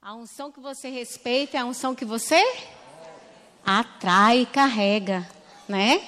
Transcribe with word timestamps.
A 0.00 0.14
unção 0.14 0.52
que 0.52 0.60
você 0.60 0.88
respeita 0.88 1.56
é 1.56 1.60
a 1.60 1.64
unção 1.64 1.92
que 1.92 2.04
você 2.04 2.40
atrai 3.66 4.42
e 4.42 4.46
carrega, 4.46 5.28
né? 5.68 6.00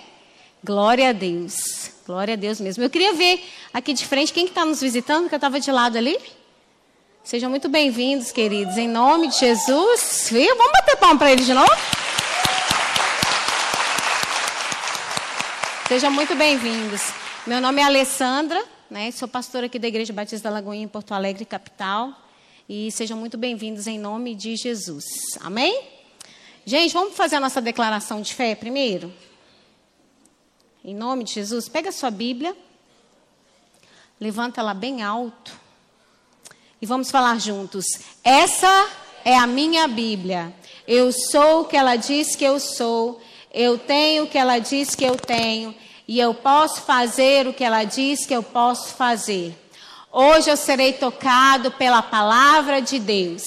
Glória 0.62 1.08
a 1.08 1.12
Deus. 1.12 1.90
Glória 2.06 2.34
a 2.34 2.36
Deus 2.36 2.60
mesmo. 2.60 2.84
Eu 2.84 2.88
queria 2.88 3.12
ver 3.14 3.44
aqui 3.74 3.92
de 3.92 4.06
frente 4.06 4.32
quem 4.32 4.46
está 4.46 4.64
nos 4.64 4.80
visitando, 4.80 5.28
que 5.28 5.34
eu 5.34 5.38
estava 5.38 5.58
de 5.58 5.72
lado 5.72 5.98
ali. 5.98 6.16
Sejam 7.24 7.50
muito 7.50 7.68
bem-vindos, 7.68 8.30
queridos, 8.30 8.78
em 8.78 8.86
nome 8.86 9.26
de 9.26 9.36
Jesus. 9.36 10.28
Viu? 10.30 10.56
Vamos 10.56 10.72
bater 10.72 10.96
palma 10.96 11.18
para 11.18 11.32
eles 11.32 11.44
de 11.44 11.52
novo? 11.52 11.72
Sejam 15.88 16.12
muito 16.12 16.36
bem-vindos. 16.36 17.12
Meu 17.44 17.60
nome 17.60 17.80
é 17.80 17.84
Alessandra, 17.84 18.64
né? 18.88 19.10
Sou 19.10 19.26
pastora 19.26 19.66
aqui 19.66 19.80
da 19.80 19.88
Igreja 19.88 20.12
Batista 20.12 20.48
da 20.48 20.54
Lagoinha, 20.54 20.84
em 20.84 20.88
Porto 20.88 21.12
Alegre, 21.12 21.44
capital. 21.44 22.14
E 22.72 22.88
sejam 22.92 23.18
muito 23.18 23.36
bem-vindos 23.36 23.88
em 23.88 23.98
nome 23.98 24.32
de 24.32 24.54
Jesus. 24.54 25.04
Amém? 25.40 25.82
Gente, 26.64 26.92
vamos 26.92 27.16
fazer 27.16 27.34
a 27.34 27.40
nossa 27.40 27.60
declaração 27.60 28.22
de 28.22 28.32
fé 28.32 28.54
primeiro? 28.54 29.12
Em 30.84 30.94
nome 30.94 31.24
de 31.24 31.32
Jesus, 31.32 31.68
pega 31.68 31.88
a 31.88 31.92
sua 31.92 32.12
Bíblia, 32.12 32.56
levanta 34.20 34.60
ela 34.60 34.72
bem 34.72 35.02
alto 35.02 35.50
e 36.80 36.86
vamos 36.86 37.10
falar 37.10 37.40
juntos. 37.40 37.84
Essa 38.22 38.88
é 39.24 39.36
a 39.36 39.48
minha 39.48 39.88
Bíblia. 39.88 40.54
Eu 40.86 41.10
sou 41.10 41.62
o 41.62 41.64
que 41.64 41.76
ela 41.76 41.96
diz 41.96 42.36
que 42.36 42.44
eu 42.44 42.60
sou. 42.60 43.20
Eu 43.52 43.78
tenho 43.78 44.22
o 44.22 44.28
que 44.28 44.38
ela 44.38 44.60
diz 44.60 44.94
que 44.94 45.04
eu 45.04 45.16
tenho. 45.16 45.74
E 46.06 46.20
eu 46.20 46.32
posso 46.34 46.82
fazer 46.82 47.48
o 47.48 47.52
que 47.52 47.64
ela 47.64 47.82
diz 47.82 48.24
que 48.24 48.32
eu 48.32 48.44
posso 48.44 48.94
fazer. 48.94 49.58
Hoje 50.12 50.50
eu 50.50 50.56
serei 50.56 50.94
tocado 50.94 51.70
pela 51.70 52.02
palavra 52.02 52.82
de 52.82 52.98
Deus. 52.98 53.44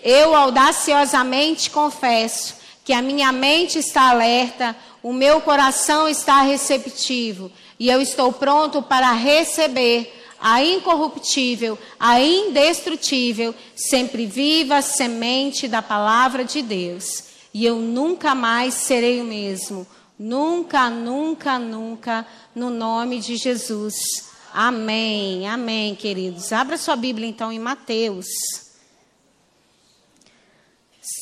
Eu 0.00 0.32
audaciosamente 0.32 1.70
confesso 1.70 2.54
que 2.84 2.92
a 2.92 3.02
minha 3.02 3.32
mente 3.32 3.80
está 3.80 4.10
alerta, 4.10 4.76
o 5.02 5.12
meu 5.12 5.40
coração 5.40 6.08
está 6.08 6.42
receptivo 6.42 7.50
e 7.80 7.90
eu 7.90 8.00
estou 8.00 8.32
pronto 8.32 8.80
para 8.80 9.10
receber 9.10 10.14
a 10.40 10.62
incorruptível, 10.62 11.76
a 11.98 12.20
indestrutível, 12.20 13.52
sempre 13.74 14.24
viva 14.24 14.80
semente 14.80 15.66
da 15.66 15.82
palavra 15.82 16.44
de 16.44 16.62
Deus. 16.62 17.24
E 17.52 17.66
eu 17.66 17.74
nunca 17.74 18.36
mais 18.36 18.74
serei 18.74 19.20
o 19.20 19.24
mesmo. 19.24 19.84
Nunca, 20.16 20.88
nunca, 20.88 21.58
nunca, 21.58 22.24
no 22.54 22.70
nome 22.70 23.18
de 23.18 23.34
Jesus. 23.34 24.27
Amém, 24.52 25.46
amém, 25.46 25.94
queridos. 25.94 26.52
Abra 26.52 26.78
sua 26.78 26.96
Bíblia 26.96 27.28
então 27.28 27.52
em 27.52 27.58
Mateus 27.58 28.26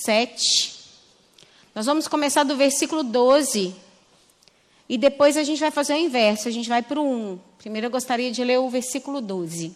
7. 0.04 0.76
Nós 1.74 1.86
vamos 1.86 2.08
começar 2.08 2.44
do 2.44 2.56
versículo 2.56 3.02
12. 3.02 3.74
E 4.88 4.96
depois 4.96 5.36
a 5.36 5.42
gente 5.42 5.58
vai 5.58 5.70
fazer 5.70 5.94
o 5.94 5.98
inverso, 5.98 6.48
a 6.48 6.50
gente 6.50 6.68
vai 6.68 6.82
para 6.82 7.00
o 7.00 7.04
1. 7.04 7.38
Primeiro 7.58 7.88
eu 7.88 7.90
gostaria 7.90 8.30
de 8.30 8.44
ler 8.44 8.58
o 8.58 8.70
versículo 8.70 9.20
12. 9.20 9.74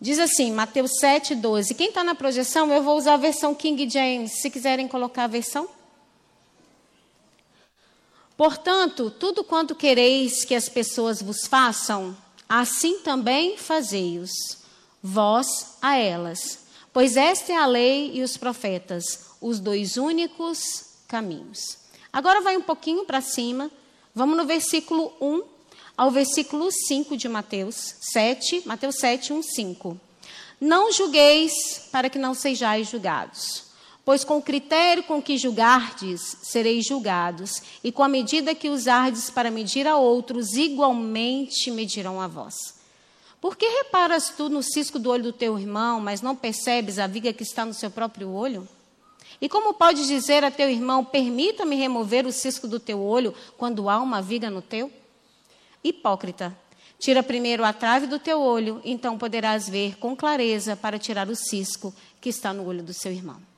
Diz 0.00 0.18
assim, 0.18 0.52
Mateus 0.52 0.92
7, 0.98 1.34
12. 1.34 1.74
Quem 1.74 1.88
está 1.88 2.02
na 2.02 2.14
projeção, 2.14 2.72
eu 2.72 2.82
vou 2.82 2.96
usar 2.96 3.14
a 3.14 3.16
versão 3.16 3.54
King 3.54 3.88
James. 3.88 4.40
Se 4.40 4.50
quiserem 4.50 4.88
colocar 4.88 5.24
a 5.24 5.28
versão. 5.28 5.68
Portanto, 8.42 9.08
tudo 9.08 9.44
quanto 9.44 9.72
quereis 9.72 10.44
que 10.44 10.56
as 10.56 10.68
pessoas 10.68 11.22
vos 11.22 11.46
façam, 11.46 12.16
assim 12.48 12.98
também 12.98 13.56
fazei-os, 13.56 14.32
vós 15.00 15.76
a 15.80 15.96
elas. 15.96 16.58
Pois 16.92 17.16
esta 17.16 17.52
é 17.52 17.56
a 17.56 17.66
lei 17.66 18.10
e 18.12 18.20
os 18.20 18.36
profetas, 18.36 19.36
os 19.40 19.60
dois 19.60 19.96
únicos 19.96 20.58
caminhos. 21.06 21.78
Agora 22.12 22.40
vai 22.40 22.56
um 22.56 22.62
pouquinho 22.62 23.04
para 23.04 23.20
cima, 23.20 23.70
vamos 24.12 24.36
no 24.36 24.44
versículo 24.44 25.12
1 25.20 25.44
ao 25.96 26.10
versículo 26.10 26.68
5 26.72 27.16
de 27.16 27.28
Mateus 27.28 27.94
7, 28.12 28.64
Mateus 28.66 28.96
7, 28.96 29.32
1, 29.34 29.40
5. 29.40 30.00
Não 30.60 30.90
julgueis 30.90 31.52
para 31.92 32.10
que 32.10 32.18
não 32.18 32.34
sejais 32.34 32.88
julgados. 32.88 33.70
Pois 34.04 34.24
com 34.24 34.38
o 34.38 34.42
critério 34.42 35.04
com 35.04 35.22
que 35.22 35.38
julgardes, 35.38 36.36
sereis 36.42 36.84
julgados, 36.84 37.62
e 37.84 37.92
com 37.92 38.02
a 38.02 38.08
medida 38.08 38.54
que 38.54 38.68
usardes 38.68 39.30
para 39.30 39.50
medir 39.50 39.86
a 39.86 39.96
outros, 39.96 40.54
igualmente 40.54 41.70
medirão 41.70 42.20
a 42.20 42.26
vós. 42.26 42.54
Por 43.40 43.56
que 43.56 43.66
reparas 43.66 44.30
tu 44.30 44.48
no 44.48 44.62
cisco 44.62 44.98
do 44.98 45.10
olho 45.10 45.24
do 45.24 45.32
teu 45.32 45.58
irmão, 45.58 46.00
mas 46.00 46.20
não 46.20 46.34
percebes 46.34 46.98
a 46.98 47.06
viga 47.06 47.32
que 47.32 47.42
está 47.42 47.64
no 47.64 47.74
seu 47.74 47.90
próprio 47.90 48.30
olho? 48.30 48.68
E 49.40 49.48
como 49.48 49.74
podes 49.74 50.06
dizer 50.06 50.44
a 50.44 50.50
teu 50.50 50.70
irmão, 50.70 51.04
permita-me 51.04 51.76
remover 51.76 52.26
o 52.26 52.32
cisco 52.32 52.68
do 52.68 52.78
teu 52.78 53.00
olho, 53.00 53.34
quando 53.56 53.88
há 53.88 53.98
uma 54.00 54.22
viga 54.22 54.48
no 54.48 54.62
teu? 54.62 54.92
Hipócrita, 55.82 56.56
tira 56.98 57.22
primeiro 57.22 57.64
a 57.64 57.72
trave 57.72 58.06
do 58.06 58.20
teu 58.20 58.40
olho, 58.40 58.80
então 58.84 59.18
poderás 59.18 59.68
ver 59.68 59.96
com 59.98 60.14
clareza 60.14 60.76
para 60.76 60.98
tirar 60.98 61.28
o 61.28 61.34
cisco 61.34 61.92
que 62.20 62.28
está 62.28 62.52
no 62.52 62.64
olho 62.64 62.82
do 62.82 62.92
seu 62.92 63.10
irmão. 63.10 63.51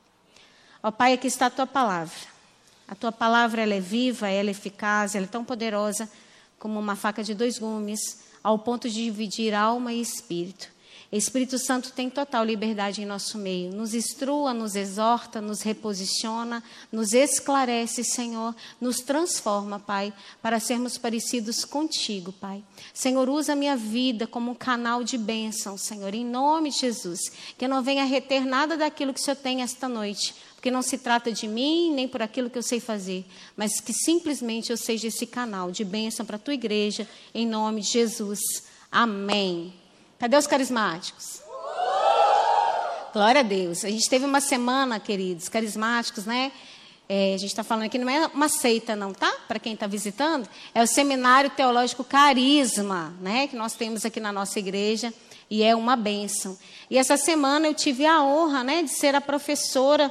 Ó 0.87 0.91
Pai, 0.91 1.15
aqui 1.15 1.27
está 1.27 1.47
a 1.47 1.51
tua 1.51 1.67
palavra. 1.67 2.15
A 2.87 2.95
tua 2.95 3.11
palavra 3.11 3.63
ela 3.63 3.73
é 3.73 3.81
viva, 3.81 4.29
ela 4.29 4.51
é 4.51 4.53
eficaz, 4.53 5.15
ela 5.15 5.25
é 5.25 5.29
tão 5.29 5.43
poderosa 5.43 6.07
como 6.59 6.79
uma 6.79 6.95
faca 6.95 7.25
de 7.25 7.33
dois 7.33 7.59
gumes, 7.59 8.21
ao 8.43 8.59
ponto 8.59 8.87
de 8.87 9.05
dividir 9.05 9.55
alma 9.55 9.95
e 9.95 10.03
espírito. 10.03 10.69
Espírito 11.11 11.59
Santo 11.59 11.93
tem 11.93 12.11
total 12.11 12.45
liberdade 12.45 13.01
em 13.01 13.07
nosso 13.07 13.39
meio. 13.39 13.73
Nos 13.73 13.95
instrua, 13.95 14.53
nos 14.53 14.75
exorta, 14.75 15.41
nos 15.41 15.63
reposiciona, 15.63 16.63
nos 16.93 17.15
esclarece, 17.15 18.05
Senhor, 18.05 18.55
nos 18.81 18.97
transforma, 18.97 19.79
Pai, 19.79 20.13
para 20.43 20.61
sermos 20.61 20.99
parecidos 20.99 21.65
contigo, 21.65 22.33
Pai. 22.33 22.63
Senhor, 22.93 23.29
usa 23.31 23.55
minha 23.55 23.77
vida 23.77 24.27
como 24.27 24.51
um 24.51 24.55
canal 24.55 25.05
de 25.05 25.17
bênção, 25.17 25.79
Senhor, 25.79 26.13
em 26.13 26.27
nome 26.27 26.71
de 26.71 26.81
Jesus. 26.81 27.21
Que 27.57 27.65
eu 27.65 27.69
não 27.69 27.83
venha 27.83 28.05
reter 28.05 28.45
nada 28.45 28.77
daquilo 28.77 29.15
que 29.15 29.21
o 29.21 29.25
Senhor 29.25 29.37
tem 29.37 29.63
esta 29.63 29.89
noite, 29.89 30.35
porque 30.65 30.71
não 30.71 30.81
se 30.81 30.97
trata 30.97 31.31
de 31.31 31.47
mim, 31.47 31.93
nem 31.93 32.09
por 32.09 32.23
aquilo 32.23 32.49
que 32.49 32.57
eu 32.57 32.63
sei 32.63 32.81
fazer, 32.81 33.27
mas 33.55 33.81
que 33.83 33.93
simplesmente 33.93 34.71
eu 34.71 34.79
seja 34.79 35.09
esse 35.09 35.27
canal 35.27 35.71
de 35.71 35.85
bênção 35.85 36.25
para 36.25 36.37
a 36.37 36.39
tua 36.39 36.55
igreja, 36.55 37.07
em 37.35 37.47
nome 37.47 37.83
de 37.83 37.89
Jesus. 37.89 38.41
Amém. 38.91 39.75
Cadê 40.19 40.39
os 40.39 40.47
carismáticos? 40.47 41.43
Glória 43.13 43.43
a 43.43 43.45
Deus. 43.45 43.85
A 43.85 43.91
gente 43.91 44.09
teve 44.09 44.25
uma 44.25 44.41
semana, 44.41 44.99
queridos, 44.99 45.51
carismáticos, 45.51 46.25
né? 46.25 46.51
É, 47.11 47.35
a 47.35 47.37
gente 47.37 47.51
está 47.51 47.63
falando 47.63 47.85
aqui, 47.85 47.99
não 47.99 48.09
é 48.09 48.27
uma 48.29 48.49
seita, 48.49 48.97
não, 48.97 49.13
tá? 49.13 49.31
Para 49.47 49.59
quem 49.59 49.75
está 49.75 49.87
visitando, 49.87 50.49
é 50.75 50.83
o 50.83 50.87
Seminário 50.87 51.51
Teológico 51.51 52.03
Carisma, 52.03 53.13
né? 53.21 53.49
Que 53.49 53.55
nós 53.55 53.75
temos 53.75 54.07
aqui 54.07 54.19
na 54.19 54.33
nossa 54.33 54.59
igreja 54.59 55.13
e 55.51 55.63
é 55.63 55.77
uma 55.77 55.95
bênção. 55.95 56.57
E 56.91 56.97
essa 56.97 57.19
semana 57.19 57.67
eu 57.67 57.75
tive 57.75 58.07
a 58.07 58.23
honra, 58.23 58.65
né, 58.65 58.83
de 58.83 58.89
ser 58.89 59.15
a 59.15 59.21
professora 59.21 60.11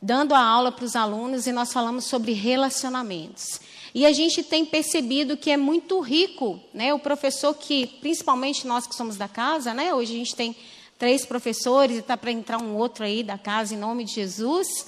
dando 0.00 0.34
a 0.34 0.40
aula 0.40 0.70
para 0.70 0.84
os 0.84 0.94
alunos 0.94 1.46
e 1.46 1.52
nós 1.52 1.72
falamos 1.72 2.04
sobre 2.04 2.32
relacionamentos. 2.32 3.60
E 3.94 4.06
a 4.06 4.12
gente 4.12 4.42
tem 4.42 4.64
percebido 4.64 5.36
que 5.36 5.50
é 5.50 5.56
muito 5.56 5.98
rico, 6.00 6.60
né? 6.72 6.92
O 6.94 6.98
professor 6.98 7.54
que, 7.54 7.86
principalmente 7.86 8.66
nós 8.66 8.86
que 8.86 8.94
somos 8.94 9.16
da 9.16 9.26
casa, 9.26 9.74
né? 9.74 9.92
Hoje 9.92 10.14
a 10.14 10.18
gente 10.18 10.36
tem 10.36 10.56
três 10.98 11.24
professores 11.24 11.96
e 11.96 12.00
está 12.00 12.16
para 12.16 12.30
entrar 12.30 12.60
um 12.60 12.76
outro 12.76 13.04
aí 13.04 13.22
da 13.22 13.38
casa 13.38 13.74
em 13.74 13.78
nome 13.78 14.04
de 14.04 14.12
Jesus, 14.12 14.86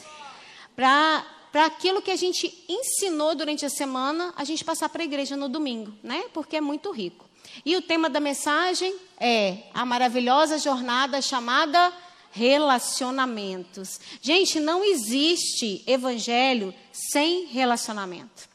para 0.76 1.24
para 1.50 1.66
aquilo 1.66 2.00
que 2.00 2.12
a 2.12 2.16
gente 2.16 2.64
ensinou 2.68 3.34
durante 3.34 3.66
a 3.66 3.68
semana, 3.68 4.32
a 4.36 4.44
gente 4.44 4.64
passar 4.64 4.88
para 4.88 5.02
a 5.02 5.04
igreja 5.04 5.36
no 5.36 5.48
domingo, 5.48 5.92
né? 6.00 6.26
Porque 6.32 6.56
é 6.56 6.60
muito 6.60 6.92
rico. 6.92 7.28
E 7.64 7.76
o 7.76 7.82
tema 7.82 8.08
da 8.08 8.20
mensagem 8.20 8.94
é 9.18 9.64
a 9.74 9.84
maravilhosa 9.84 10.58
jornada 10.58 11.20
chamada 11.20 11.92
relacionamentos. 12.30 14.00
Gente, 14.20 14.60
não 14.60 14.84
existe 14.84 15.82
evangelho 15.86 16.74
sem 16.92 17.46
relacionamento. 17.46 18.48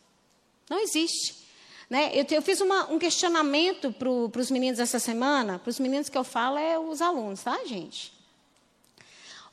Não 0.69 0.79
existe. 0.79 1.45
Né? 1.89 2.11
Eu, 2.13 2.25
eu 2.29 2.41
fiz 2.41 2.61
uma, 2.61 2.91
um 2.91 2.97
questionamento 2.97 3.91
para 3.91 4.09
os 4.09 4.49
meninos 4.49 4.79
essa 4.79 4.99
semana. 4.99 5.59
Para 5.59 5.69
os 5.69 5.79
meninos 5.79 6.09
que 6.09 6.17
eu 6.17 6.23
falo 6.23 6.57
é 6.57 6.79
os 6.79 7.01
alunos, 7.01 7.43
tá, 7.43 7.63
gente? 7.65 8.13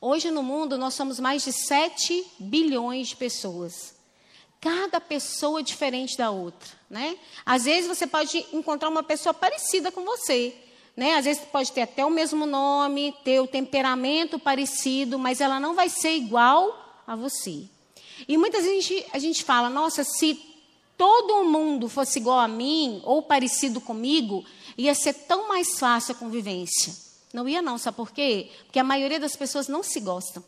Hoje 0.01 0.31
no 0.31 0.43
mundo 0.43 0.77
nós 0.77 0.93
somos 0.95 1.19
mais 1.19 1.43
de 1.43 1.53
7 1.53 2.25
bilhões 2.39 3.09
de 3.09 3.15
pessoas. 3.15 3.93
Cada 4.59 4.99
pessoa 4.99 5.59
é 5.59 5.63
diferente 5.63 6.17
da 6.17 6.31
outra, 6.31 6.69
né? 6.89 7.17
Às 7.45 7.65
vezes 7.65 7.87
você 7.87 8.07
pode 8.07 8.45
encontrar 8.53 8.89
uma 8.89 9.03
pessoa 9.03 9.33
parecida 9.33 9.91
com 9.91 10.03
você, 10.03 10.55
né? 10.95 11.15
Às 11.15 11.25
vezes 11.25 11.43
pode 11.45 11.71
ter 11.71 11.81
até 11.81 12.05
o 12.05 12.09
mesmo 12.09 12.45
nome, 12.45 13.15
ter 13.23 13.39
o 13.39 13.47
temperamento 13.47 14.37
parecido, 14.37 15.17
mas 15.17 15.41
ela 15.41 15.59
não 15.59 15.73
vai 15.73 15.89
ser 15.89 16.15
igual 16.15 17.01
a 17.05 17.15
você. 17.15 17.63
E 18.27 18.37
muitas 18.37 18.63
vezes 18.63 18.77
a 18.77 18.81
gente, 18.81 19.05
a 19.13 19.19
gente 19.19 19.43
fala, 19.43 19.69
nossa, 19.69 20.03
se 20.03 20.39
todo 20.97 21.43
mundo 21.43 21.89
fosse 21.89 22.19
igual 22.19 22.39
a 22.39 22.47
mim 22.47 23.01
ou 23.03 23.21
parecido 23.23 23.81
comigo, 23.81 24.45
ia 24.77 24.93
ser 24.93 25.13
tão 25.13 25.47
mais 25.47 25.79
fácil 25.79 26.13
a 26.13 26.17
convivência. 26.17 26.93
Não 27.33 27.49
ia 27.49 27.61
não, 27.61 27.77
sabe 27.77 27.97
por 27.97 28.11
quê? 28.11 28.51
Porque 28.65 28.79
a 28.79 28.83
maioria 28.83 29.19
das 29.19 29.35
pessoas 29.35 29.67
não 29.67 29.81
se 29.81 29.99
gostam. 29.99 30.43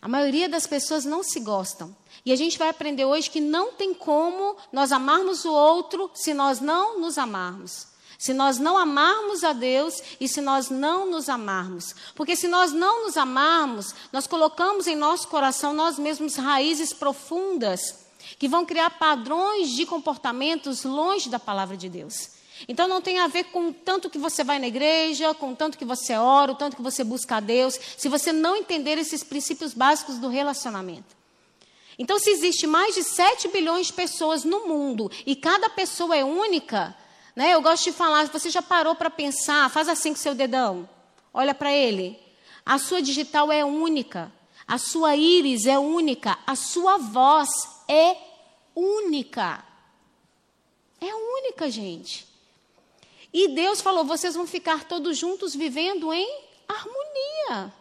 A 0.00 0.08
maioria 0.08 0.48
das 0.48 0.66
pessoas 0.66 1.04
não 1.04 1.24
se 1.24 1.40
gostam. 1.40 1.94
E 2.24 2.30
a 2.30 2.36
gente 2.36 2.56
vai 2.56 2.68
aprender 2.68 3.04
hoje 3.04 3.28
que 3.28 3.40
não 3.40 3.72
tem 3.72 3.92
como 3.92 4.56
nós 4.72 4.92
amarmos 4.92 5.44
o 5.44 5.52
outro 5.52 6.10
se 6.14 6.32
nós 6.32 6.60
não 6.60 7.00
nos 7.00 7.18
amarmos. 7.18 7.88
Se 8.18 8.32
nós 8.32 8.58
não 8.58 8.76
amarmos 8.76 9.44
a 9.44 9.52
Deus 9.52 10.02
e 10.20 10.28
se 10.28 10.40
nós 10.40 10.70
não 10.70 11.10
nos 11.10 11.28
amarmos. 11.28 11.94
Porque 12.14 12.34
se 12.34 12.48
nós 12.48 12.72
não 12.72 13.04
nos 13.04 13.16
amarmos, 13.16 13.94
nós 14.12 14.26
colocamos 14.26 14.86
em 14.86 14.96
nosso 14.96 15.28
coração 15.28 15.72
nós 15.72 15.98
mesmos 15.98 16.36
raízes 16.36 16.92
profundas 16.92 18.06
que 18.38 18.48
vão 18.48 18.64
criar 18.64 18.90
padrões 18.90 19.70
de 19.70 19.86
comportamentos 19.86 20.84
longe 20.84 21.28
da 21.28 21.38
palavra 21.38 21.76
de 21.76 21.88
Deus. 21.88 22.36
Então 22.66 22.88
não 22.88 23.02
tem 23.02 23.18
a 23.18 23.26
ver 23.26 23.44
com 23.44 23.72
tanto 23.72 24.08
que 24.08 24.18
você 24.18 24.42
vai 24.42 24.58
na 24.58 24.66
igreja, 24.66 25.34
com 25.34 25.54
tanto 25.54 25.76
que 25.76 25.84
você 25.84 26.14
ora, 26.14 26.52
o 26.52 26.56
tanto 26.56 26.76
que 26.76 26.82
você 26.82 27.04
busca 27.04 27.36
a 27.36 27.40
Deus, 27.40 27.78
se 27.96 28.08
você 28.08 28.32
não 28.32 28.56
entender 28.56 28.98
esses 28.98 29.22
princípios 29.22 29.74
básicos 29.74 30.18
do 30.18 30.28
relacionamento. 30.28 31.16
Então, 31.98 32.18
se 32.18 32.30
existe 32.30 32.66
mais 32.66 32.94
de 32.94 33.02
7 33.02 33.48
bilhões 33.48 33.86
de 33.86 33.92
pessoas 33.92 34.44
no 34.44 34.66
mundo 34.66 35.10
e 35.24 35.34
cada 35.34 35.70
pessoa 35.70 36.16
é 36.16 36.24
única, 36.24 36.94
né? 37.36 37.52
Eu 37.52 37.60
gosto 37.60 37.84
de 37.84 37.92
falar, 37.92 38.26
você 38.28 38.48
já 38.48 38.62
parou 38.62 38.94
para 38.94 39.10
pensar, 39.10 39.70
faz 39.70 39.90
assim 39.90 40.14
com 40.14 40.18
seu 40.18 40.34
dedão. 40.34 40.88
Olha 41.34 41.54
para 41.54 41.70
ele. 41.70 42.18
A 42.64 42.78
sua 42.78 43.02
digital 43.02 43.52
é 43.52 43.62
única, 43.62 44.32
a 44.66 44.78
sua 44.78 45.14
íris 45.14 45.66
é 45.66 45.78
única, 45.78 46.36
a 46.46 46.56
sua 46.56 46.96
voz 46.96 47.48
é 47.86 48.16
única. 48.74 49.62
É 50.98 51.14
única, 51.14 51.70
gente. 51.70 52.26
E 53.32 53.48
Deus 53.48 53.82
falou: 53.82 54.04
vocês 54.04 54.34
vão 54.34 54.46
ficar 54.46 54.84
todos 54.84 55.16
juntos 55.16 55.54
vivendo 55.54 56.12
em 56.12 56.44
harmonia. 56.66 57.72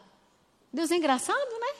Deus 0.71 0.91
é 0.91 0.97
engraçado, 0.97 1.59
né? 1.59 1.75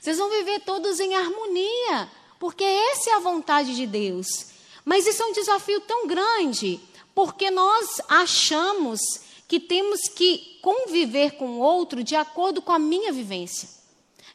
Vocês 0.00 0.18
vão 0.18 0.30
viver 0.30 0.60
todos 0.60 0.98
em 0.98 1.14
harmonia, 1.14 2.10
porque 2.40 2.64
essa 2.64 3.10
é 3.10 3.12
a 3.14 3.20
vontade 3.20 3.76
de 3.76 3.86
Deus. 3.86 4.53
Mas 4.84 5.06
isso 5.06 5.22
é 5.22 5.26
um 5.26 5.32
desafio 5.32 5.80
tão 5.80 6.06
grande, 6.06 6.80
porque 7.14 7.50
nós 7.50 8.00
achamos 8.08 9.00
que 9.48 9.58
temos 9.58 10.02
que 10.08 10.58
conviver 10.60 11.32
com 11.32 11.52
o 11.52 11.60
outro 11.60 12.02
de 12.02 12.16
acordo 12.16 12.60
com 12.60 12.72
a 12.72 12.78
minha 12.78 13.12
vivência, 13.12 13.68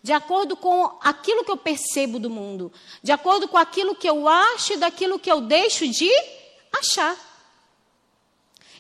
de 0.02 0.12
acordo 0.14 0.56
com 0.56 0.98
aquilo 1.02 1.44
que 1.44 1.52
eu 1.52 1.58
percebo 1.58 2.20
do 2.20 2.30
mundo, 2.30 2.72
de 3.04 3.12
acordo 3.12 3.48
com 3.48 3.58
aquilo 3.58 3.96
que 3.96 4.10
eu 4.10 4.28
acho 4.28 4.74
e 4.74 4.78
daquilo 4.78 5.20
que 5.20 5.32
eu 5.32 5.42
deixo 5.42 5.88
de 5.88 6.10
achar. 6.72 7.18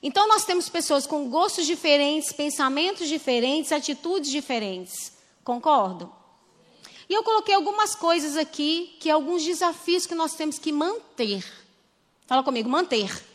Então, 0.02 0.28
nós 0.30 0.46
temos 0.46 0.70
pessoas 0.70 1.06
com 1.06 1.30
gostos 1.30 1.66
diferentes, 1.66 2.32
pensamentos 2.32 3.08
diferentes, 3.08 3.72
atitudes 3.72 4.32
diferentes. 4.32 5.12
Concordam? 5.44 6.19
E 7.10 7.14
eu 7.14 7.24
coloquei 7.24 7.56
algumas 7.56 7.96
coisas 7.96 8.38
aqui, 8.38 8.96
que 9.00 9.10
é 9.10 9.12
alguns 9.12 9.44
desafios 9.44 10.06
que 10.06 10.14
nós 10.14 10.36
temos 10.36 10.60
que 10.60 10.72
manter. 10.72 11.44
Fala 12.28 12.44
comigo, 12.44 12.70
manter. 12.70 13.26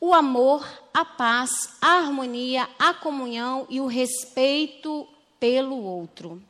O 0.00 0.14
amor, 0.14 0.66
a 0.94 1.04
paz, 1.04 1.50
a 1.80 1.98
harmonia, 1.98 2.66
a 2.78 2.94
comunhão 2.94 3.66
e 3.68 3.80
o 3.80 3.86
respeito 3.86 5.06
pelo 5.38 5.76
outro. 5.76 6.42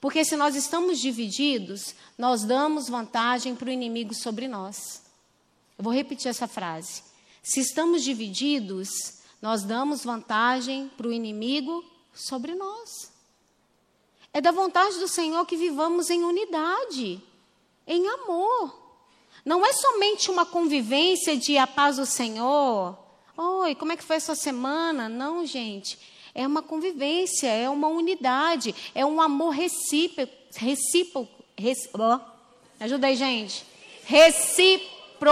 Porque 0.00 0.24
se 0.24 0.36
nós 0.36 0.54
estamos 0.54 1.00
divididos, 1.00 1.94
nós 2.16 2.44
damos 2.44 2.88
vantagem 2.88 3.56
para 3.56 3.68
o 3.68 3.72
inimigo 3.72 4.14
sobre 4.14 4.46
nós. 4.46 5.02
Eu 5.76 5.82
vou 5.82 5.92
repetir 5.92 6.28
essa 6.28 6.46
frase. 6.46 7.02
Se 7.42 7.60
estamos 7.60 8.04
divididos, 8.04 8.88
nós 9.42 9.64
damos 9.64 10.04
vantagem 10.04 10.88
para 10.96 11.08
o 11.08 11.12
inimigo 11.12 11.84
sobre 12.14 12.54
nós. 12.54 13.15
É 14.36 14.40
da 14.42 14.50
vontade 14.50 14.98
do 14.98 15.08
Senhor 15.08 15.46
que 15.46 15.56
vivamos 15.56 16.10
em 16.10 16.22
unidade, 16.22 17.18
em 17.86 18.06
amor. 18.06 18.78
Não 19.42 19.64
é 19.64 19.72
somente 19.72 20.30
uma 20.30 20.44
convivência 20.44 21.34
de 21.38 21.56
a 21.56 21.66
paz 21.66 21.96
do 21.96 22.04
Senhor. 22.04 22.98
Oi, 23.34 23.74
como 23.74 23.92
é 23.92 23.96
que 23.96 24.04
foi 24.04 24.16
a 24.16 24.20
sua 24.20 24.34
semana? 24.34 25.08
Não, 25.08 25.46
gente. 25.46 25.98
É 26.34 26.46
uma 26.46 26.60
convivência, 26.60 27.46
é 27.46 27.70
uma 27.70 27.88
unidade, 27.88 28.74
é 28.94 29.06
um 29.06 29.22
amor 29.22 29.54
recíproco. 29.54 30.30
recíproco 30.54 31.42
rec, 31.56 31.78
ajuda 32.78 33.06
aí, 33.06 33.16
gente. 33.16 33.64
Recíproco. 34.04 35.30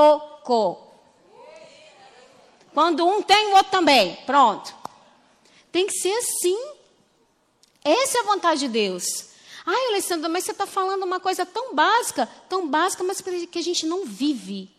Quando 2.73 3.07
um 3.07 3.21
tem, 3.21 3.49
o 3.49 3.57
outro 3.57 3.71
também. 3.71 4.17
Pronto. 4.25 4.75
Tem 5.71 5.87
que 5.87 5.93
ser 5.93 6.17
assim. 6.17 6.74
Essa 7.85 8.19
é 8.19 8.21
a 8.23 8.25
vontade 8.25 8.61
de 8.61 8.69
Deus. 8.69 9.05
Ai, 9.67 9.87
Alessandra, 9.89 10.29
mas 10.29 10.45
você 10.45 10.53
está 10.53 10.67
falando 10.67 11.03
uma 11.05 11.21
coisa 11.21 11.45
tão 11.45 11.75
básica, 11.75 12.27
tão 12.49 12.69
básica, 12.69 13.05
mas 13.05 13.21
que 13.21 13.59
a 13.59 13.63
gente 13.63 13.87
não 13.87 14.07
vive. 14.07 14.71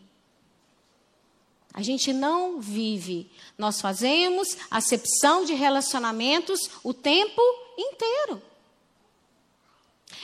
A 1.74 1.82
gente 1.82 2.12
não 2.14 2.60
vive. 2.60 3.30
Nós 3.58 3.82
fazemos 3.82 4.58
acepção 4.72 5.44
de 5.44 5.54
relacionamentos 5.54 6.70
o 6.84 6.94
tempo 6.94 7.42
inteiro. 7.78 8.42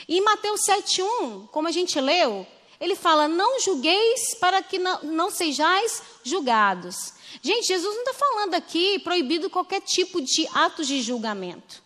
E 0.08 0.20
Mateus 0.20 0.62
7,1, 0.62 1.48
como 1.48 1.68
a 1.68 1.70
gente 1.70 2.00
leu, 2.00 2.46
ele 2.80 2.96
fala: 2.96 3.28
Não 3.28 3.60
julgueis 3.60 4.34
para 4.34 4.62
que 4.62 4.78
não, 4.78 5.02
não 5.02 5.30
sejais 5.30 6.02
julgados. 6.24 7.14
Gente, 7.42 7.66
Jesus 7.66 7.94
não 7.94 8.02
está 8.02 8.14
falando 8.14 8.54
aqui 8.54 8.98
proibido 9.00 9.50
qualquer 9.50 9.80
tipo 9.82 10.20
de 10.20 10.48
atos 10.54 10.86
de 10.86 11.02
julgamento. 11.02 11.82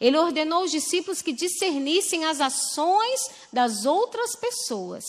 Ele 0.00 0.18
ordenou 0.18 0.64
os 0.64 0.70
discípulos 0.70 1.22
que 1.22 1.32
discernissem 1.32 2.24
as 2.24 2.40
ações 2.40 3.30
das 3.52 3.86
outras 3.86 4.36
pessoas. 4.36 5.04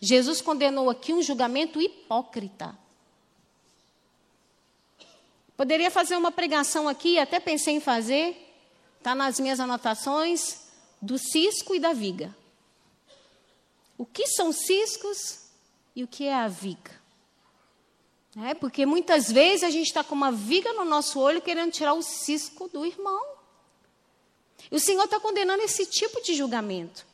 Jesus 0.00 0.40
condenou 0.40 0.88
aqui 0.90 1.12
um 1.12 1.22
julgamento 1.22 1.80
hipócrita. 1.80 2.76
Poderia 5.56 5.90
fazer 5.90 6.16
uma 6.16 6.32
pregação 6.32 6.88
aqui, 6.88 7.18
até 7.18 7.38
pensei 7.38 7.74
em 7.74 7.80
fazer, 7.80 8.36
está 8.98 9.14
nas 9.14 9.38
minhas 9.38 9.60
anotações, 9.60 10.64
do 11.00 11.18
cisco 11.18 11.74
e 11.74 11.80
da 11.80 11.92
viga. 11.92 12.34
O 13.96 14.04
que 14.04 14.26
são 14.26 14.52
ciscos 14.52 15.40
e 15.94 16.02
o 16.02 16.08
que 16.08 16.24
é 16.24 16.34
a 16.34 16.48
viga? 16.48 16.90
É, 18.36 18.52
porque 18.52 18.84
muitas 18.84 19.30
vezes 19.30 19.62
a 19.62 19.70
gente 19.70 19.86
está 19.86 20.02
com 20.02 20.14
uma 20.14 20.32
viga 20.32 20.72
no 20.72 20.84
nosso 20.84 21.20
olho 21.20 21.40
querendo 21.40 21.70
tirar 21.70 21.94
o 21.94 22.02
cisco 22.02 22.68
do 22.68 22.84
irmão. 22.84 23.33
O 24.70 24.78
Senhor 24.78 25.04
está 25.04 25.20
condenando 25.20 25.62
esse 25.62 25.86
tipo 25.86 26.22
de 26.22 26.34
julgamento. 26.34 27.06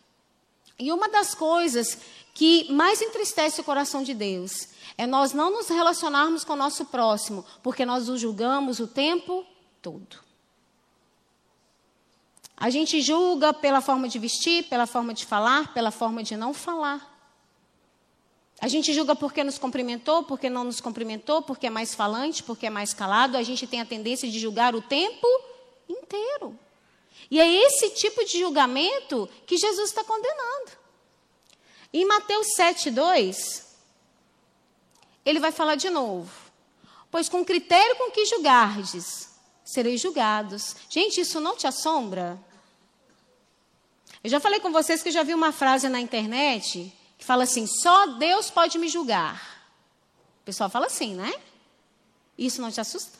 E 0.79 0.91
uma 0.93 1.09
das 1.09 1.35
coisas 1.35 1.99
que 2.33 2.71
mais 2.73 3.03
entristece 3.03 3.61
o 3.61 3.65
coração 3.65 4.03
de 4.03 4.15
Deus 4.15 4.69
é 4.97 5.07
nós 5.07 5.33
não 5.33 5.51
nos 5.51 5.69
relacionarmos 5.69 6.45
com 6.45 6.55
o 6.55 6.57
nosso 6.57 6.87
próximo, 6.87 7.45
porque 7.63 7.85
nós 7.85 8.09
o 8.09 8.17
julgamos 8.17 8.81
o 8.81 8.87
tempo 8.87 9.45
todo. 9.83 10.19
A 12.57 12.69
gente 12.69 13.01
julga 13.01 13.55
pela 13.55 13.81
forma 13.81 14.09
de 14.09 14.19
vestir, 14.19 14.65
pela 14.65 14.87
forma 14.87 15.15
de 15.15 15.25
falar, 15.25 15.73
pela 15.73 15.91
forma 15.91 16.23
de 16.23 16.37
não 16.37 16.53
falar. 16.53 17.11
A 18.61 18.69
gente 18.69 18.93
julga 18.93 19.17
porque 19.17 19.43
nos 19.43 19.59
cumprimentou, 19.59 20.23
porque 20.23 20.51
não 20.51 20.65
nos 20.65 20.81
cumprimentou, 20.83 21.41
porque 21.41 21.67
é 21.67 21.71
mais 21.71 21.95
falante, 21.95 22.43
porque 22.43 22.67
é 22.67 22.71
mais 22.71 22.93
calado. 22.93 23.39
A 23.39 23.43
gente 23.43 23.67
tem 23.67 23.81
a 23.81 23.87
tendência 23.87 24.31
de 24.31 24.39
julgar 24.39 24.75
o 24.75 24.83
tempo 24.83 25.27
inteiro. 25.89 26.59
E 27.29 27.41
é 27.41 27.49
esse 27.67 27.91
tipo 27.91 28.25
de 28.25 28.39
julgamento 28.39 29.29
que 29.47 29.57
Jesus 29.57 29.91
está 29.91 30.05
condenando. 30.05 30.71
Em 31.93 32.05
Mateus 32.05 32.55
7, 32.55 32.91
2, 32.91 33.67
ele 35.25 35.41
vai 35.41 35.51
falar 35.51 35.75
de 35.75 35.91
novo. 35.91 36.31
Pois 37.11 37.29
com 37.29 37.45
critério 37.45 37.97
com 37.97 38.11
que 38.13 38.25
julgardes, 38.27 39.31
sereis 39.65 40.01
julgados. 40.01 40.77
Gente, 40.89 41.21
isso 41.21 41.41
não 41.41 41.57
te 41.57 41.67
assombra? 41.67 42.39
Eu 44.23 44.31
já 44.31 44.39
falei 44.39 44.61
com 44.61 44.71
vocês 44.71 45.03
que 45.03 45.09
eu 45.09 45.13
já 45.13 45.23
vi 45.23 45.35
uma 45.35 45.51
frase 45.51 45.89
na 45.89 46.01
internet 46.01 46.93
que 47.19 47.25
fala 47.25 47.45
assim: 47.45 47.67
só 47.67 48.07
Deus 48.07 48.51
pode 48.51 48.79
me 48.79 48.89
julgar. 48.89 49.65
O 50.41 50.45
pessoal 50.45 50.71
fala 50.71 50.87
assim, 50.87 51.15
né? 51.15 51.33
Isso 52.37 52.61
não 52.61 52.71
te 52.71 52.81
assusta? 52.81 53.19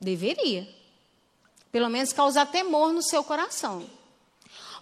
Deveria. 0.00 0.73
Pelo 1.74 1.90
menos 1.90 2.12
causar 2.12 2.46
temor 2.46 2.92
no 2.92 3.02
seu 3.02 3.24
coração. 3.24 3.84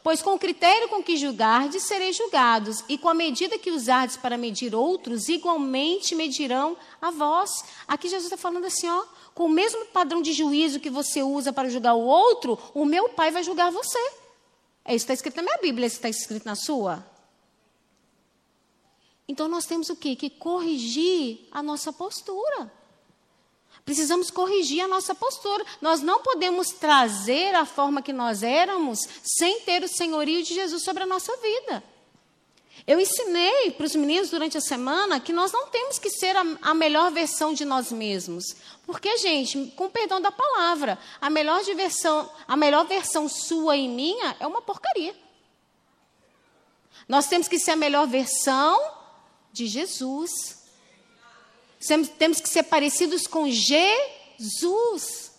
Pois 0.02 0.20
com 0.20 0.34
o 0.34 0.38
critério 0.38 0.90
com 0.90 1.02
que 1.02 1.16
julgardes, 1.16 1.84
sereis 1.84 2.14
julgados, 2.14 2.84
e 2.87 2.99
com 2.99 3.08
a 3.08 3.14
medida 3.14 3.56
que 3.56 3.70
usardes 3.70 4.18
para 4.18 4.37
medir 4.37 4.75
outros, 4.75 5.26
igualmente 5.30 6.14
medirão 6.14 6.76
a 7.00 7.11
vós. 7.11 7.50
Aqui 7.88 8.11
Jesus 8.11 8.25
está 8.25 8.37
falando 8.37 8.66
assim, 8.66 8.87
ó, 8.90 9.06
com 9.34 9.46
o 9.46 9.49
mesmo 9.49 9.87
padrão 9.87 10.20
de 10.20 10.34
juízo 10.34 10.80
que 10.80 10.90
você 10.90 11.22
usa 11.22 11.50
para 11.50 11.70
julgar 11.70 11.94
o 11.94 12.04
outro, 12.04 12.58
o 12.75 12.84
meu 12.84 13.08
Pai 13.08 13.30
vai 13.30 13.42
julgar 13.42 13.72
você. 13.72 13.99
É 14.84 14.94
isso 14.94 15.06
que 15.06 15.12
está 15.12 15.14
escrito 15.14 15.37
na 15.37 15.44
minha 15.44 15.58
Bíblia, 15.62 15.87
isso 15.87 15.96
está 15.96 16.11
escrito 16.11 16.44
na 16.44 16.56
sua. 16.56 17.02
Então 19.26 19.49
nós 19.49 19.64
temos 19.64 19.88
o 19.88 19.96
quê? 19.96 20.14
Que 20.14 20.28
corrigir 20.28 21.49
a 21.50 21.62
nossa 21.62 21.90
postura. 21.90 22.70
Precisamos 23.84 24.30
corrigir 24.30 24.80
a 24.80 24.88
nossa 24.88 25.14
postura. 25.14 25.64
Nós 25.80 26.00
não 26.00 26.22
podemos 26.22 26.68
trazer 26.68 27.54
a 27.54 27.64
forma 27.64 28.02
que 28.02 28.12
nós 28.12 28.42
éramos 28.42 29.00
sem 29.22 29.60
ter 29.60 29.82
o 29.82 29.88
senhorio 29.88 30.42
de 30.42 30.54
Jesus 30.54 30.84
sobre 30.84 31.02
a 31.02 31.06
nossa 31.06 31.36
vida. 31.38 31.82
Eu 32.86 32.98
ensinei 32.98 33.70
para 33.70 33.86
os 33.86 33.94
meninos 33.94 34.30
durante 34.30 34.58
a 34.58 34.60
semana 34.60 35.20
que 35.20 35.32
nós 35.32 35.52
não 35.52 35.68
temos 35.68 35.98
que 35.98 36.10
ser 36.10 36.36
a, 36.36 36.44
a, 36.62 36.74
melhor 36.74 37.12
versão 37.12 37.52
de 37.52 37.64
nós 37.64 37.92
mesmos. 37.92 38.44
Porque, 38.84 39.16
gente, 39.18 39.72
com 39.76 39.88
perdão 39.88 40.20
da 40.20 40.32
palavra, 40.32 40.98
a 41.20 41.30
melhor, 41.30 41.62
versão, 41.62 42.28
a 42.46 42.56
melhor 42.56 42.84
versão 42.86 43.28
sua 43.28 43.76
e 43.76 43.88
minha 43.88 44.36
é 44.40 44.46
uma 44.46 44.62
porcaria. 44.62 45.14
Nós 47.08 47.26
temos 47.26 47.46
que 47.46 47.58
ser 47.58 47.72
a 47.72 47.76
melhor 47.76 48.06
versão 48.06 48.80
de 49.52 49.66
Jesus. 49.66 50.62
Temos 52.18 52.40
que 52.40 52.48
ser 52.48 52.64
parecidos 52.64 53.26
com 53.26 53.50
Jesus. 53.50 55.32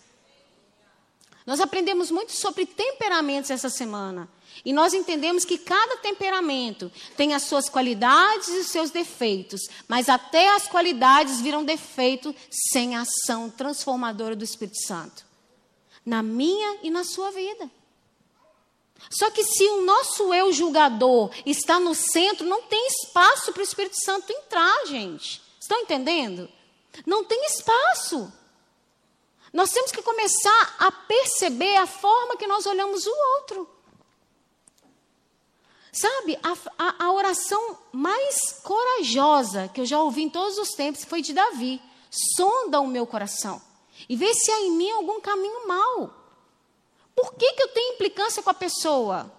Nós 1.46 1.60
aprendemos 1.60 2.10
muito 2.10 2.32
sobre 2.32 2.66
temperamentos 2.66 3.50
essa 3.50 3.68
semana. 3.68 4.28
E 4.64 4.72
nós 4.72 4.94
entendemos 4.94 5.44
que 5.44 5.58
cada 5.58 5.96
temperamento 5.96 6.90
tem 7.16 7.34
as 7.34 7.42
suas 7.42 7.68
qualidades 7.68 8.48
e 8.48 8.58
os 8.58 8.68
seus 8.68 8.90
defeitos, 8.90 9.62
mas 9.88 10.08
até 10.08 10.54
as 10.54 10.66
qualidades 10.66 11.40
viram 11.40 11.64
defeito 11.64 12.34
sem 12.50 12.94
a 12.94 13.02
ação 13.02 13.50
transformadora 13.50 14.36
do 14.36 14.44
Espírito 14.44 14.80
Santo. 14.86 15.24
Na 16.04 16.22
minha 16.22 16.78
e 16.82 16.90
na 16.90 17.04
sua 17.04 17.30
vida. 17.30 17.70
Só 19.10 19.30
que 19.30 19.44
se 19.44 19.64
o 19.64 19.82
nosso 19.82 20.32
eu 20.32 20.52
julgador 20.52 21.30
está 21.44 21.78
no 21.78 21.94
centro, 21.94 22.46
não 22.46 22.62
tem 22.62 22.86
espaço 22.88 23.52
para 23.52 23.60
o 23.60 23.64
Espírito 23.64 23.96
Santo 24.02 24.30
entrar, 24.30 24.86
gente. 24.86 25.43
Estão 25.64 25.80
entendendo? 25.80 26.46
Não 27.06 27.24
tem 27.24 27.42
espaço. 27.46 28.30
Nós 29.50 29.70
temos 29.70 29.90
que 29.90 30.02
começar 30.02 30.76
a 30.78 30.92
perceber 30.92 31.76
a 31.76 31.86
forma 31.86 32.36
que 32.36 32.46
nós 32.46 32.66
olhamos 32.66 33.06
o 33.06 33.14
outro. 33.38 33.66
Sabe, 35.90 36.38
a, 36.42 36.52
a, 36.78 37.06
a, 37.06 37.12
oração 37.12 37.78
mais 37.90 38.60
corajosa 38.62 39.66
que 39.68 39.80
eu 39.80 39.86
já 39.86 39.98
ouvi 40.02 40.24
em 40.24 40.28
todos 40.28 40.58
os 40.58 40.72
tempos 40.72 41.06
foi 41.06 41.22
de 41.22 41.32
Davi. 41.32 41.80
Sonda 42.10 42.82
o 42.82 42.86
meu 42.86 43.06
coração 43.06 43.62
e 44.06 44.16
vê 44.16 44.34
se 44.34 44.50
há 44.50 44.60
em 44.60 44.72
mim 44.72 44.90
algum 44.90 45.18
caminho 45.18 45.66
mau. 45.66 46.12
Por 47.16 47.32
que, 47.36 47.54
que 47.54 47.62
eu 47.62 47.68
tenho 47.68 47.94
implicância 47.94 48.42
com 48.42 48.50
a 48.50 48.54
pessoa? 48.54 49.32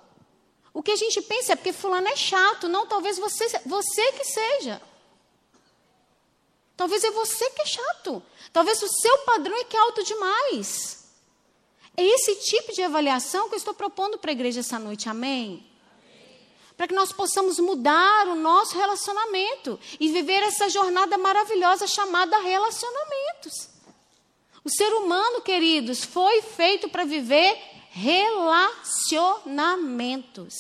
O 0.74 0.82
que 0.82 0.92
a 0.92 0.96
gente 0.96 1.22
pensa 1.22 1.54
é 1.54 1.56
porque 1.56 1.72
fulano 1.72 2.08
é 2.08 2.16
chato. 2.16 2.68
Não, 2.68 2.88
talvez 2.88 3.20
você, 3.20 3.48
você 3.64 4.12
que 4.14 4.26
seja. 4.26 4.82
Talvez 6.78 7.04
é 7.04 7.12
você 7.12 7.50
que 7.52 7.62
é 7.62 7.66
chato. 7.66 8.24
Talvez 8.52 8.82
o 8.82 8.88
seu 8.88 9.18
padrão 9.20 9.56
é 9.58 9.64
que 9.64 9.78
é 9.78 9.80
alto 9.80 10.04
demais. 10.04 11.06
É 11.98 12.04
esse 12.04 12.36
tipo 12.36 12.74
de 12.74 12.82
avaliação 12.82 13.48
que 13.48 13.56
eu 13.56 13.58
estou 13.58 13.74
propondo 13.74 14.18
para 14.18 14.32
a 14.32 14.34
igreja 14.34 14.60
essa 14.60 14.78
noite. 14.78 15.08
Amém? 15.08 15.66
Para 16.76 16.88
que 16.88 16.94
nós 16.94 17.14
possamos 17.14 17.58
mudar 17.58 18.28
o 18.28 18.36
nosso 18.36 18.78
relacionamento 18.78 19.80
e 19.98 20.12
viver 20.12 20.44
essa 20.44 20.68
jornada 20.68 21.18
maravilhosa 21.18 21.88
chamada 21.88 22.38
relacionamentos. 22.40 23.70
O 24.64 24.70
ser 24.70 24.94
humano, 24.94 25.42
queridos, 25.42 26.04
foi 26.04 26.42
feito 26.42 26.90
para 26.90 27.06
viver 27.06 27.58
relacionamentos. 27.92 30.54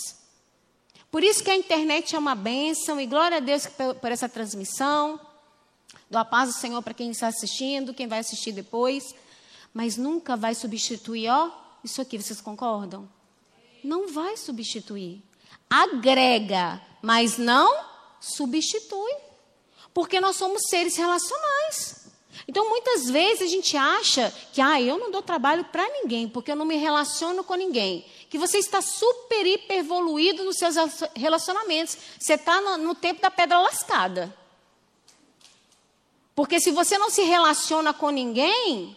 Por 1.11 1.21
isso 1.23 1.43
que 1.43 1.51
a 1.51 1.55
internet 1.55 2.15
é 2.15 2.19
uma 2.19 2.35
bênção 2.35 3.01
e 3.01 3.05
glória 3.05 3.37
a 3.37 3.41
Deus 3.41 3.67
por 3.99 4.11
essa 4.11 4.29
transmissão. 4.29 5.19
A 6.17 6.25
paz 6.25 6.49
do 6.49 6.59
Senhor 6.59 6.81
para 6.81 6.93
quem 6.93 7.11
está 7.11 7.27
assistindo, 7.27 7.93
quem 7.93 8.07
vai 8.07 8.19
assistir 8.19 8.51
depois. 8.51 9.15
Mas 9.73 9.97
nunca 9.97 10.35
vai 10.35 10.55
substituir, 10.55 11.29
ó, 11.29 11.49
isso 11.83 12.01
aqui, 12.01 12.17
vocês 12.17 12.39
concordam? 12.41 13.07
Não 13.83 14.07
vai 14.07 14.37
substituir. 14.37 15.21
Agrega, 15.69 16.81
mas 17.01 17.37
não 17.37 17.85
substitui. 18.19 19.13
Porque 19.93 20.19
nós 20.19 20.35
somos 20.35 20.61
seres 20.69 20.95
relacionais. 20.95 22.05
Então, 22.47 22.69
muitas 22.69 23.09
vezes 23.09 23.43
a 23.43 23.47
gente 23.47 23.77
acha 23.77 24.33
que, 24.51 24.61
ah, 24.61 24.81
eu 24.81 24.97
não 24.97 25.09
dou 25.09 25.21
trabalho 25.21 25.63
para 25.65 25.87
ninguém, 25.89 26.27
porque 26.27 26.51
eu 26.51 26.55
não 26.55 26.65
me 26.65 26.75
relaciono 26.75 27.43
com 27.43 27.55
ninguém. 27.55 28.05
Que 28.29 28.37
você 28.37 28.57
está 28.57 28.81
super, 28.81 29.45
hiper 29.45 29.77
evoluído 29.77 30.43
nos 30.43 30.57
seus 30.57 30.75
relacionamentos. 31.15 31.97
Você 32.19 32.33
está 32.33 32.59
no, 32.61 32.77
no 32.77 32.95
tempo 32.95 33.21
da 33.21 33.31
pedra 33.31 33.59
lascada. 33.59 34.35
Porque 36.35 36.59
se 36.59 36.69
você 36.71 36.97
não 36.97 37.09
se 37.09 37.23
relaciona 37.23 37.93
com 37.93 38.09
ninguém, 38.09 38.95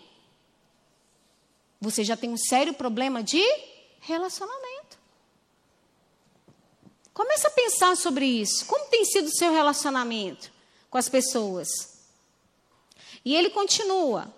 você 1.80 2.02
já 2.02 2.16
tem 2.16 2.30
um 2.30 2.36
sério 2.36 2.74
problema 2.74 3.22
de 3.22 3.42
relacionamento. 4.00 4.98
Comece 7.14 7.46
a 7.46 7.50
pensar 7.50 7.96
sobre 7.96 8.26
isso. 8.26 8.66
Como 8.66 8.90
tem 8.90 9.04
sido 9.04 9.26
o 9.26 9.36
seu 9.36 9.52
relacionamento 9.52 10.50
com 10.90 10.98
as 10.98 11.08
pessoas? 11.08 11.68
E 13.24 13.34
ele 13.34 13.50
continua. 13.50 14.32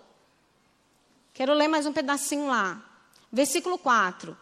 Quero 1.33 1.53
ler 1.53 1.67
mais 1.67 1.85
um 1.85 1.93
pedacinho 1.93 2.47
lá. 2.47 2.83
Versículo 3.31 3.77
4. 3.77 4.37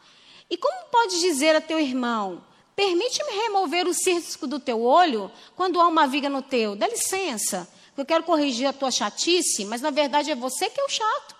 E 0.49 0.57
como 0.57 0.89
pode 0.89 1.19
dizer 1.19 1.55
a 1.55 1.61
teu 1.61 1.79
irmão: 1.79 2.43
Permite-me 2.75 3.31
remover 3.31 3.87
o 3.87 3.93
cisco 3.93 4.47
do 4.47 4.59
teu 4.59 4.81
olho 4.81 5.31
quando 5.55 5.79
há 5.79 5.87
uma 5.87 6.07
viga 6.07 6.29
no 6.29 6.41
teu? 6.41 6.75
Dá 6.75 6.87
licença, 6.87 7.69
eu 8.01 8.05
quero 8.05 8.23
corrigir 8.23 8.67
a 8.67 8.73
tua 8.73 8.91
chatice, 8.91 9.65
mas 9.65 9.81
na 9.81 9.89
verdade 9.89 10.31
é 10.31 10.35
você 10.35 10.69
que 10.69 10.79
é 10.79 10.83
o 10.83 10.89
chato. 10.89 11.35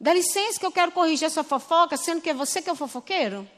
Dá 0.00 0.14
licença 0.14 0.58
que 0.58 0.66
eu 0.66 0.72
quero 0.72 0.92
corrigir 0.92 1.26
essa 1.26 1.42
fofoca, 1.42 1.96
sendo 1.96 2.20
que 2.20 2.30
é 2.30 2.34
você 2.34 2.62
que 2.62 2.70
é 2.70 2.72
o 2.72 2.76
fofoqueiro? 2.76 3.48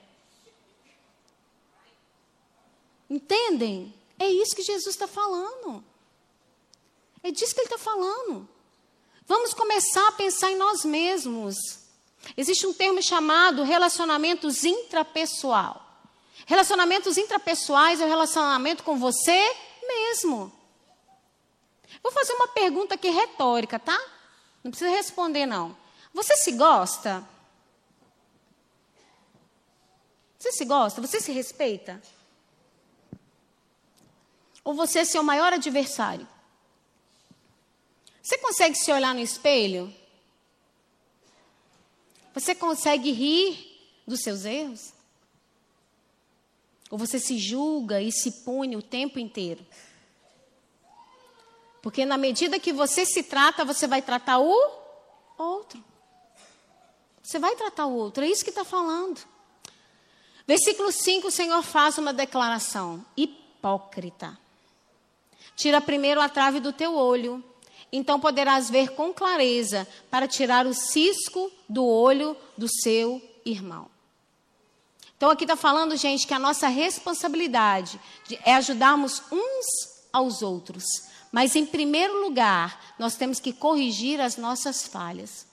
Entendem? 3.09 3.93
É 4.19 4.27
isso 4.29 4.57
que 4.57 4.63
Jesus 4.63 4.95
está 4.95 5.07
falando. 5.07 5.85
É 7.23 7.31
disso 7.31 7.55
que 7.55 7.61
ele 7.61 7.67
está 7.67 7.79
falando. 7.79 8.49
Vamos 9.27 9.53
começar 9.53 10.09
a 10.09 10.13
pensar 10.13 10.51
em 10.51 10.57
nós 10.57 10.85
mesmos. 10.85 11.57
Existe 12.37 12.67
um 12.67 12.73
termo 12.73 13.03
chamado 13.03 13.63
relacionamentos 13.63 14.65
intrapessoal. 14.65 15.87
Relacionamentos 16.47 17.17
intrapessoais 17.19 18.01
é 18.01 18.05
o 18.05 18.09
relacionamento 18.09 18.83
com 18.83 18.99
você 18.99 19.57
mesmo. 19.91 20.53
Vou 22.03 22.13
fazer 22.13 22.33
uma 22.35 22.49
pergunta 22.49 22.95
aqui 22.95 23.11
retórica, 23.11 23.79
tá? 23.79 23.99
Não 24.63 24.71
precisa 24.71 24.91
responder, 24.91 25.47
não. 25.47 25.77
Você 26.15 26.37
se 26.37 26.53
gosta? 26.53 27.27
Você 30.39 30.53
se 30.53 30.65
gosta? 30.65 31.01
Você 31.01 31.21
se 31.21 31.33
respeita? 31.33 32.01
Ou 34.65 34.75
você 34.75 35.01
é 35.01 35.05
seu 35.05 35.23
maior 35.23 35.53
adversário? 35.53 36.27
Você 38.23 38.39
consegue 38.39 38.77
se 38.77 38.93
olhar 38.93 39.15
no 39.15 39.21
espelho? 39.21 39.93
Você 42.33 42.55
consegue 42.55 43.11
rir 43.11 44.03
dos 44.07 44.21
seus 44.21 44.45
erros? 44.45 44.93
Ou 46.91 46.99
você 46.99 47.21
se 47.21 47.39
julga 47.39 48.03
e 48.03 48.11
se 48.11 48.43
pune 48.45 48.77
o 48.77 48.83
tempo 48.83 49.19
inteiro? 49.19 49.65
Porque 51.81 52.05
na 52.05 52.19
medida 52.19 52.59
que 52.59 52.73
você 52.73 53.07
se 53.07 53.23
trata, 53.23 53.65
você 53.65 53.87
vai 53.87 54.03
tratar 54.03 54.39
o 54.39 54.53
outro. 55.39 55.83
Você 57.23 57.39
vai 57.39 57.55
tratar 57.55 57.87
o 57.87 57.95
outro, 57.95 58.25
é 58.25 58.29
isso 58.29 58.43
que 58.43 58.51
está 58.51 58.65
falando. 58.65 59.21
Versículo 60.47 60.91
5, 60.91 61.29
o 61.29 61.31
Senhor 61.31 61.63
faz 61.63 61.97
uma 61.97 62.13
declaração: 62.13 63.05
hipócrita. 63.17 64.37
Tira 65.55 65.81
primeiro 65.81 66.21
a 66.21 66.29
trave 66.29 66.59
do 66.59 66.73
teu 66.73 66.97
olho, 66.97 67.45
então 67.93 68.19
poderás 68.19 68.69
ver 68.69 68.95
com 68.95 69.15
clareza 69.15 69.87
para 70.11 70.27
tirar 70.27 70.67
o 70.67 70.75
cisco 70.75 71.53
do 71.69 71.87
olho 71.87 72.37
do 72.57 72.67
seu 72.69 73.23
irmão. 73.45 73.89
Então 75.21 75.29
aqui 75.29 75.45
está 75.45 75.55
falando, 75.55 75.99
gente, 75.99 76.27
que 76.27 76.33
a 76.33 76.39
nossa 76.39 76.67
responsabilidade 76.67 78.01
é 78.43 78.55
ajudarmos 78.55 79.23
uns 79.31 79.67
aos 80.11 80.41
outros. 80.41 80.83
Mas 81.31 81.55
em 81.55 81.67
primeiro 81.67 82.23
lugar, 82.23 82.95
nós 82.99 83.17
temos 83.17 83.39
que 83.39 83.53
corrigir 83.53 84.19
as 84.19 84.39
nossas 84.39 84.87
falhas. 84.87 85.47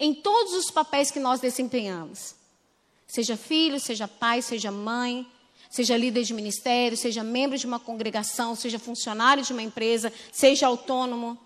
Em 0.00 0.14
todos 0.14 0.54
os 0.54 0.70
papéis 0.70 1.10
que 1.10 1.20
nós 1.20 1.40
desempenhamos. 1.42 2.34
Seja 3.06 3.36
filho, 3.36 3.78
seja 3.78 4.08
pai, 4.08 4.40
seja 4.40 4.70
mãe, 4.70 5.30
seja 5.68 5.94
líder 5.94 6.22
de 6.24 6.32
ministério, 6.32 6.96
seja 6.96 7.22
membro 7.22 7.58
de 7.58 7.66
uma 7.66 7.78
congregação, 7.78 8.54
seja 8.56 8.78
funcionário 8.78 9.44
de 9.44 9.52
uma 9.52 9.60
empresa, 9.60 10.10
seja 10.32 10.68
autônomo. 10.68 11.38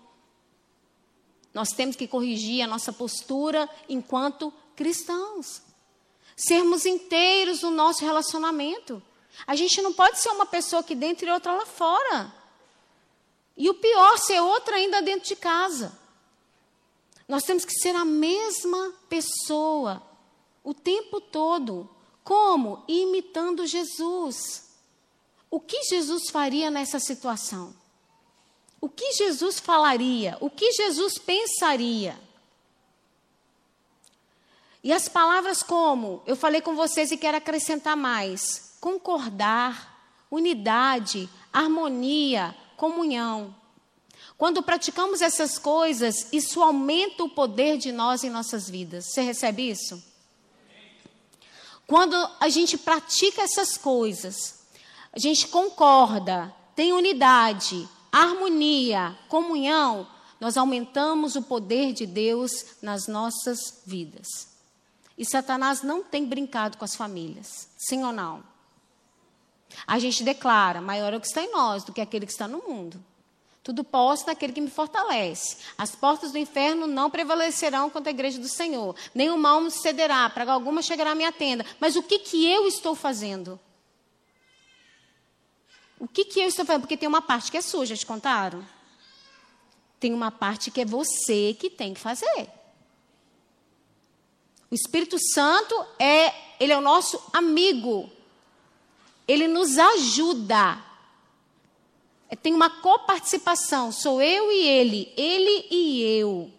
Nós 1.53 1.67
temos 1.67 1.97
que 1.97 2.07
corrigir 2.07 2.61
a 2.61 2.67
nossa 2.67 2.93
postura 2.93 3.69
enquanto 3.89 4.53
cristãos. 4.73 5.66
Sermos 6.37 6.85
inteiros 6.85 7.63
no 7.63 7.71
nosso 7.71 8.05
relacionamento. 8.05 9.01
A 9.47 9.55
gente 9.55 9.81
não 9.81 9.91
pode 9.91 10.19
ser 10.19 10.29
uma 10.29 10.45
pessoa 10.45 10.81
aqui 10.81 10.93
dentro 10.93 11.27
e 11.27 11.31
outra 11.31 11.51
lá 11.51 11.65
fora. 11.65 12.31
E 13.57 13.67
o 13.67 13.73
pior, 13.73 14.19
ser 14.19 14.39
outra 14.39 14.75
ainda 14.75 15.01
dentro 15.01 15.27
de 15.27 15.35
casa. 15.35 15.97
Nós 17.27 17.43
temos 17.43 17.65
que 17.65 17.73
ser 17.73 17.95
a 17.95 18.05
mesma 18.05 18.93
pessoa 19.09 20.01
o 20.63 20.75
tempo 20.75 21.19
todo. 21.19 21.89
Como? 22.23 22.83
Imitando 22.87 23.65
Jesus. 23.65 24.69
O 25.49 25.59
que 25.59 25.83
Jesus 25.85 26.29
faria 26.29 26.69
nessa 26.69 26.99
situação? 26.99 27.73
O 28.79 28.87
que 28.87 29.13
Jesus 29.13 29.59
falaria? 29.59 30.37
O 30.39 30.49
que 30.51 30.71
Jesus 30.71 31.17
pensaria? 31.17 32.26
E 34.83 34.93
as 34.93 35.07
palavras 35.07 35.63
como, 35.63 36.21
eu 36.25 36.35
falei 36.35 36.61
com 36.61 36.75
vocês 36.75 37.11
e 37.11 37.17
quero 37.17 37.37
acrescentar 37.37 37.97
mais: 37.97 38.77
concordar, 38.79 40.15
unidade, 40.29 41.29
harmonia, 41.51 42.55
comunhão. 42.75 43.55
Quando 44.37 44.61
praticamos 44.61 45.21
essas 45.21 45.57
coisas, 45.57 46.31
isso 46.31 46.61
aumenta 46.61 47.23
o 47.23 47.29
poder 47.29 47.77
de 47.77 47.91
nós 47.91 48.23
em 48.23 48.29
nossas 48.29 48.69
vidas. 48.69 49.05
Você 49.05 49.21
recebe 49.21 49.69
isso? 49.69 50.01
Quando 51.87 52.15
a 52.39 52.49
gente 52.49 52.77
pratica 52.77 53.41
essas 53.41 53.77
coisas, 53.77 54.59
a 55.11 55.17
gente 55.17 55.47
concorda, 55.47 56.53
tem 56.75 56.93
unidade, 56.93 57.87
harmonia, 58.11 59.17
comunhão, 59.27 60.07
nós 60.39 60.57
aumentamos 60.57 61.35
o 61.35 61.41
poder 61.41 61.93
de 61.93 62.05
Deus 62.05 62.51
nas 62.81 63.07
nossas 63.07 63.81
vidas. 63.85 64.56
E 65.17 65.25
Satanás 65.25 65.81
não 65.81 66.03
tem 66.03 66.25
brincado 66.25 66.77
com 66.77 66.85
as 66.85 66.95
famílias, 66.95 67.67
sim 67.77 68.03
ou 68.03 68.13
não? 68.13 68.43
A 69.85 69.99
gente 69.99 70.23
declara: 70.23 70.79
maior 70.79 71.13
é 71.13 71.17
o 71.17 71.21
que 71.21 71.27
está 71.27 71.41
em 71.41 71.51
nós 71.51 71.83
do 71.83 71.91
que 71.91 72.01
aquele 72.01 72.25
que 72.25 72.31
está 72.31 72.47
no 72.47 72.59
mundo. 72.59 73.03
Tudo 73.63 73.83
posso 73.83 74.25
naquele 74.27 74.53
que 74.53 74.61
me 74.61 74.69
fortalece. 74.69 75.57
As 75.77 75.93
portas 75.93 76.31
do 76.31 76.37
inferno 76.37 76.87
não 76.87 77.09
prevalecerão 77.09 77.89
contra 77.89 78.09
a 78.09 78.13
igreja 78.13 78.39
do 78.39 78.47
Senhor. 78.47 78.95
Nenhum 79.13 79.37
mal 79.37 79.59
me 79.59 79.69
cederá, 79.69 80.29
praga 80.29 80.53
alguma 80.53 80.81
chegará 80.81 81.11
à 81.11 81.15
minha 81.15 81.33
tenda. 81.33 81.65
Mas 81.77 81.97
o 81.97 82.03
que, 82.03 82.19
que 82.19 82.49
eu 82.49 82.65
estou 82.65 82.95
fazendo? 82.95 83.59
O 85.99 86.07
que, 86.07 86.23
que 86.23 86.39
eu 86.39 86.47
estou 86.47 86.63
fazendo? 86.63 86.83
Porque 86.83 86.95
tem 86.95 87.09
uma 87.09 87.21
parte 87.21 87.51
que 87.51 87.57
é 87.57 87.61
suja, 87.61 87.97
te 87.97 88.05
contaram? 88.05 88.65
Tem 89.99 90.13
uma 90.13 90.31
parte 90.31 90.71
que 90.71 90.79
é 90.79 90.85
você 90.85 91.53
que 91.59 91.69
tem 91.69 91.93
que 91.93 91.99
fazer. 91.99 92.49
O 94.69 94.75
Espírito 94.75 95.17
Santo 95.33 95.75
é, 95.97 96.33
ele 96.59 96.73
é 96.73 96.77
o 96.77 96.81
nosso 96.81 97.21
amigo. 97.31 98.09
Ele 99.27 99.47
nos 99.47 99.77
ajuda. 99.77 100.83
É, 102.29 102.35
tem 102.35 102.53
uma 102.53 102.69
coparticipação, 102.69 103.91
sou 103.91 104.21
eu 104.21 104.51
e 104.51 104.67
ele, 104.67 105.13
ele 105.15 105.67
e 105.71 106.19
eu. 106.19 106.51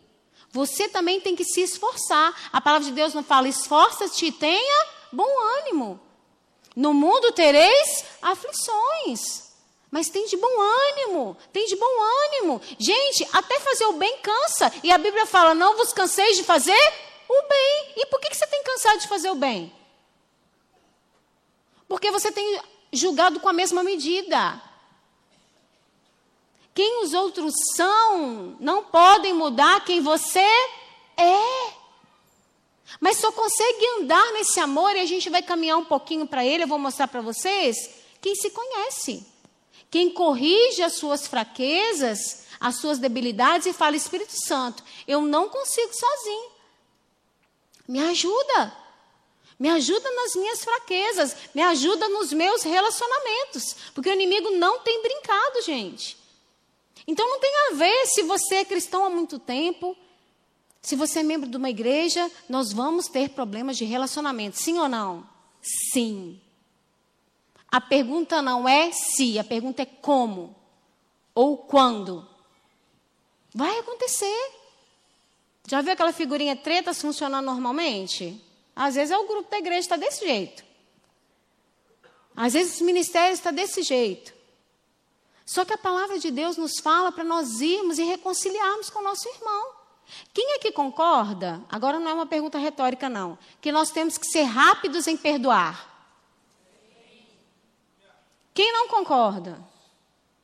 Você 0.50 0.88
também 0.88 1.20
tem 1.20 1.36
que 1.36 1.44
se 1.44 1.60
esforçar. 1.60 2.34
A 2.50 2.60
palavra 2.60 2.86
de 2.86 2.94
Deus 2.94 3.12
não 3.12 3.22
fala, 3.22 3.48
esforça-te 3.48 4.26
e 4.26 4.32
tenha 4.32 4.86
bom 5.12 5.28
ânimo. 5.58 6.00
No 6.74 6.94
mundo 6.94 7.32
tereis 7.32 8.04
aflições. 8.22 9.48
Mas 9.90 10.10
tem 10.10 10.26
de 10.26 10.36
bom 10.36 10.60
ânimo, 10.60 11.36
tem 11.50 11.66
de 11.66 11.76
bom 11.76 11.86
ânimo. 12.26 12.60
Gente, 12.78 13.26
até 13.32 13.58
fazer 13.60 13.86
o 13.86 13.94
bem 13.94 14.18
cansa. 14.18 14.72
E 14.82 14.90
a 14.90 14.98
Bíblia 14.98 15.24
fala: 15.24 15.54
não 15.54 15.76
vos 15.78 15.92
canseis 15.94 16.36
de 16.36 16.44
fazer 16.44 16.92
o 17.28 17.48
bem. 17.48 17.92
E 17.96 18.06
por 18.06 18.20
que 18.20 18.34
você 18.34 18.46
tem 18.46 18.62
cansado 18.62 19.00
de 19.00 19.08
fazer 19.08 19.30
o 19.30 19.34
bem? 19.34 19.72
Porque 21.86 22.10
você 22.10 22.30
tem 22.30 22.60
julgado 22.92 23.40
com 23.40 23.48
a 23.48 23.52
mesma 23.52 23.82
medida. 23.82 24.62
Quem 26.74 27.02
os 27.02 27.12
outros 27.12 27.52
são 27.74 28.56
não 28.60 28.84
podem 28.84 29.32
mudar 29.32 29.84
quem 29.84 30.00
você 30.00 30.46
é. 31.16 31.72
Mas 33.00 33.18
só 33.18 33.32
consegue 33.32 33.86
andar 33.98 34.32
nesse 34.32 34.60
amor 34.60 34.94
e 34.94 35.00
a 35.00 35.06
gente 35.06 35.28
vai 35.28 35.42
caminhar 35.42 35.76
um 35.76 35.84
pouquinho 35.84 36.26
para 36.26 36.44
ele. 36.44 36.62
Eu 36.64 36.68
vou 36.68 36.78
mostrar 36.78 37.08
para 37.08 37.20
vocês 37.20 37.76
quem 38.20 38.34
se 38.34 38.50
conhece. 38.50 39.26
Quem 39.90 40.10
corrige 40.10 40.82
as 40.82 40.94
suas 40.94 41.26
fraquezas, 41.26 42.44
as 42.60 42.76
suas 42.76 42.98
debilidades 42.98 43.66
e 43.66 43.72
fala: 43.72 43.96
Espírito 43.96 44.34
Santo, 44.46 44.82
eu 45.06 45.22
não 45.22 45.48
consigo 45.48 45.92
sozinho. 45.92 46.57
Me 47.88 48.00
ajuda. 48.00 48.76
Me 49.58 49.70
ajuda 49.70 50.08
nas 50.12 50.36
minhas 50.36 50.62
fraquezas. 50.62 51.34
Me 51.54 51.62
ajuda 51.62 52.08
nos 52.08 52.32
meus 52.32 52.62
relacionamentos. 52.62 53.74
Porque 53.94 54.10
o 54.10 54.12
inimigo 54.12 54.50
não 54.50 54.80
tem 54.80 55.02
brincado, 55.02 55.62
gente. 55.62 56.16
Então 57.06 57.26
não 57.26 57.40
tem 57.40 57.50
a 57.70 57.74
ver 57.74 58.06
se 58.06 58.22
você 58.22 58.56
é 58.56 58.64
cristão 58.66 59.02
há 59.02 59.08
muito 59.08 59.38
tempo, 59.38 59.96
se 60.82 60.94
você 60.94 61.20
é 61.20 61.22
membro 61.22 61.48
de 61.48 61.56
uma 61.56 61.70
igreja, 61.70 62.30
nós 62.48 62.70
vamos 62.70 63.06
ter 63.06 63.30
problemas 63.30 63.78
de 63.78 63.86
relacionamento, 63.86 64.58
sim 64.58 64.78
ou 64.78 64.88
não? 64.88 65.26
Sim. 65.62 66.38
A 67.70 67.80
pergunta 67.80 68.42
não 68.42 68.68
é 68.68 68.92
se, 68.92 69.38
a 69.38 69.44
pergunta 69.44 69.82
é 69.82 69.86
como 69.86 70.54
ou 71.34 71.56
quando. 71.56 72.28
Vai 73.54 73.78
acontecer. 73.78 74.57
Já 75.68 75.82
viu 75.82 75.92
aquela 75.92 76.14
figurinha 76.14 76.56
tretas 76.56 76.98
funcionando 76.98 77.44
normalmente? 77.44 78.42
Às 78.74 78.94
vezes 78.94 79.10
é 79.10 79.18
o 79.18 79.26
grupo 79.26 79.50
da 79.50 79.58
igreja 79.58 79.80
está 79.80 79.96
desse 79.96 80.26
jeito. 80.26 80.64
Às 82.34 82.54
vezes 82.54 82.80
o 82.80 82.84
ministério 82.84 83.34
está 83.34 83.50
desse 83.50 83.82
jeito. 83.82 84.32
Só 85.44 85.66
que 85.66 85.74
a 85.74 85.78
palavra 85.78 86.18
de 86.18 86.30
Deus 86.30 86.56
nos 86.56 86.78
fala 86.80 87.12
para 87.12 87.22
nós 87.22 87.60
irmos 87.60 87.98
e 87.98 88.02
reconciliarmos 88.02 88.88
com 88.88 89.00
o 89.00 89.02
nosso 89.02 89.28
irmão. 89.28 89.72
Quem 90.32 90.54
é 90.54 90.58
que 90.58 90.72
concorda? 90.72 91.62
Agora 91.68 91.98
não 91.98 92.10
é 92.10 92.14
uma 92.14 92.26
pergunta 92.26 92.56
retórica, 92.56 93.10
não. 93.10 93.38
Que 93.60 93.70
nós 93.70 93.90
temos 93.90 94.16
que 94.16 94.26
ser 94.26 94.44
rápidos 94.44 95.06
em 95.06 95.18
perdoar. 95.18 95.86
Quem 98.54 98.72
não 98.72 98.88
concorda? 98.88 99.62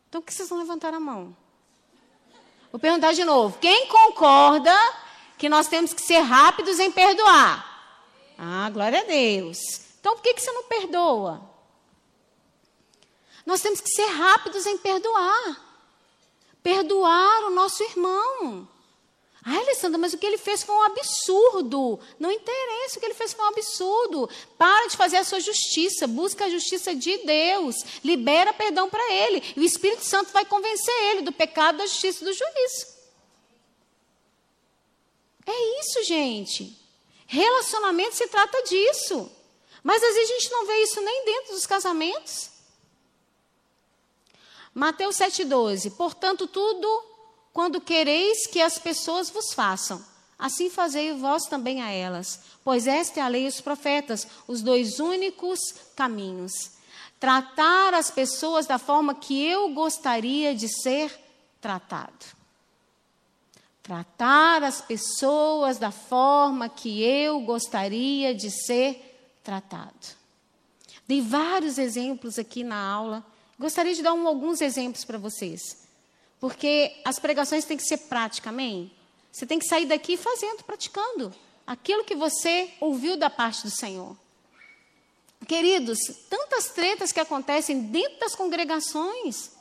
Então 0.06 0.20
por 0.20 0.26
que 0.26 0.34
vocês 0.34 0.50
não 0.50 0.58
levantaram 0.58 0.98
a 0.98 1.00
mão? 1.00 1.34
Vou 2.70 2.78
perguntar 2.78 3.14
de 3.14 3.24
novo. 3.24 3.58
Quem 3.58 3.86
concorda 3.86 5.03
que 5.38 5.48
nós 5.48 5.68
temos 5.68 5.92
que 5.92 6.02
ser 6.02 6.20
rápidos 6.20 6.78
em 6.78 6.90
perdoar? 6.90 7.74
Ah, 8.38 8.68
glória 8.70 9.00
a 9.00 9.04
Deus. 9.04 9.58
Então 10.00 10.14
por 10.14 10.22
que, 10.22 10.34
que 10.34 10.42
você 10.42 10.52
não 10.52 10.64
perdoa? 10.64 11.54
Nós 13.46 13.60
temos 13.60 13.80
que 13.80 13.88
ser 13.88 14.06
rápidos 14.06 14.66
em 14.66 14.78
perdoar. 14.78 15.60
Perdoar 16.62 17.44
o 17.44 17.50
nosso 17.50 17.82
irmão. 17.82 18.68
Ai, 19.46 19.58
Alessandra, 19.58 19.98
mas 19.98 20.14
o 20.14 20.18
que 20.18 20.24
ele 20.24 20.38
fez 20.38 20.62
foi 20.62 20.74
um 20.74 20.82
absurdo. 20.82 22.00
Não 22.18 22.32
interessa, 22.32 22.96
o 22.96 23.00
que 23.00 23.04
ele 23.04 23.14
fez 23.14 23.34
foi 23.34 23.44
um 23.44 23.48
absurdo. 23.48 24.30
Para 24.56 24.88
de 24.88 24.96
fazer 24.96 25.18
a 25.18 25.24
sua 25.24 25.38
justiça, 25.38 26.06
busca 26.06 26.46
a 26.46 26.48
justiça 26.48 26.94
de 26.94 27.18
Deus, 27.18 27.76
libera 28.02 28.54
perdão 28.54 28.88
para 28.88 29.12
ele. 29.12 29.42
E 29.54 29.60
o 29.60 29.64
Espírito 29.64 30.02
Santo 30.02 30.32
vai 30.32 30.46
convencer 30.46 30.94
ele 31.10 31.20
do 31.20 31.32
pecado, 31.32 31.76
da 31.76 31.86
justiça 31.86 32.24
e 32.24 32.26
do 32.26 32.32
juízo. 32.32 32.93
É 35.46 35.80
isso, 35.80 36.04
gente. 36.04 36.76
Relacionamento 37.26 38.16
se 38.16 38.26
trata 38.28 38.62
disso. 38.62 39.30
Mas 39.82 40.02
às 40.02 40.14
vezes 40.14 40.30
a 40.30 40.34
gente 40.34 40.50
não 40.50 40.66
vê 40.66 40.82
isso 40.82 41.00
nem 41.00 41.24
dentro 41.24 41.54
dos 41.54 41.66
casamentos. 41.66 42.50
Mateus 44.74 45.16
7,12. 45.16 45.94
Portanto, 45.94 46.46
tudo 46.46 47.04
quando 47.52 47.80
quereis 47.80 48.46
que 48.46 48.60
as 48.60 48.78
pessoas 48.78 49.30
vos 49.30 49.52
façam, 49.52 50.04
assim 50.38 50.68
fazei 50.68 51.12
vós 51.12 51.44
também 51.44 51.82
a 51.82 51.90
elas. 51.90 52.40
Pois 52.64 52.86
esta 52.86 53.20
é 53.20 53.22
a 53.22 53.28
lei 53.28 53.44
e 53.44 53.48
os 53.48 53.60
profetas, 53.60 54.26
os 54.48 54.62
dois 54.62 54.98
únicos 54.98 55.60
caminhos. 55.94 56.72
Tratar 57.20 57.94
as 57.94 58.10
pessoas 58.10 58.66
da 58.66 58.78
forma 58.78 59.14
que 59.14 59.46
eu 59.46 59.68
gostaria 59.68 60.54
de 60.54 60.68
ser 60.68 61.16
tratado. 61.60 62.33
Tratar 63.84 64.64
as 64.64 64.80
pessoas 64.80 65.78
da 65.78 65.92
forma 65.92 66.68
que 66.68 67.04
eu 67.04 67.40
gostaria 67.42 68.34
de 68.34 68.50
ser 68.50 69.38
tratado. 69.44 70.16
Dei 71.06 71.20
vários 71.20 71.78
exemplos 71.78 72.36
aqui 72.36 72.64
na 72.64 72.82
aula 72.82 73.24
Gostaria 73.58 73.94
de 73.94 74.02
dar 74.02 74.12
um, 74.12 74.26
alguns 74.26 74.60
exemplos 74.60 75.04
para 75.04 75.18
vocês. 75.18 75.86
Porque 76.40 77.00
as 77.04 77.18
pregações 77.18 77.64
têm 77.64 77.76
que 77.76 77.84
ser 77.84 77.98
práticas, 77.98 78.48
amém? 78.48 78.92
Você 79.30 79.46
tem 79.46 79.58
que 79.58 79.66
sair 79.66 79.86
daqui 79.86 80.16
fazendo, 80.16 80.64
praticando 80.64 81.32
aquilo 81.66 82.04
que 82.04 82.14
você 82.14 82.70
ouviu 82.80 83.16
da 83.16 83.30
parte 83.30 83.62
do 83.62 83.70
Senhor. 83.70 84.16
Queridos, 85.46 85.98
tantas 86.28 86.68
tretas 86.68 87.12
que 87.12 87.20
acontecem 87.20 87.80
dentro 87.82 88.18
das 88.18 88.34
congregações. 88.34 89.52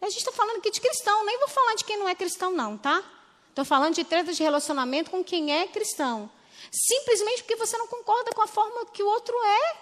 A 0.00 0.08
gente 0.08 0.18
está 0.18 0.32
falando 0.32 0.58
aqui 0.58 0.70
de 0.70 0.80
cristão, 0.80 1.24
nem 1.24 1.38
vou 1.38 1.48
falar 1.48 1.74
de 1.74 1.84
quem 1.84 1.98
não 1.98 2.08
é 2.08 2.14
cristão, 2.14 2.52
não, 2.52 2.76
tá? 2.76 3.02
Estou 3.56 3.64
falando 3.64 3.94
de 3.94 4.04
tretas 4.04 4.36
de 4.36 4.42
relacionamento 4.42 5.10
com 5.10 5.24
quem 5.24 5.50
é 5.50 5.66
cristão. 5.66 6.30
Simplesmente 6.70 7.42
porque 7.42 7.56
você 7.56 7.74
não 7.78 7.86
concorda 7.86 8.30
com 8.32 8.42
a 8.42 8.46
forma 8.46 8.84
que 8.92 9.02
o 9.02 9.06
outro 9.06 9.34
é. 9.34 9.76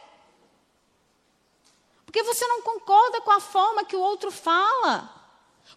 Porque 2.07 2.23
você 2.23 2.47
não 2.47 2.63
concorda 2.63 3.21
com 3.23 3.33
a 3.33 3.41
forma 3.41 3.85
que 3.85 3.97
o 3.97 4.01
outro 4.01 4.31
fala. 4.31 5.13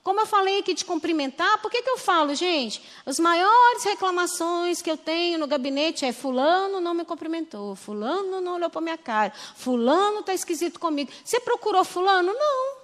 Como 0.04 0.20
eu 0.20 0.28
falei 0.28 0.60
aqui 0.60 0.76
de 0.76 0.86
cumprimentar, 0.86 1.60
por 1.60 1.72
que, 1.72 1.82
que 1.82 1.90
eu 1.90 1.98
falo, 1.98 2.36
gente? 2.36 2.88
As 3.04 3.18
maiores 3.18 3.84
reclamações 3.84 4.80
que 4.80 4.92
eu 4.92 4.98
tenho 4.98 5.40
no 5.40 5.48
gabinete 5.48 6.06
é: 6.06 6.14
Fulano 6.14 6.80
não 6.80 6.94
me 6.94 7.04
cumprimentou, 7.04 7.76
Fulano 7.76 8.40
não 8.40 8.58
olhou 8.58 8.70
para 8.70 8.80
minha 8.80 8.98
cara, 9.00 9.34
Fulano 9.56 10.20
está 10.20 10.36
esquisito 10.36 10.80
comigo. 10.80 11.12
Você 11.26 11.40
procurou 11.40 11.84
Fulano? 11.84 12.32
Não. 12.32 12.77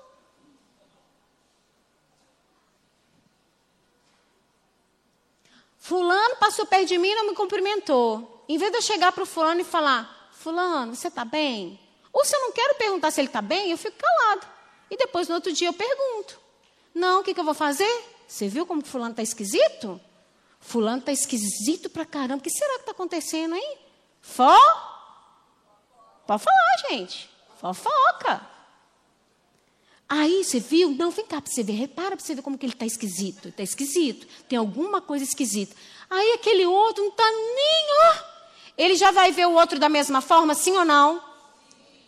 Fulano 5.84 6.38
passou 6.38 6.66
perto 6.66 6.88
de 6.88 6.98
mim 6.98 7.10
e 7.10 7.16
não 7.16 7.28
me 7.28 7.36
cumprimentou. 7.36 8.46
Em 8.48 8.58
vez 8.58 8.72
de 8.72 8.78
eu 8.78 8.82
chegar 8.82 9.12
para 9.12 9.24
o 9.24 9.26
fulano 9.26 9.60
e 9.60 9.66
falar: 9.66 10.30
Fulano, 10.32 10.96
você 10.96 11.10
está 11.10 11.26
bem? 11.26 11.78
Ou 12.14 12.24
se 12.24 12.34
eu 12.34 12.40
não 12.40 12.54
quero 12.54 12.76
perguntar 12.76 13.12
se 13.12 13.20
ele 13.20 13.28
está 13.28 13.42
bem, 13.42 13.70
eu 13.70 13.78
fico 13.78 13.98
calado. 13.98 14.48
E 14.90 14.96
depois, 14.96 15.28
no 15.28 15.36
outro 15.36 15.52
dia, 15.52 15.68
eu 15.68 15.74
pergunto. 15.74 16.40
Não, 16.96 17.20
o 17.20 17.24
que, 17.24 17.34
que 17.34 17.40
eu 17.42 17.44
vou 17.44 17.54
fazer? 17.54 18.06
Você 18.26 18.48
viu 18.48 18.66
como 18.66 18.82
fulano 18.86 19.12
está 19.12 19.22
esquisito? 19.22 20.00
Fulano 20.58 21.00
está 21.00 21.12
esquisito 21.12 21.90
pra 21.90 22.06
caramba. 22.06 22.40
O 22.40 22.42
que 22.42 22.50
será 22.50 22.76
que 22.76 22.80
está 22.84 22.92
acontecendo, 22.94 23.54
hein? 23.54 23.78
Fó? 24.22 24.58
Pode 26.26 26.44
falar, 26.44 26.90
gente. 26.92 27.30
Fofoca. 27.60 28.53
Aí 30.16 30.44
você 30.44 30.60
viu? 30.60 30.92
Não, 30.92 31.10
vem 31.10 31.26
cá 31.26 31.42
para 31.42 31.52
você 31.52 31.64
ver. 31.64 31.74
Repara 31.74 32.16
para 32.16 32.24
você 32.24 32.36
ver 32.36 32.44
como 32.44 32.56
que 32.56 32.68
ele 32.68 32.74
está 32.74 32.86
esquisito. 32.86 33.48
Está 33.48 33.64
esquisito. 33.64 34.28
Tem 34.48 34.60
alguma 34.60 35.02
coisa 35.02 35.24
esquisita. 35.24 35.76
Aí 36.08 36.34
aquele 36.34 36.68
outro 36.68 37.02
não 37.02 37.10
está 37.10 37.24
nem. 37.24 37.86
Ó. 38.00 38.16
Ele 38.78 38.96
já 38.96 39.10
vai 39.10 39.32
ver 39.32 39.48
o 39.48 39.54
outro 39.54 39.80
da 39.80 39.90
mesma 39.90 40.22
forma, 40.22 40.54
sim 40.54 40.78
ou 40.78 40.86
não? 40.86 41.20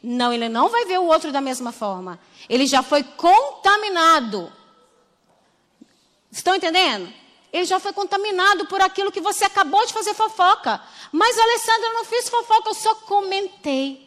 Não, 0.04 0.32
ele 0.32 0.48
não 0.48 0.70
vai 0.70 0.86
ver 0.86 1.00
o 1.00 1.06
outro 1.06 1.32
da 1.32 1.42
mesma 1.42 1.72
forma. 1.72 2.20
Ele 2.48 2.68
já 2.68 2.84
foi 2.84 3.02
contaminado. 3.02 4.54
Estão 6.32 6.54
entendendo? 6.54 7.12
Ele 7.52 7.66
já 7.66 7.80
foi 7.80 7.92
contaminado 7.92 8.68
por 8.68 8.82
aquilo 8.82 9.12
que 9.12 9.20
você 9.20 9.46
acabou 9.46 9.84
de 9.84 9.94
fazer 9.94 10.14
fofoca. 10.14 10.80
Mas, 11.12 11.40
Alessandra, 11.40 11.88
eu 11.88 11.94
não 11.94 12.06
fiz 12.06 12.30
fofoca, 12.30 12.70
eu 12.70 12.76
só 12.76 12.94
comentei. 12.94 14.05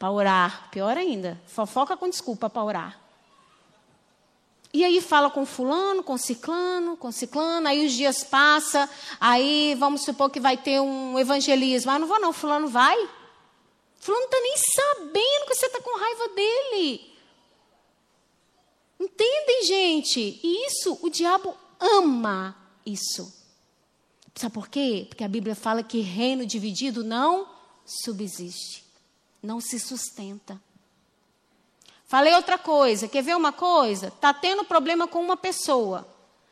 Para 0.00 0.10
orar. 0.10 0.70
Pior 0.70 0.96
ainda. 0.96 1.40
Fofoca 1.46 1.96
com 1.96 2.08
desculpa 2.08 2.50
para 2.50 2.64
orar. 2.64 3.00
E 4.72 4.84
aí 4.84 5.00
fala 5.00 5.28
com 5.30 5.44
fulano, 5.44 6.02
com 6.02 6.16
ciclano, 6.16 6.96
com 6.96 7.12
ciclano, 7.12 7.66
aí 7.68 7.84
os 7.84 7.92
dias 7.92 8.22
passam, 8.22 8.88
aí 9.20 9.74
vamos 9.76 10.02
supor 10.02 10.30
que 10.30 10.38
vai 10.38 10.56
ter 10.56 10.80
um 10.80 11.18
evangelismo. 11.18 11.90
Ah, 11.90 11.98
não 11.98 12.06
vou 12.06 12.20
não, 12.20 12.32
fulano 12.32 12.68
vai. 12.68 12.96
Fulano 13.98 14.22
não 14.22 14.30
está 14.30 14.40
nem 14.40 14.56
sabendo 14.56 15.46
que 15.46 15.54
você 15.54 15.66
está 15.66 15.82
com 15.82 15.98
raiva 15.98 16.28
dele. 16.28 17.14
Entendem, 18.98 19.64
gente? 19.66 20.40
E 20.42 20.66
isso, 20.68 20.98
o 21.02 21.10
diabo 21.10 21.54
ama 21.78 22.56
isso. 22.86 23.40
Sabe 24.34 24.54
por 24.54 24.68
quê? 24.68 25.04
Porque 25.08 25.24
a 25.24 25.28
Bíblia 25.28 25.54
fala 25.54 25.82
que 25.82 26.00
reino 26.00 26.46
dividido 26.46 27.02
não 27.02 27.48
subsiste, 27.84 28.84
não 29.42 29.60
se 29.60 29.78
sustenta. 29.78 30.60
Falei 32.06 32.34
outra 32.34 32.58
coisa, 32.58 33.06
quer 33.06 33.22
ver 33.22 33.36
uma 33.36 33.52
coisa? 33.52 34.08
Está 34.08 34.34
tendo 34.34 34.64
problema 34.64 35.06
com 35.06 35.20
uma 35.20 35.36
pessoa, 35.36 36.06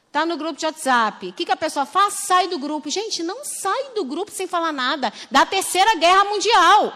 está 0.07 0.25
no 0.25 0.37
grupo 0.37 0.59
de 0.59 0.67
WhatsApp. 0.67 1.29
O 1.29 1.33
que, 1.33 1.45
que 1.45 1.53
a 1.53 1.57
pessoa 1.57 1.85
faz? 1.85 2.15
Sai 2.15 2.47
do 2.47 2.59
grupo. 2.59 2.89
Gente, 2.89 3.23
não 3.23 3.45
sai 3.45 3.93
do 3.95 4.05
grupo 4.05 4.31
sem 4.31 4.47
falar 4.47 4.73
nada. 4.73 5.13
Da 5.31 5.45
terceira 5.45 5.97
guerra 5.97 6.25
mundial. 6.25 6.93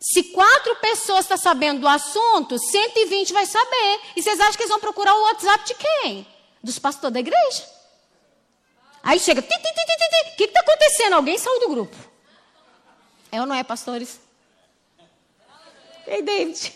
Se 0.00 0.24
quatro 0.32 0.74
pessoas 0.76 1.20
estão 1.20 1.36
tá 1.36 1.42
sabendo 1.42 1.82
do 1.82 1.88
assunto, 1.88 2.58
120 2.58 3.32
vai 3.32 3.46
saber. 3.46 4.00
E 4.16 4.22
vocês 4.22 4.40
acham 4.40 4.54
que 4.54 4.62
eles 4.62 4.70
vão 4.70 4.80
procurar 4.80 5.14
o 5.14 5.22
WhatsApp 5.22 5.64
de 5.64 5.74
quem? 5.74 6.26
Dos 6.60 6.76
pastores 6.80 7.14
da 7.14 7.20
igreja. 7.20 7.64
Aí 9.00 9.20
chega, 9.20 9.40
o 9.40 9.44
que 9.44 10.44
está 10.44 10.60
acontecendo? 10.60 11.12
Alguém 11.14 11.38
saiu 11.38 11.60
do 11.60 11.68
grupo. 11.68 11.96
É 13.30 13.40
ou 13.40 13.46
não 13.46 13.54
é, 13.54 13.62
pastores? 13.62 14.20
Ei, 16.06 16.22
David. 16.22 16.72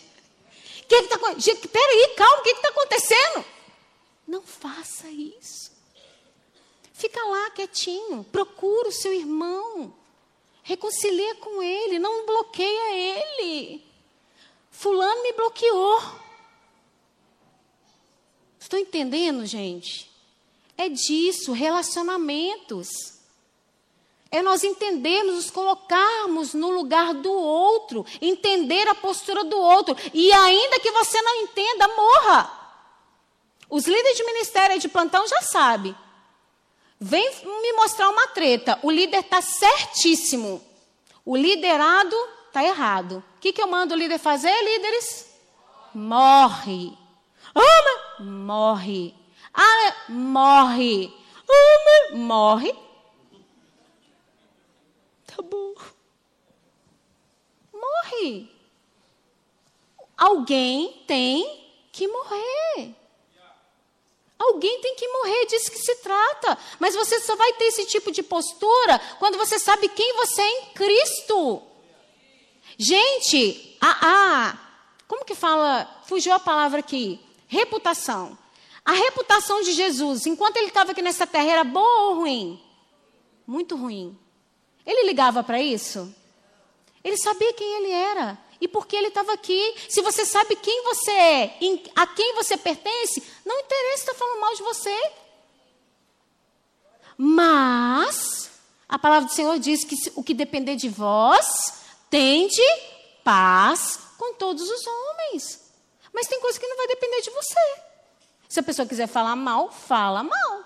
Que 0.89 0.95
está 0.95 1.17
acontecendo? 1.17 1.69
Peraí, 1.69 2.15
calma, 2.17 2.39
o 2.39 2.43
que 2.43 2.51
está 2.51 2.69
acontecendo? 2.69 3.45
Não 4.27 4.43
faça 4.43 5.09
isso. 5.09 5.73
Fica 6.93 7.23
lá 7.25 7.51
quietinho, 7.51 8.25
procura 8.25 8.89
o 8.89 8.93
seu 8.93 9.13
irmão. 9.13 9.93
Reconcilia 10.63 11.35
com 11.37 11.63
ele, 11.63 11.99
não 11.99 12.27
bloqueia 12.27 12.93
ele. 12.93 13.85
Fulano 14.71 15.23
me 15.23 15.33
bloqueou. 15.33 16.03
Estou 18.59 18.79
entendendo, 18.79 19.47
gente? 19.47 20.11
É 20.77 20.89
disso, 20.89 21.53
relacionamentos. 21.53 23.16
É 24.37 24.43
nós 24.43 24.63
entendermos, 24.63 25.35
nos 25.35 25.51
colocarmos 25.51 26.53
no 26.53 26.69
lugar 26.69 27.15
do 27.15 27.33
outro, 27.33 28.05
entender 28.21 28.87
a 28.87 28.95
postura 28.95 29.43
do 29.45 29.59
outro. 29.59 29.97
E 30.13 30.31
ainda 30.31 30.79
que 30.79 30.91
você 30.91 31.23
não 31.23 31.37
entenda, 31.37 31.89
morra. 31.89 32.51
Os 33.71 33.87
líderes 33.87 34.15
de 34.15 34.25
ministério 34.25 34.79
de 34.79 34.89
plantão 34.89 35.27
já 35.27 35.41
sabem. 35.41 35.97
Vem 37.01 37.27
me 37.47 37.73
mostrar 37.73 38.11
uma 38.11 38.27
treta. 38.29 38.79
O 38.83 38.91
líder 38.91 39.21
está 39.21 39.41
certíssimo. 39.41 40.63
O 41.25 41.35
liderado 41.35 42.15
está 42.49 42.63
errado. 42.63 43.25
O 43.39 43.41
que, 43.41 43.55
que 43.55 43.63
eu 43.63 43.69
mando 43.69 43.95
o 43.95 43.99
líder 43.99 44.19
fazer, 44.19 44.53
líderes? 44.53 45.31
Morre. 45.95 46.93
Ah, 47.55 48.23
morre. 48.23 49.15
Ah, 49.55 49.95
morre. 50.11 51.11
Ah, 51.49 52.15
morre. 52.15 52.86
Bom. 55.43 55.75
Morre. 57.73 58.51
Alguém 60.17 61.05
tem 61.07 61.71
que 61.93 62.09
morrer. 62.09 62.95
Alguém 64.39 64.81
tem 64.81 64.95
que 64.95 65.09
morrer, 65.09 65.47
disso 65.47 65.71
que 65.71 65.79
se 65.79 65.97
trata. 65.97 66.59
Mas 66.79 66.95
você 66.95 67.21
só 67.21 67.35
vai 67.37 67.53
ter 67.55 67.65
esse 67.65 67.87
tipo 67.87 68.13
de 68.13 68.23
postura 68.23 68.99
quando 69.19 69.39
você 69.39 69.59
sabe 69.59 69.89
quem 69.89 70.15
você 70.15 70.43
é 70.43 70.61
em 70.61 70.65
Cristo. 70.75 71.63
Gente, 72.79 73.77
a, 73.81 74.51
a 74.51 74.67
como 75.09 75.25
que 75.25 75.35
fala? 75.35 75.89
Fugiu 76.07 76.33
a 76.33 76.39
palavra 76.39 76.81
aqui. 76.81 77.21
Reputação. 77.47 78.37
A 78.85 78.93
reputação 78.93 79.63
de 79.63 79.73
Jesus, 79.73 80.27
enquanto 80.27 80.57
ele 80.59 80.69
estava 80.69 80.93
aqui 80.93 81.03
nessa 81.03 81.27
terra, 81.27 81.51
era 81.51 81.65
boa 81.65 82.11
ou 82.11 82.15
ruim? 82.17 82.63
Muito 83.47 83.77
ruim. 83.77 84.17
Ele 84.87 85.07
ligava 85.07 85.43
para 85.43 85.61
isso? 85.61 86.15
Ele 87.03 87.17
sabia 87.17 87.53
quem 87.53 87.77
ele 87.79 87.91
era 87.91 88.39
e 88.61 88.69
por 88.69 88.87
que 88.87 88.97
ele 88.97 89.09
estava 89.09 89.33
aqui. 89.33 89.75
Se 89.89 90.01
você 90.01 90.25
sabe 90.25 90.57
quem 90.57 90.83
você 90.85 91.11
é, 91.11 91.59
a 91.95 92.07
quem 92.07 92.35
você 92.35 92.57
pertence, 92.57 93.23
não 93.45 93.59
interessa 93.61 94.03
estar 94.03 94.15
falando 94.15 94.41
mal 94.41 94.55
de 94.55 94.63
você. 94.63 95.13
Mas 97.19 98.51
a 98.89 98.99
palavra 98.99 99.29
do 99.29 99.35
Senhor 99.35 99.59
diz 99.59 99.85
que 99.85 99.97
o 100.15 100.23
que 100.23 100.35
depender 100.35 100.77
de 100.77 100.89
vós, 100.89 101.83
tende 102.09 102.63
paz 103.25 103.99
com 104.17 104.35
todos 104.35 104.69
os 104.69 104.87
homens. 104.87 105.73
Mas 106.13 106.27
tem 106.27 106.41
coisa 106.41 106.59
que 106.59 106.67
não 106.67 106.77
vai 106.77 106.87
depender 106.87 107.21
de 107.21 107.31
você. 107.31 107.81
Se 108.49 108.61
a 108.61 108.63
pessoa 108.63 108.87
quiser 108.87 109.07
falar 109.07 109.37
mal, 109.37 109.71
fala 109.71 110.23
mal. 110.23 110.65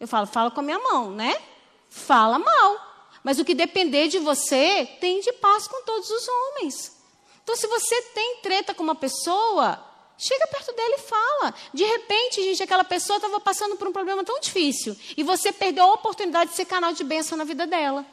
Eu 0.00 0.06
falo, 0.06 0.26
fala 0.26 0.50
com 0.50 0.60
a 0.60 0.62
minha 0.62 0.78
mão, 0.78 1.10
né? 1.10 1.40
Fala 1.88 2.38
mal. 2.38 2.88
Mas 3.22 3.38
o 3.38 3.44
que 3.44 3.54
depender 3.54 4.08
de 4.08 4.18
você, 4.18 4.86
tem 5.00 5.20
de 5.20 5.32
paz 5.34 5.66
com 5.66 5.82
todos 5.82 6.08
os 6.10 6.28
homens. 6.28 6.96
Então, 7.42 7.56
se 7.56 7.66
você 7.66 8.02
tem 8.14 8.36
treta 8.42 8.74
com 8.74 8.82
uma 8.82 8.94
pessoa, 8.94 9.82
chega 10.18 10.46
perto 10.48 10.74
dela 10.74 10.94
e 10.94 10.98
fala. 10.98 11.54
De 11.72 11.84
repente, 11.84 12.42
gente, 12.42 12.62
aquela 12.62 12.84
pessoa 12.84 13.16
estava 13.16 13.40
passando 13.40 13.76
por 13.76 13.88
um 13.88 13.92
problema 13.92 14.24
tão 14.24 14.38
difícil 14.40 14.96
e 15.16 15.22
você 15.22 15.52
perdeu 15.52 15.84
a 15.84 15.94
oportunidade 15.94 16.50
de 16.50 16.56
ser 16.56 16.66
canal 16.66 16.92
de 16.92 17.04
bênção 17.04 17.38
na 17.38 17.44
vida 17.44 17.66
dela. 17.66 18.04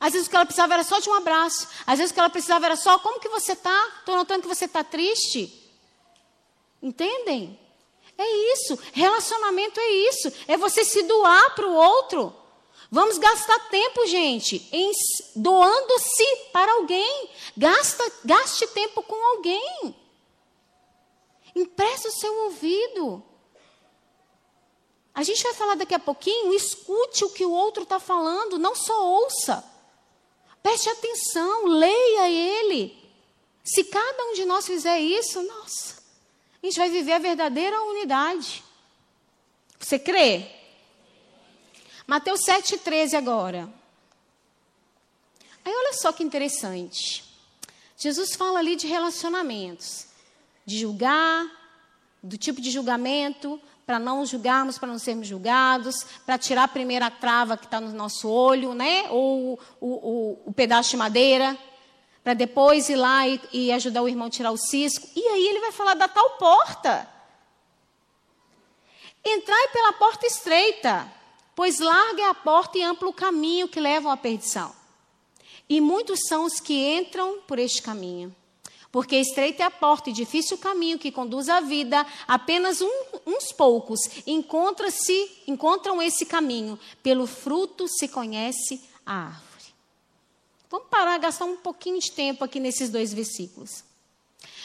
Às 0.00 0.14
vezes 0.14 0.26
o 0.26 0.30
que 0.30 0.36
ela 0.36 0.46
precisava 0.46 0.72
era 0.72 0.82
só 0.82 0.98
de 0.98 1.10
um 1.10 1.14
abraço. 1.14 1.68
Às 1.86 1.98
vezes 1.98 2.10
o 2.10 2.14
que 2.14 2.20
ela 2.20 2.30
precisava 2.30 2.64
era 2.64 2.76
só, 2.76 2.98
como 3.00 3.20
que 3.20 3.28
você 3.28 3.52
está? 3.52 3.92
Estou 3.98 4.16
notando 4.16 4.42
que 4.42 4.48
você 4.48 4.64
está 4.64 4.82
triste. 4.82 5.70
Entendem? 6.82 7.60
É 8.20 8.52
isso. 8.52 8.78
Relacionamento 8.92 9.80
é 9.80 9.88
isso. 9.88 10.30
É 10.46 10.54
você 10.58 10.84
se 10.84 11.02
doar 11.04 11.54
para 11.54 11.66
o 11.66 11.74
outro. 11.74 12.36
Vamos 12.90 13.16
gastar 13.16 13.70
tempo, 13.70 14.06
gente, 14.06 14.68
em 14.70 14.92
doando-se 15.34 16.36
para 16.52 16.70
alguém. 16.72 17.30
Gasta, 17.56 18.12
gaste 18.22 18.66
tempo 18.68 19.02
com 19.02 19.36
alguém. 19.36 19.96
Empreste 21.56 22.08
o 22.08 22.12
seu 22.12 22.44
ouvido. 22.44 23.22
A 25.14 25.22
gente 25.22 25.42
vai 25.42 25.54
falar 25.54 25.76
daqui 25.76 25.94
a 25.94 25.98
pouquinho, 25.98 26.52
escute 26.52 27.24
o 27.24 27.30
que 27.30 27.46
o 27.46 27.50
outro 27.50 27.84
está 27.84 27.98
falando, 27.98 28.58
não 28.58 28.74
só 28.74 29.02
ouça. 29.02 29.64
Preste 30.62 30.90
atenção, 30.90 31.66
leia 31.68 32.28
ele. 32.28 32.98
Se 33.64 33.82
cada 33.84 34.24
um 34.26 34.34
de 34.34 34.44
nós 34.44 34.66
fizer 34.66 34.98
isso, 34.98 35.42
nossa, 35.42 35.99
a 36.62 36.66
gente 36.66 36.78
vai 36.78 36.90
viver 36.90 37.12
a 37.12 37.18
verdadeira 37.18 37.82
unidade. 37.82 38.62
Você 39.78 39.98
crê? 39.98 40.46
Mateus 42.06 42.40
7,13 42.40 43.14
agora. 43.14 43.68
Aí 45.64 45.72
olha 45.72 45.92
só 45.94 46.12
que 46.12 46.22
interessante. 46.22 47.24
Jesus 47.96 48.34
fala 48.34 48.58
ali 48.58 48.76
de 48.76 48.86
relacionamentos, 48.86 50.06
de 50.66 50.78
julgar, 50.78 51.46
do 52.22 52.36
tipo 52.36 52.60
de 52.60 52.70
julgamento, 52.70 53.60
para 53.86 53.98
não 53.98 54.24
julgarmos, 54.24 54.78
para 54.78 54.88
não 54.88 54.98
sermos 54.98 55.26
julgados, 55.26 56.04
para 56.24 56.38
tirar 56.38 56.64
a 56.64 56.68
primeira 56.68 57.10
trava 57.10 57.56
que 57.56 57.64
está 57.64 57.80
no 57.80 57.92
nosso 57.92 58.28
olho, 58.28 58.74
né? 58.74 59.08
Ou 59.10 59.58
o, 59.80 59.86
o, 59.88 60.38
o 60.46 60.52
pedaço 60.52 60.90
de 60.90 60.96
madeira, 60.96 61.58
para 62.30 62.34
depois 62.34 62.88
ir 62.88 62.94
lá 62.94 63.26
e, 63.26 63.40
e 63.52 63.72
ajudar 63.72 64.02
o 64.02 64.08
irmão 64.08 64.28
a 64.28 64.30
tirar 64.30 64.52
o 64.52 64.56
cisco. 64.56 65.08
E 65.16 65.20
aí 65.20 65.48
ele 65.48 65.58
vai 65.58 65.72
falar 65.72 65.94
da 65.94 66.06
tal 66.06 66.30
porta. 66.36 67.08
Entrai 69.24 69.68
pela 69.72 69.94
porta 69.94 70.28
estreita, 70.28 71.12
pois 71.56 71.80
larga 71.80 72.22
é 72.22 72.28
a 72.28 72.34
porta 72.34 72.78
e 72.78 72.84
amplo 72.84 73.08
o 73.08 73.12
caminho 73.12 73.66
que 73.66 73.80
levam 73.80 74.12
à 74.12 74.16
perdição. 74.16 74.72
E 75.68 75.80
muitos 75.80 76.20
são 76.28 76.44
os 76.44 76.60
que 76.60 76.72
entram 76.72 77.40
por 77.48 77.58
este 77.58 77.82
caminho. 77.82 78.32
Porque 78.92 79.16
estreita 79.16 79.64
é 79.64 79.66
a 79.66 79.70
porta 79.70 80.10
e 80.10 80.12
difícil 80.12 80.56
o 80.56 80.60
caminho 80.60 81.00
que 81.00 81.10
conduz 81.10 81.48
à 81.48 81.60
vida, 81.60 82.06
apenas 82.28 82.80
um, 82.80 82.92
uns 83.26 83.50
poucos 83.50 83.98
encontra-se, 84.24 85.42
encontram 85.48 86.00
esse 86.00 86.24
caminho. 86.24 86.78
Pelo 87.02 87.26
fruto 87.26 87.88
se 87.88 88.06
conhece 88.06 88.80
a 89.04 89.14
árvore. 89.14 89.49
Vamos 90.70 90.88
parar, 90.88 91.18
gastar 91.18 91.46
um 91.46 91.56
pouquinho 91.56 91.98
de 91.98 92.12
tempo 92.12 92.44
aqui 92.44 92.60
nesses 92.60 92.90
dois 92.90 93.12
versículos. 93.12 93.82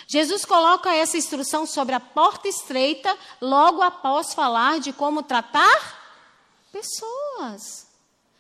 Jesus 0.07 0.45
coloca 0.45 0.93
essa 0.93 1.17
instrução 1.17 1.65
sobre 1.65 1.95
a 1.95 1.99
porta 1.99 2.47
estreita 2.47 3.17
logo 3.41 3.81
após 3.81 4.33
falar 4.33 4.79
de 4.79 4.93
como 4.93 5.23
tratar 5.23 6.05
pessoas. 6.71 7.87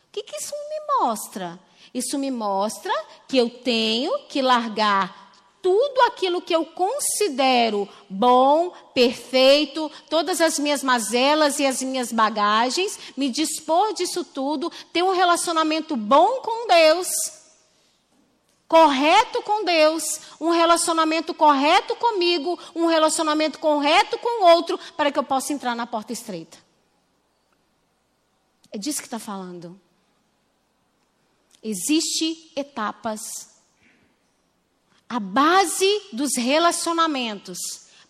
O 0.07 0.11
que, 0.11 0.21
que 0.21 0.35
isso 0.35 0.53
me 0.53 0.99
mostra? 0.99 1.59
Isso 1.91 2.19
me 2.19 2.29
mostra 2.29 2.93
que 3.27 3.37
eu 3.37 3.49
tenho 3.49 4.27
que 4.27 4.41
largar 4.41 5.25
tudo 5.61 6.01
aquilo 6.01 6.43
que 6.43 6.55
eu 6.55 6.63
considero 6.63 7.89
bom, 8.07 8.69
perfeito, 8.93 9.91
todas 10.07 10.39
as 10.39 10.59
minhas 10.59 10.83
mazelas 10.83 11.57
e 11.57 11.65
as 11.65 11.81
minhas 11.81 12.11
bagagens, 12.11 12.99
me 13.17 13.31
dispor 13.31 13.91
disso 13.93 14.23
tudo, 14.23 14.71
ter 14.93 15.01
um 15.01 15.11
relacionamento 15.11 15.95
bom 15.95 16.41
com 16.41 16.67
Deus, 16.67 17.07
correto 18.67 19.41
com 19.43 19.63
Deus, 19.63 20.03
um 20.39 20.49
relacionamento 20.49 21.33
correto 21.33 21.95
comigo, 21.95 22.59
um 22.73 22.87
relacionamento 22.87 23.59
correto 23.59 24.17
com 24.17 24.43
o 24.43 24.47
outro, 24.55 24.79
para 24.97 25.11
que 25.11 25.19
eu 25.19 25.23
possa 25.23 25.53
entrar 25.53 25.75
na 25.75 25.85
porta 25.85 26.13
estreita. 26.13 26.57
É 28.71 28.77
disso 28.77 28.99
que 28.99 29.07
está 29.07 29.19
falando. 29.19 29.79
Existem 31.63 32.51
etapas. 32.55 33.21
A 35.07 35.19
base 35.19 36.01
dos 36.11 36.35
relacionamentos. 36.35 37.57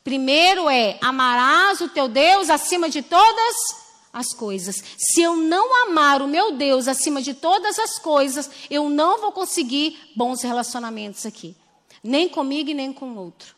Primeiro 0.04 0.70
é 0.70 0.98
amarás 1.02 1.82
o 1.82 1.90
teu 1.90 2.08
Deus 2.08 2.50
acima 2.50 2.90
de 2.90 3.02
todas 3.02 3.56
as 3.56 3.85
coisas. 4.34 4.82
Se 4.98 5.22
eu 5.22 5.36
não 5.36 5.84
amar 5.84 6.22
o 6.22 6.28
meu 6.28 6.54
Deus 6.54 6.88
acima 6.88 7.22
de 7.22 7.34
todas 7.34 7.78
as 7.78 8.00
coisas, 8.00 8.50
eu 8.70 8.90
não 8.90 9.20
vou 9.20 9.32
conseguir 9.32 10.00
bons 10.16 10.42
relacionamentos 10.42 11.26
aqui. 11.26 11.56
Nem 12.04 12.30
comigo 12.30 12.70
e 12.70 12.74
nem 12.74 12.94
com 12.94 13.12
o 13.12 13.18
outro. 13.18 13.56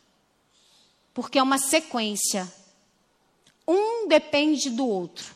Porque 1.13 1.38
é 1.38 1.43
uma 1.43 1.60
sequência. 1.60 2.52
Um 3.67 4.08
depende 4.08 4.70
do 4.70 4.88
outro. 4.88 5.36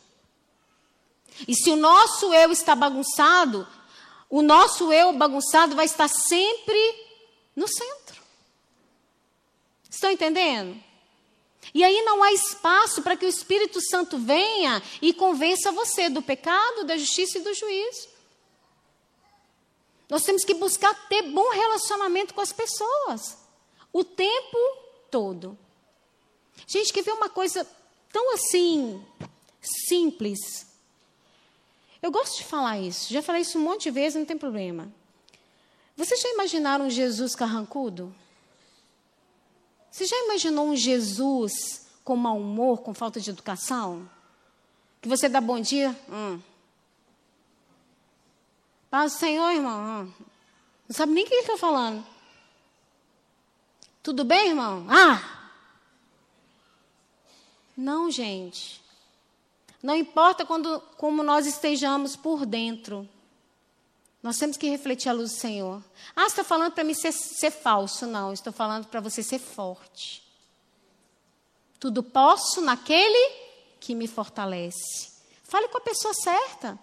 E 1.48 1.54
se 1.56 1.70
o 1.70 1.76
nosso 1.76 2.34
eu 2.34 2.52
está 2.52 2.76
bagunçado, 2.76 3.68
o 4.30 4.42
nosso 4.42 4.92
eu 4.92 5.14
bagunçado 5.14 5.76
vai 5.76 5.86
estar 5.86 6.08
sempre 6.08 6.96
no 7.56 7.68
centro. 7.68 8.22
Estão 9.90 10.10
entendendo? 10.10 10.82
E 11.74 11.84
aí 11.84 12.02
não 12.04 12.24
há 12.24 12.34
espaço 12.34 13.02
para 13.02 13.16
que 13.16 13.26
o 13.26 13.30
Espírito 13.30 13.80
Santo 13.82 14.18
venha 14.18 14.82
e 15.02 15.14
convença 15.14 15.72
você 15.72 16.10
do 16.10 16.22
pecado, 16.22 16.84
da 16.84 16.98
justiça 16.98 17.38
e 17.38 17.42
do 17.42 17.54
juízo. 17.54 18.10
Nós 20.10 20.24
temos 20.24 20.44
que 20.44 20.54
buscar 20.54 20.94
ter 21.08 21.22
bom 21.22 21.50
relacionamento 21.52 22.34
com 22.34 22.42
as 22.42 22.52
pessoas 22.52 23.38
o 23.94 24.04
tempo 24.04 24.58
todo. 25.10 25.58
Gente, 26.68 26.92
quer 26.92 27.04
ver 27.04 27.14
uma 27.14 27.30
coisa 27.30 27.66
tão 28.12 28.34
assim 28.34 29.04
simples? 29.62 30.68
Eu 32.02 32.12
gosto 32.12 32.38
de 32.38 32.44
falar 32.44 32.80
isso, 32.80 33.14
já 33.14 33.22
falei 33.22 33.44
isso 33.44 33.58
um 33.58 33.62
monte 33.62 33.84
de 33.84 33.92
vezes, 33.92 34.18
não 34.18 34.26
tem 34.26 34.38
problema. 34.38 34.92
Vocês 35.96 36.20
já 36.20 36.30
imaginaram 36.30 36.90
Jesus 36.90 37.36
carrancudo? 37.36 38.14
Você 39.92 40.06
já 40.06 40.16
imaginou 40.24 40.70
um 40.70 40.76
Jesus 40.76 41.86
com 42.04 42.16
mau 42.16 42.40
humor, 42.40 42.82
com 42.82 42.94
falta 42.94 43.20
de 43.20 43.30
educação? 43.30 44.10
Que 45.02 45.10
você 45.10 45.28
dá 45.28 45.42
bom 45.42 45.60
dia? 45.60 45.96
Hum. 46.10 46.40
Paz 48.90 49.14
do 49.14 49.20
Senhor, 49.20 49.52
irmão. 49.52 50.06
Hum. 50.06 50.14
Não 50.88 50.96
sabe 50.96 51.12
nem 51.12 51.26
o 51.26 51.28
que 51.28 51.34
ele 51.34 51.42
está 51.42 51.58
falando. 51.58 52.06
Tudo 54.02 54.24
bem, 54.24 54.50
irmão? 54.50 54.86
Ah! 54.90 55.50
Não, 57.76 58.10
gente. 58.10 58.82
Não 59.84 59.96
importa 59.96 60.46
quando, 60.46 60.80
como 60.98 61.22
nós 61.22 61.46
estejamos 61.46 62.16
por 62.16 62.46
dentro. 62.46 63.08
Nós 64.22 64.38
temos 64.38 64.56
que 64.56 64.70
refletir 64.70 65.10
a 65.10 65.14
luz 65.14 65.32
do 65.32 65.38
Senhor. 65.38 65.84
Ah, 66.16 66.22
você 66.22 66.28
está 66.28 66.44
falando 66.44 66.74
para 66.74 66.84
mim 66.84 66.94
ser, 66.94 67.12
ser 67.12 67.52
falso. 67.52 68.06
Não, 68.06 68.32
estou 68.32 68.54
falando 68.54 68.86
para 68.88 69.00
você 69.00 69.24
ser 69.24 69.40
forte. 69.40 70.22
Tudo 71.80 72.04
posso 72.04 72.62
naquele 72.62 73.34
que 73.80 73.96
me 73.96 74.08
fortalece. 74.08 75.12
Fale 75.44 75.68
com 75.70 75.80
a 75.80 75.82
pessoa 75.82 76.14
certa. 76.14 76.80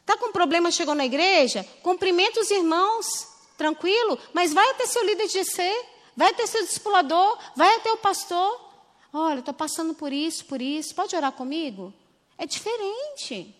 Está 0.00 0.16
com 0.18 0.30
problema, 0.30 0.70
chegou 0.70 0.94
na 0.94 1.06
igreja? 1.06 1.64
Cumprimenta 1.82 2.40
os 2.40 2.50
irmãos, 2.50 3.26
tranquilo, 3.56 4.18
mas 4.32 4.52
vai 4.52 4.70
até 4.70 4.86
seu 4.86 5.04
líder 5.04 5.26
de 5.26 5.32
GC, 5.32 5.86
vai 6.14 6.30
até 6.30 6.46
seu 6.46 6.62
discipulador, 6.64 7.38
vai 7.56 7.74
até 7.76 7.90
o 7.92 7.98
pastor. 7.98 8.68
Olha, 9.12 9.40
estou 9.40 9.54
passando 9.54 9.94
por 9.94 10.12
isso, 10.12 10.44
por 10.44 10.60
isso, 10.60 10.94
pode 10.94 11.16
orar 11.16 11.32
comigo? 11.32 11.92
É 12.36 12.46
diferente. 12.46 13.54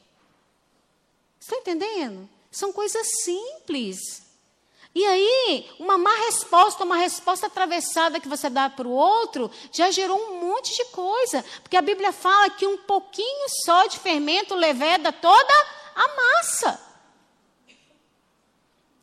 Está 1.40 1.56
entendendo? 1.56 2.28
São 2.50 2.72
coisas 2.72 3.06
simples. 3.22 4.28
E 4.94 5.04
aí, 5.04 5.70
uma 5.78 5.98
má 5.98 6.14
resposta, 6.26 6.84
uma 6.84 6.96
resposta 6.96 7.46
atravessada 7.46 8.18
que 8.18 8.28
você 8.28 8.48
dá 8.48 8.68
para 8.68 8.88
o 8.88 8.92
outro, 8.92 9.50
já 9.70 9.90
gerou 9.90 10.18
um 10.18 10.40
monte 10.40 10.74
de 10.74 10.84
coisa. 10.86 11.44
Porque 11.62 11.76
a 11.76 11.82
Bíblia 11.82 12.12
fala 12.12 12.50
que 12.50 12.66
um 12.66 12.78
pouquinho 12.78 13.46
só 13.64 13.86
de 13.86 13.98
fermento 13.98 14.54
leveda 14.54 15.12
toda 15.12 15.54
a 15.94 16.08
massa. 16.16 16.88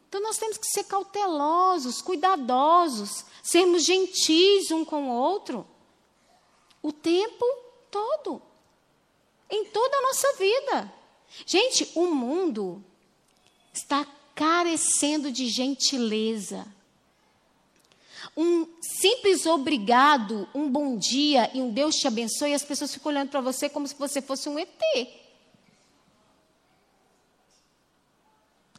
Então 0.09 0.21
nós 0.21 0.37
temos 0.37 0.57
que 0.57 0.67
ser 0.67 0.85
cautelosos, 0.85 2.01
cuidadosos, 2.01 3.25
sermos 3.43 3.83
gentis 3.83 4.71
um 4.71 4.83
com 4.85 5.09
o 5.09 5.13
outro, 5.13 5.67
o 6.81 6.91
tempo 6.91 7.45
todo 7.91 8.41
em 9.49 9.65
toda 9.65 9.97
a 9.97 10.01
nossa 10.01 10.33
vida. 10.33 10.93
Gente, 11.45 11.91
o 11.95 12.07
mundo 12.07 12.83
está 13.77 14.05
carecendo 14.33 15.31
de 15.31 15.47
gentileza. 15.47 16.65
Um 18.35 18.67
simples 18.81 19.45
obrigado, 19.45 20.47
um 20.53 20.69
bom 20.69 20.97
dia 20.97 21.49
e 21.53 21.61
um 21.61 21.71
Deus 21.71 21.95
te 21.95 22.07
abençoe, 22.07 22.51
e 22.51 22.53
as 22.53 22.63
pessoas 22.63 22.93
ficam 22.93 23.11
olhando 23.11 23.29
para 23.29 23.39
você 23.39 23.69
como 23.69 23.87
se 23.87 23.95
você 23.95 24.21
fosse 24.21 24.49
um 24.49 24.59
ET. 24.59 24.69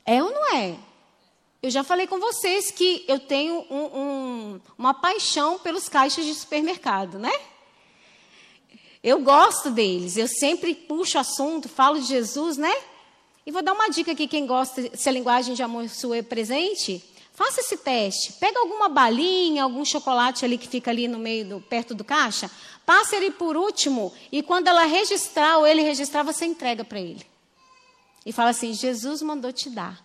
É 0.04 0.22
ou 0.22 0.30
não 0.30 0.54
é? 0.54 0.78
Eu 1.62 1.70
já 1.70 1.82
falei 1.82 2.06
com 2.06 2.20
vocês 2.20 2.70
que 2.70 3.04
eu 3.08 3.18
tenho 3.18 3.66
um, 3.70 3.98
um, 3.98 4.60
uma 4.76 4.94
paixão 4.94 5.58
pelos 5.58 5.88
caixas 5.88 6.24
de 6.24 6.34
supermercado, 6.34 7.18
né? 7.18 7.32
Eu 9.02 9.20
gosto 9.20 9.70
deles, 9.70 10.16
eu 10.16 10.28
sempre 10.28 10.74
puxo 10.74 11.18
assunto, 11.18 11.68
falo 11.68 11.98
de 11.98 12.06
Jesus, 12.06 12.56
né? 12.56 12.72
E 13.46 13.52
vou 13.52 13.62
dar 13.62 13.74
uma 13.74 13.88
dica 13.88 14.10
aqui, 14.10 14.26
quem 14.26 14.44
gosta, 14.44 14.90
se 14.96 15.08
a 15.08 15.12
linguagem 15.12 15.54
de 15.54 15.62
amor 15.62 15.88
sua 15.88 16.16
é 16.16 16.22
presente, 16.22 17.02
faça 17.32 17.60
esse 17.60 17.76
teste. 17.76 18.32
Pega 18.32 18.58
alguma 18.58 18.88
balinha, 18.88 19.62
algum 19.62 19.84
chocolate 19.84 20.44
ali 20.44 20.58
que 20.58 20.66
fica 20.66 20.90
ali 20.90 21.06
no 21.06 21.16
meio, 21.16 21.48
do, 21.48 21.60
perto 21.60 21.94
do 21.94 22.02
caixa, 22.02 22.50
passa 22.84 23.14
ele 23.14 23.30
por 23.30 23.56
último, 23.56 24.12
e 24.32 24.42
quando 24.42 24.66
ela 24.66 24.84
registrar, 24.84 25.58
ou 25.58 25.66
ele 25.66 25.82
registrar, 25.82 26.24
você 26.24 26.44
entrega 26.44 26.84
para 26.84 26.98
ele. 26.98 27.24
E 28.24 28.32
fala 28.32 28.50
assim, 28.50 28.74
Jesus 28.74 29.22
mandou 29.22 29.52
te 29.52 29.70
dar. 29.70 30.04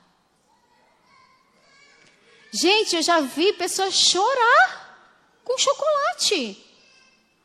Gente, 2.54 2.95
eu 2.95 3.01
já 3.01 3.21
vi 3.21 3.54
pessoas 3.54 3.95
chorar 3.95 5.39
com 5.43 5.58
chocolate. 5.58 6.63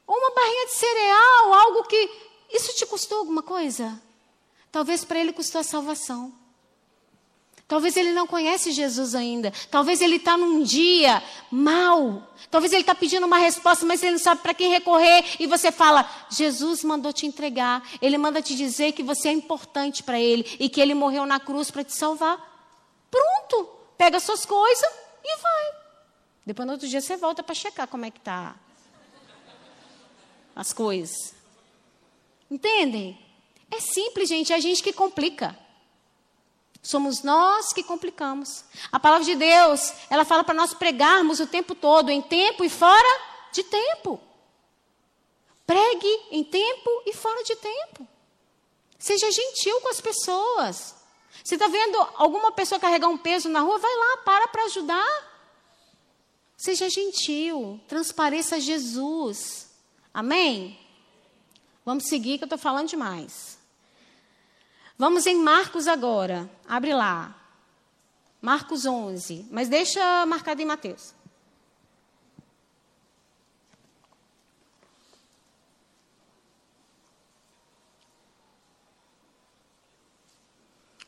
Ou 0.07 0.15
uma 0.15 0.35
barrinha 0.35 0.67
de 0.67 0.73
cereal, 0.73 1.55
algo 1.55 1.85
que. 1.85 2.11
Isso 2.51 2.75
te 2.75 2.85
custou 2.85 3.19
alguma 3.19 3.43
coisa? 3.43 4.01
Talvez 4.77 5.07
para 5.07 5.19
ele 5.19 5.33
custou 5.33 5.63
a 5.63 5.65
salvação. 5.65 6.35
Talvez 7.67 7.97
ele 7.97 8.13
não 8.13 8.27
conhece 8.27 8.73
Jesus 8.73 9.15
ainda. 9.15 9.51
Talvez 9.71 10.03
ele 10.03 10.17
está 10.17 10.37
num 10.37 10.63
dia 10.63 11.23
mal. 11.51 12.31
Talvez 12.51 12.75
ele 12.75 12.83
está 12.83 12.95
pedindo 12.95 13.25
uma 13.25 13.39
resposta, 13.39 13.87
mas 13.87 14.03
ele 14.03 14.13
não 14.13 14.19
sabe 14.19 14.43
para 14.43 14.53
quem 14.53 14.71
recorrer. 14.71 15.25
E 15.41 15.47
você 15.47 15.73
fala: 15.73 16.07
Jesus 16.29 16.85
mandou 16.85 17.11
te 17.11 17.25
entregar. 17.25 17.89
Ele 18.03 18.19
manda 18.19 18.43
te 18.43 18.55
dizer 18.55 18.93
que 18.93 19.03
você 19.03 19.29
é 19.29 19.33
importante 19.33 20.03
para 20.03 20.21
ele 20.21 20.45
e 20.61 20.69
que 20.69 20.79
ele 20.79 20.93
morreu 20.93 21.25
na 21.25 21.41
cruz 21.41 21.71
para 21.71 21.83
te 21.83 21.95
salvar. 21.95 22.37
Pronto. 23.11 23.71
Pega 23.97 24.21
suas 24.21 24.45
coisas 24.45 24.91
e 25.25 25.41
vai. 25.41 25.73
Depois 26.45 26.67
no 26.67 26.75
outro 26.75 26.87
dia 26.87 27.01
você 27.01 27.17
volta 27.17 27.43
para 27.43 27.55
checar 27.55 27.89
como 27.89 28.05
é 28.05 28.11
que 28.11 28.21
tá 28.21 28.55
as 30.55 30.75
coisas. 30.75 31.35
Entendem? 32.51 33.26
É 33.77 33.81
simples, 33.81 34.29
gente. 34.29 34.53
É 34.53 34.57
a 34.57 34.61
gente 34.61 34.83
que 34.83 34.93
complica. 34.93 35.57
Somos 36.83 37.23
nós 37.23 37.73
que 37.73 37.83
complicamos. 37.83 38.65
A 38.91 38.99
palavra 38.99 39.25
de 39.25 39.35
Deus, 39.35 39.93
ela 40.09 40.25
fala 40.25 40.45
para 40.45 40.55
nós 40.55 40.73
pregarmos 40.73 41.41
o 41.41 41.47
tempo 41.47 41.75
todo, 41.75 42.11
em 42.11 42.23
tempo 42.23 42.65
e 42.65 42.71
fora 42.71 43.21
de 43.53 43.63
tempo. 43.65 44.21
Pregue 45.67 46.21
em 46.31 46.45
tempo 46.45 47.03
e 47.05 47.13
fora 47.13 47.43
de 47.43 47.57
tempo. 47.57 48.07
Seja 48.99 49.31
gentil 49.31 49.81
com 49.81 49.89
as 49.89 50.01
pessoas. 50.01 50.95
Você 51.45 51.57
está 51.57 51.69
vendo 51.69 51.99
alguma 52.15 52.53
pessoa 52.53 52.81
carregar 52.81 53.09
um 53.09 53.19
peso 53.19 53.49
na 53.49 53.61
rua? 53.61 53.79
Vai 53.79 53.95
lá, 53.95 54.17
para 54.19 54.49
para 54.49 54.65
ajudar. 54.65 55.37
Seja 56.57 56.89
gentil, 56.89 57.81
transpareça 57.87 58.59
Jesus. 58.59 59.71
Amém? 60.15 60.79
Vamos 61.85 62.05
seguir, 62.05 62.39
que 62.39 62.45
eu 62.45 62.47
estou 62.47 62.59
falando 62.59 62.89
demais. 62.89 63.56
Vamos 64.99 65.27
em 65.27 65.37
Marcos 65.37 65.87
agora. 65.87 66.51
Abre 66.67 66.95
lá. 66.95 67.35
Marcos 68.41 68.87
11. 68.87 69.47
Mas 69.51 69.69
deixa 69.69 70.25
marcado 70.27 70.63
em 70.63 70.65
Mateus. 70.65 71.15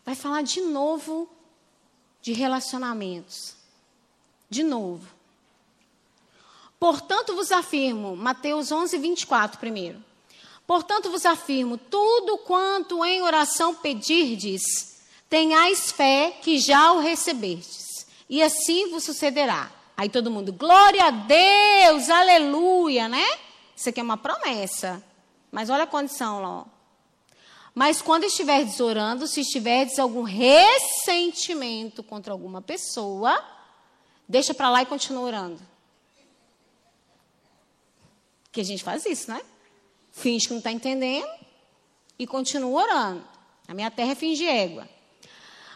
Vai 0.04 0.14
falar 0.14 0.42
de 0.42 0.60
novo 0.62 1.28
de 2.22 2.32
relacionamentos. 2.32 3.54
De 4.48 4.62
novo. 4.62 5.06
Portanto 6.78 7.34
vos 7.34 7.50
afirmo, 7.50 8.16
Mateus 8.16 8.70
11, 8.70 8.96
24 8.98 9.58
primeiro. 9.58 10.02
Portanto 10.68 11.10
vos 11.10 11.24
afirmo: 11.24 11.78
tudo 11.78 12.36
quanto 12.36 13.02
em 13.02 13.22
oração 13.22 13.74
pedirdes, 13.74 14.98
tenhais 15.26 15.90
fé 15.90 16.36
que 16.42 16.58
já 16.58 16.92
o 16.92 16.98
recebestes, 16.98 18.06
e 18.28 18.42
assim 18.42 18.90
vos 18.90 19.02
sucederá. 19.02 19.72
Aí 19.96 20.10
todo 20.10 20.30
mundo, 20.30 20.52
glória 20.52 21.06
a 21.06 21.10
Deus, 21.10 22.10
aleluia, 22.10 23.08
né? 23.08 23.24
Isso 23.74 23.88
aqui 23.88 23.98
é 23.98 24.02
uma 24.02 24.18
promessa. 24.18 25.02
Mas 25.50 25.70
olha 25.70 25.84
a 25.84 25.86
condição 25.86 26.42
lá. 26.42 26.48
Ó. 26.60 26.64
Mas 27.74 28.02
quando 28.02 28.24
estiverdes 28.24 28.78
orando, 28.78 29.26
se 29.26 29.40
estiverdes 29.40 29.98
algum 29.98 30.22
ressentimento 30.22 32.02
contra 32.02 32.32
alguma 32.32 32.60
pessoa, 32.60 33.42
deixa 34.28 34.52
para 34.52 34.68
lá 34.68 34.82
e 34.82 34.86
continua 34.86 35.22
orando. 35.22 35.60
Que 38.52 38.60
a 38.60 38.64
gente 38.64 38.84
faz 38.84 39.06
isso, 39.06 39.30
né? 39.30 39.40
Finge 40.18 40.46
que 40.46 40.52
não 40.52 40.58
está 40.58 40.72
entendendo 40.72 41.28
e 42.18 42.26
continua 42.26 42.82
orando. 42.82 43.24
A 43.66 43.74
minha 43.74 43.90
terra 43.90 44.12
é 44.12 44.14
fingir 44.14 44.48
égua. 44.48 44.88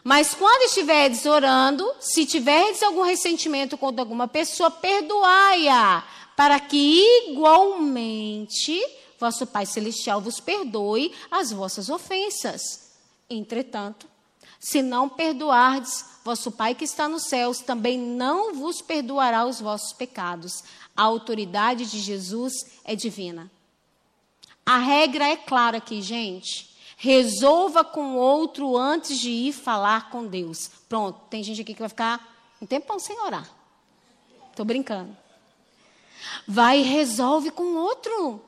Mas 0.04 0.34
quando 0.34 0.62
estiverdes 0.62 1.24
orando, 1.26 1.88
se 2.00 2.26
tiverdes 2.26 2.82
algum 2.82 3.02
ressentimento 3.02 3.78
contra 3.78 4.02
alguma 4.02 4.26
pessoa, 4.26 4.70
perdoai-a, 4.70 6.04
para 6.36 6.58
que 6.58 7.28
igualmente 7.28 8.82
vosso 9.18 9.46
Pai 9.46 9.64
Celestial 9.64 10.20
vos 10.20 10.40
perdoe 10.40 11.14
as 11.30 11.52
vossas 11.52 11.88
ofensas. 11.88 12.90
Entretanto, 13.30 14.08
se 14.58 14.82
não 14.82 15.08
perdoardes, 15.08 16.04
vosso 16.24 16.50
Pai 16.50 16.74
que 16.74 16.84
está 16.84 17.08
nos 17.08 17.24
céus 17.24 17.60
também 17.60 17.96
não 17.96 18.54
vos 18.54 18.82
perdoará 18.82 19.46
os 19.46 19.60
vossos 19.60 19.92
pecados. 19.92 20.64
A 20.96 21.02
autoridade 21.02 21.86
de 21.86 22.00
Jesus 22.00 22.52
é 22.84 22.96
divina. 22.96 23.48
A 24.64 24.78
regra 24.78 25.28
é 25.28 25.36
clara 25.36 25.78
aqui, 25.78 26.00
gente. 26.00 26.70
Resolva 26.96 27.84
com 27.84 28.14
o 28.14 28.16
outro 28.16 28.76
antes 28.76 29.18
de 29.18 29.30
ir 29.30 29.52
falar 29.52 30.08
com 30.10 30.26
Deus. 30.26 30.70
Pronto, 30.88 31.20
tem 31.28 31.42
gente 31.42 31.60
aqui 31.60 31.74
que 31.74 31.80
vai 31.80 31.88
ficar 31.88 32.32
um 32.60 32.66
tempão 32.66 32.98
sem 32.98 33.18
orar. 33.20 33.50
Estou 34.50 34.64
brincando. 34.64 35.16
Vai 36.46 36.78
e 36.78 36.82
resolve 36.82 37.50
com 37.50 37.64
o 37.64 37.76
outro. 37.76 38.40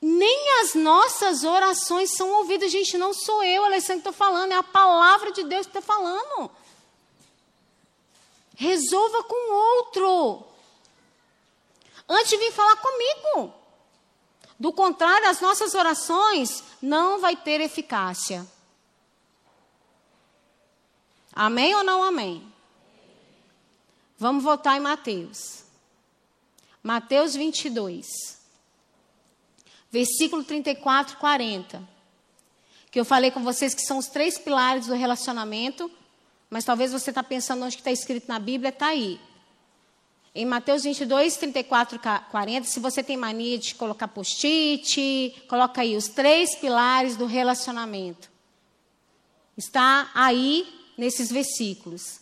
Nem 0.00 0.60
as 0.60 0.74
nossas 0.74 1.42
orações 1.42 2.10
são 2.10 2.30
ouvidas, 2.32 2.70
gente. 2.70 2.98
Não 2.98 3.14
sou 3.14 3.42
eu, 3.42 3.64
Alessandro, 3.64 4.02
que 4.02 4.08
estou 4.08 4.12
falando, 4.12 4.52
é 4.52 4.56
a 4.56 4.62
palavra 4.62 5.32
de 5.32 5.42
Deus 5.44 5.66
que 5.66 5.76
está 5.76 5.80
falando. 5.80 6.50
Resolva 8.54 9.22
com 9.24 9.34
o 9.34 9.54
outro. 9.54 10.44
Antes 12.08 12.28
de 12.28 12.36
vir 12.36 12.52
falar 12.52 12.76
comigo. 12.76 13.54
Do 14.58 14.72
contrário, 14.72 15.28
as 15.28 15.40
nossas 15.40 15.74
orações 15.74 16.64
não 16.80 17.20
vai 17.20 17.36
ter 17.36 17.60
eficácia. 17.60 18.46
Amém 21.32 21.74
ou 21.74 21.84
não 21.84 22.02
amém? 22.02 22.50
Vamos 24.18 24.42
voltar 24.42 24.76
em 24.76 24.80
Mateus. 24.80 25.62
Mateus 26.82 27.34
22. 27.34 28.06
Versículo 29.90 30.42
34 30.42 31.18
40. 31.18 31.86
Que 32.90 32.98
eu 32.98 33.04
falei 33.04 33.30
com 33.30 33.44
vocês 33.44 33.74
que 33.74 33.82
são 33.82 33.98
os 33.98 34.06
três 34.06 34.38
pilares 34.38 34.86
do 34.86 34.94
relacionamento. 34.94 35.90
Mas 36.48 36.64
talvez 36.64 36.92
você 36.92 37.10
está 37.10 37.22
pensando 37.22 37.64
onde 37.64 37.76
está 37.76 37.90
escrito 37.90 38.28
na 38.28 38.38
Bíblia, 38.38 38.70
está 38.70 38.86
aí. 38.86 39.20
Em 40.38 40.44
Mateus 40.44 40.82
22, 40.82 41.34
34, 41.38 41.98
40, 42.30 42.66
se 42.66 42.78
você 42.78 43.02
tem 43.02 43.16
mania 43.16 43.56
de 43.58 43.74
colocar 43.74 44.06
post-it, 44.06 45.34
coloca 45.48 45.80
aí 45.80 45.96
os 45.96 46.08
três 46.08 46.54
pilares 46.56 47.16
do 47.16 47.24
relacionamento. 47.24 48.30
Está 49.56 50.10
aí 50.14 50.68
nesses 50.94 51.32
versículos. 51.32 52.20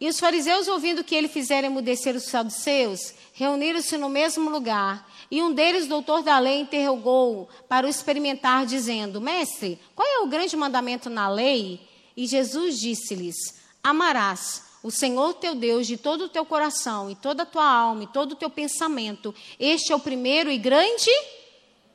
E 0.00 0.08
os 0.08 0.18
fariseus, 0.18 0.66
ouvindo 0.66 1.04
que 1.04 1.14
ele 1.14 1.28
fizera 1.28 1.68
emudecer 1.68 2.16
os 2.16 2.24
saduceus, 2.24 3.14
reuniram-se 3.32 3.96
no 3.96 4.08
mesmo 4.08 4.50
lugar. 4.50 5.08
E 5.30 5.40
um 5.40 5.54
deles, 5.54 5.86
doutor 5.86 6.24
da 6.24 6.36
lei, 6.40 6.62
interrogou 6.62 7.48
para 7.68 7.86
o 7.86 7.88
experimentar, 7.88 8.66
dizendo: 8.66 9.20
Mestre, 9.20 9.78
qual 9.94 10.08
é 10.08 10.18
o 10.24 10.28
grande 10.28 10.56
mandamento 10.56 11.08
na 11.08 11.28
lei? 11.28 11.80
E 12.16 12.26
Jesus 12.26 12.80
disse-lhes: 12.80 13.36
Amarás 13.84 14.66
o 14.82 14.90
Senhor 14.90 15.34
teu 15.34 15.54
Deus 15.54 15.86
de 15.86 15.96
todo 15.96 16.24
o 16.24 16.28
teu 16.28 16.44
coração 16.44 17.10
e 17.10 17.14
toda 17.16 17.42
a 17.42 17.46
tua 17.46 17.68
alma 17.68 18.04
e 18.04 18.06
todo 18.08 18.32
o 18.32 18.36
teu 18.36 18.48
pensamento. 18.48 19.34
Este 19.58 19.92
é 19.92 19.96
o 19.96 20.00
primeiro 20.00 20.50
e 20.50 20.58
grande 20.58 21.10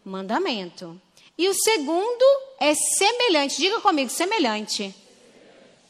mandamento. 0.04 1.00
E 1.38 1.48
o 1.48 1.54
segundo 1.54 2.26
é 2.60 2.74
semelhante. 2.76 3.58
Diga 3.58 3.80
comigo, 3.82 4.10
semelhante. 4.10 4.94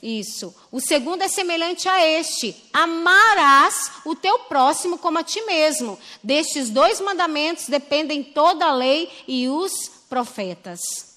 Isso. 0.01 0.53
O 0.71 0.81
segundo 0.81 1.21
é 1.21 1.27
semelhante 1.27 1.87
a 1.87 2.05
este: 2.05 2.55
amarás 2.73 3.91
o 4.05 4.15
teu 4.15 4.39
próximo 4.39 4.97
como 4.97 5.17
a 5.17 5.23
ti 5.23 5.41
mesmo. 5.43 5.97
Destes 6.21 6.69
dois 6.69 6.99
mandamentos 6.99 7.69
dependem 7.69 8.21
toda 8.23 8.65
a 8.65 8.73
lei 8.73 9.09
e 9.27 9.47
os 9.47 9.71
profetas. 10.09 11.12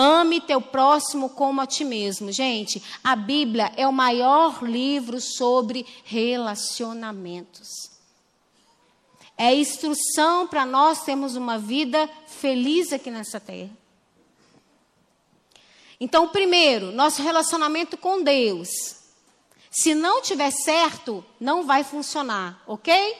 Ame 0.00 0.40
teu 0.40 0.60
próximo 0.60 1.30
como 1.30 1.60
a 1.60 1.66
ti 1.66 1.84
mesmo. 1.84 2.30
Gente, 2.30 2.80
a 3.02 3.16
Bíblia 3.16 3.72
é 3.76 3.84
o 3.84 3.92
maior 3.92 4.62
livro 4.62 5.20
sobre 5.20 5.84
relacionamentos. 6.04 7.90
É 9.36 9.52
instrução 9.52 10.46
para 10.46 10.64
nós 10.64 11.02
termos 11.02 11.34
uma 11.34 11.58
vida 11.58 12.08
feliz 12.28 12.92
aqui 12.92 13.10
nessa 13.10 13.40
terra. 13.40 13.70
Então, 15.98 16.28
primeiro, 16.28 16.92
nosso 16.92 17.20
relacionamento 17.20 17.96
com 17.96 18.22
Deus. 18.22 18.68
Se 19.68 19.96
não 19.96 20.22
tiver 20.22 20.52
certo, 20.52 21.24
não 21.40 21.66
vai 21.66 21.82
funcionar, 21.82 22.62
ok? 22.68 23.16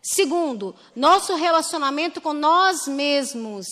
Segundo, 0.00 0.74
nosso 0.94 1.34
relacionamento 1.34 2.22
com 2.22 2.32
nós 2.32 2.88
mesmos. 2.88 3.66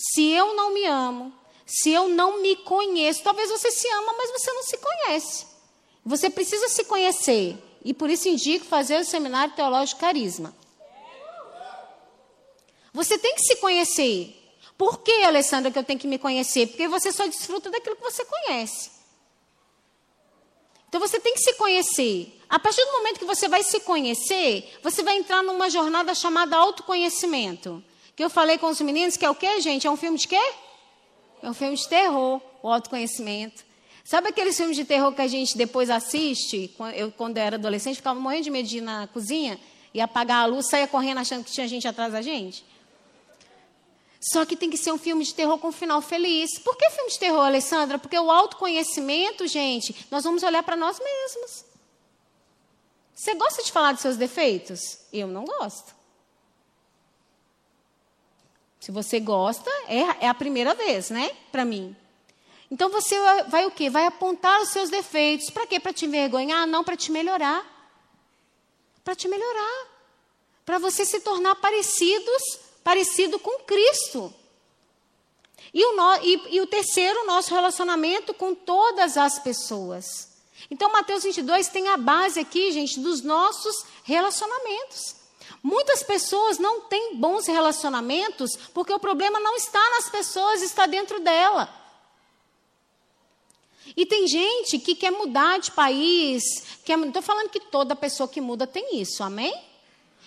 Se 0.00 0.30
eu 0.30 0.54
não 0.54 0.72
me 0.72 0.86
amo, 0.86 1.32
se 1.66 1.90
eu 1.90 2.08
não 2.08 2.40
me 2.40 2.54
conheço, 2.54 3.24
talvez 3.24 3.50
você 3.50 3.68
se 3.72 3.88
ama, 3.88 4.14
mas 4.16 4.30
você 4.30 4.52
não 4.52 4.62
se 4.62 4.78
conhece. 4.78 5.46
Você 6.06 6.30
precisa 6.30 6.68
se 6.68 6.84
conhecer. 6.84 7.58
E 7.84 7.92
por 7.92 8.08
isso 8.08 8.28
indico 8.28 8.64
fazer 8.64 9.00
o 9.00 9.04
seminário 9.04 9.54
teológico 9.56 10.00
Carisma. 10.00 10.54
Você 12.92 13.18
tem 13.18 13.34
que 13.34 13.42
se 13.42 13.56
conhecer. 13.56 14.36
Por 14.76 15.00
que, 15.00 15.24
Alessandra, 15.24 15.72
que 15.72 15.78
eu 15.78 15.84
tenho 15.84 15.98
que 15.98 16.06
me 16.06 16.18
conhecer? 16.18 16.68
Porque 16.68 16.86
você 16.86 17.10
só 17.10 17.26
desfruta 17.26 17.68
daquilo 17.68 17.96
que 17.96 18.02
você 18.02 18.24
conhece. 18.24 18.92
Então 20.88 21.00
você 21.00 21.18
tem 21.18 21.34
que 21.34 21.40
se 21.40 21.54
conhecer. 21.54 22.40
A 22.48 22.58
partir 22.60 22.84
do 22.84 22.92
momento 22.92 23.18
que 23.18 23.24
você 23.24 23.48
vai 23.48 23.64
se 23.64 23.80
conhecer, 23.80 24.78
você 24.80 25.02
vai 25.02 25.16
entrar 25.16 25.42
numa 25.42 25.68
jornada 25.68 26.14
chamada 26.14 26.56
autoconhecimento. 26.56 27.82
Que 28.18 28.24
eu 28.24 28.28
falei 28.28 28.58
com 28.58 28.66
os 28.66 28.80
meninos 28.80 29.16
que 29.16 29.24
é 29.24 29.30
o 29.30 29.34
quê, 29.36 29.60
gente? 29.60 29.86
É 29.86 29.90
um 29.92 29.96
filme 29.96 30.18
de 30.18 30.26
quê? 30.26 30.52
É 31.40 31.48
um 31.48 31.54
filme 31.54 31.76
de 31.76 31.88
terror, 31.88 32.42
o 32.60 32.68
autoconhecimento. 32.68 33.64
Sabe 34.02 34.30
aqueles 34.30 34.56
filmes 34.56 34.76
de 34.76 34.84
terror 34.84 35.12
que 35.12 35.22
a 35.22 35.28
gente 35.28 35.56
depois 35.56 35.88
assiste? 35.88 36.74
Eu, 36.96 37.12
quando 37.12 37.36
eu 37.36 37.44
era 37.44 37.54
adolescente, 37.54 37.94
ficava 37.94 38.18
morrendo 38.18 38.42
de 38.42 38.50
medo 38.50 38.68
de 38.68 38.78
ir 38.78 38.80
na 38.80 39.06
cozinha 39.06 39.56
e 39.94 40.00
apagar 40.00 40.42
a 40.42 40.46
luz, 40.46 40.66
saia 40.68 40.88
correndo 40.88 41.18
achando 41.18 41.44
que 41.44 41.52
tinha 41.52 41.68
gente 41.68 41.86
atrás 41.86 42.12
da 42.12 42.20
gente? 42.20 42.64
Só 44.20 44.44
que 44.44 44.56
tem 44.56 44.68
que 44.68 44.76
ser 44.76 44.90
um 44.90 44.98
filme 44.98 45.24
de 45.24 45.32
terror 45.32 45.56
com 45.56 45.68
um 45.68 45.72
final 45.72 46.02
feliz. 46.02 46.58
Por 46.58 46.76
que 46.76 46.90
filme 46.90 47.12
de 47.12 47.20
terror, 47.20 47.42
Alessandra? 47.42 48.00
Porque 48.00 48.18
o 48.18 48.32
autoconhecimento, 48.32 49.46
gente, 49.46 49.94
nós 50.10 50.24
vamos 50.24 50.42
olhar 50.42 50.64
para 50.64 50.74
nós 50.74 50.98
mesmos. 50.98 51.64
Você 53.14 53.32
gosta 53.36 53.62
de 53.62 53.70
falar 53.70 53.92
dos 53.92 54.02
seus 54.02 54.16
defeitos? 54.16 54.98
Eu 55.12 55.28
não 55.28 55.44
gosto. 55.44 55.97
Se 58.88 58.92
você 58.92 59.20
gosta, 59.20 59.70
é, 59.86 60.24
é 60.24 60.28
a 60.28 60.32
primeira 60.32 60.72
vez, 60.72 61.10
né? 61.10 61.30
Para 61.52 61.62
mim. 61.62 61.94
Então 62.70 62.88
você 62.88 63.14
vai 63.42 63.66
o 63.66 63.70
quê? 63.70 63.90
Vai 63.90 64.06
apontar 64.06 64.62
os 64.62 64.70
seus 64.70 64.88
defeitos. 64.88 65.50
Para 65.50 65.66
quê? 65.66 65.78
Para 65.78 65.92
te 65.92 66.06
envergonhar? 66.06 66.66
Não, 66.66 66.82
para 66.82 66.96
te 66.96 67.12
melhorar. 67.12 67.66
Para 69.04 69.14
te 69.14 69.28
melhorar. 69.28 69.88
Para 70.64 70.78
você 70.78 71.04
se 71.04 71.20
tornar 71.20 71.56
parecidos 71.56 72.42
parecido 72.82 73.38
com 73.38 73.62
Cristo. 73.64 74.32
E 75.74 75.84
o, 75.84 75.94
no, 75.94 76.24
e, 76.24 76.56
e 76.56 76.60
o 76.62 76.66
terceiro, 76.66 77.26
nosso 77.26 77.54
relacionamento 77.54 78.32
com 78.32 78.54
todas 78.54 79.18
as 79.18 79.38
pessoas. 79.38 80.30
Então, 80.70 80.90
Mateus 80.90 81.24
22 81.24 81.68
tem 81.68 81.88
a 81.88 81.98
base 81.98 82.40
aqui, 82.40 82.72
gente, 82.72 83.00
dos 83.00 83.20
nossos 83.20 83.84
relacionamentos. 84.02 85.18
Muitas 85.62 86.02
pessoas 86.02 86.58
não 86.58 86.82
têm 86.82 87.16
bons 87.16 87.46
relacionamentos 87.46 88.56
porque 88.72 88.92
o 88.92 88.98
problema 88.98 89.40
não 89.40 89.56
está 89.56 89.80
nas 89.90 90.08
pessoas, 90.08 90.62
está 90.62 90.86
dentro 90.86 91.20
dela. 91.20 91.68
E 93.96 94.06
tem 94.06 94.26
gente 94.26 94.78
que 94.78 94.94
quer 94.94 95.10
mudar 95.10 95.58
de 95.58 95.72
país. 95.72 96.42
Estou 96.86 97.22
falando 97.22 97.48
que 97.48 97.60
toda 97.60 97.96
pessoa 97.96 98.28
que 98.28 98.40
muda 98.40 98.66
tem 98.66 99.00
isso, 99.00 99.22
amém? 99.22 99.66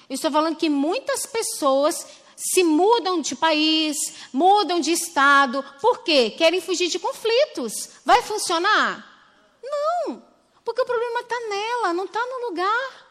estou 0.10 0.30
falando 0.30 0.58
que 0.58 0.70
muitas 0.70 1.26
pessoas 1.26 2.06
se 2.36 2.64
mudam 2.64 3.22
de 3.22 3.36
país, 3.36 3.98
mudam 4.34 4.80
de 4.80 4.92
estado. 4.92 5.64
Por 5.80 6.04
quê? 6.04 6.32
Querem 6.32 6.60
fugir 6.60 6.88
de 6.88 7.00
conflitos. 7.00 7.90
Vai 8.04 8.22
funcionar? 8.24 9.08
Não, 9.64 10.22
porque 10.66 10.82
o 10.82 10.86
problema 10.86 11.22
está 11.22 11.40
nela, 11.48 11.94
não 11.94 12.06
está 12.06 12.20
no 12.20 12.50
lugar. 12.50 13.11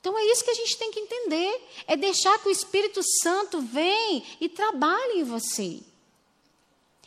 Então 0.00 0.16
é 0.18 0.24
isso 0.26 0.42
que 0.42 0.50
a 0.50 0.54
gente 0.54 0.76
tem 0.78 0.90
que 0.90 1.00
entender, 1.00 1.68
é 1.86 1.96
deixar 1.96 2.38
que 2.38 2.48
o 2.48 2.52
Espírito 2.52 3.00
Santo 3.22 3.60
venha 3.60 4.22
e 4.40 4.48
trabalhe 4.48 5.20
em 5.20 5.24
você. 5.24 5.80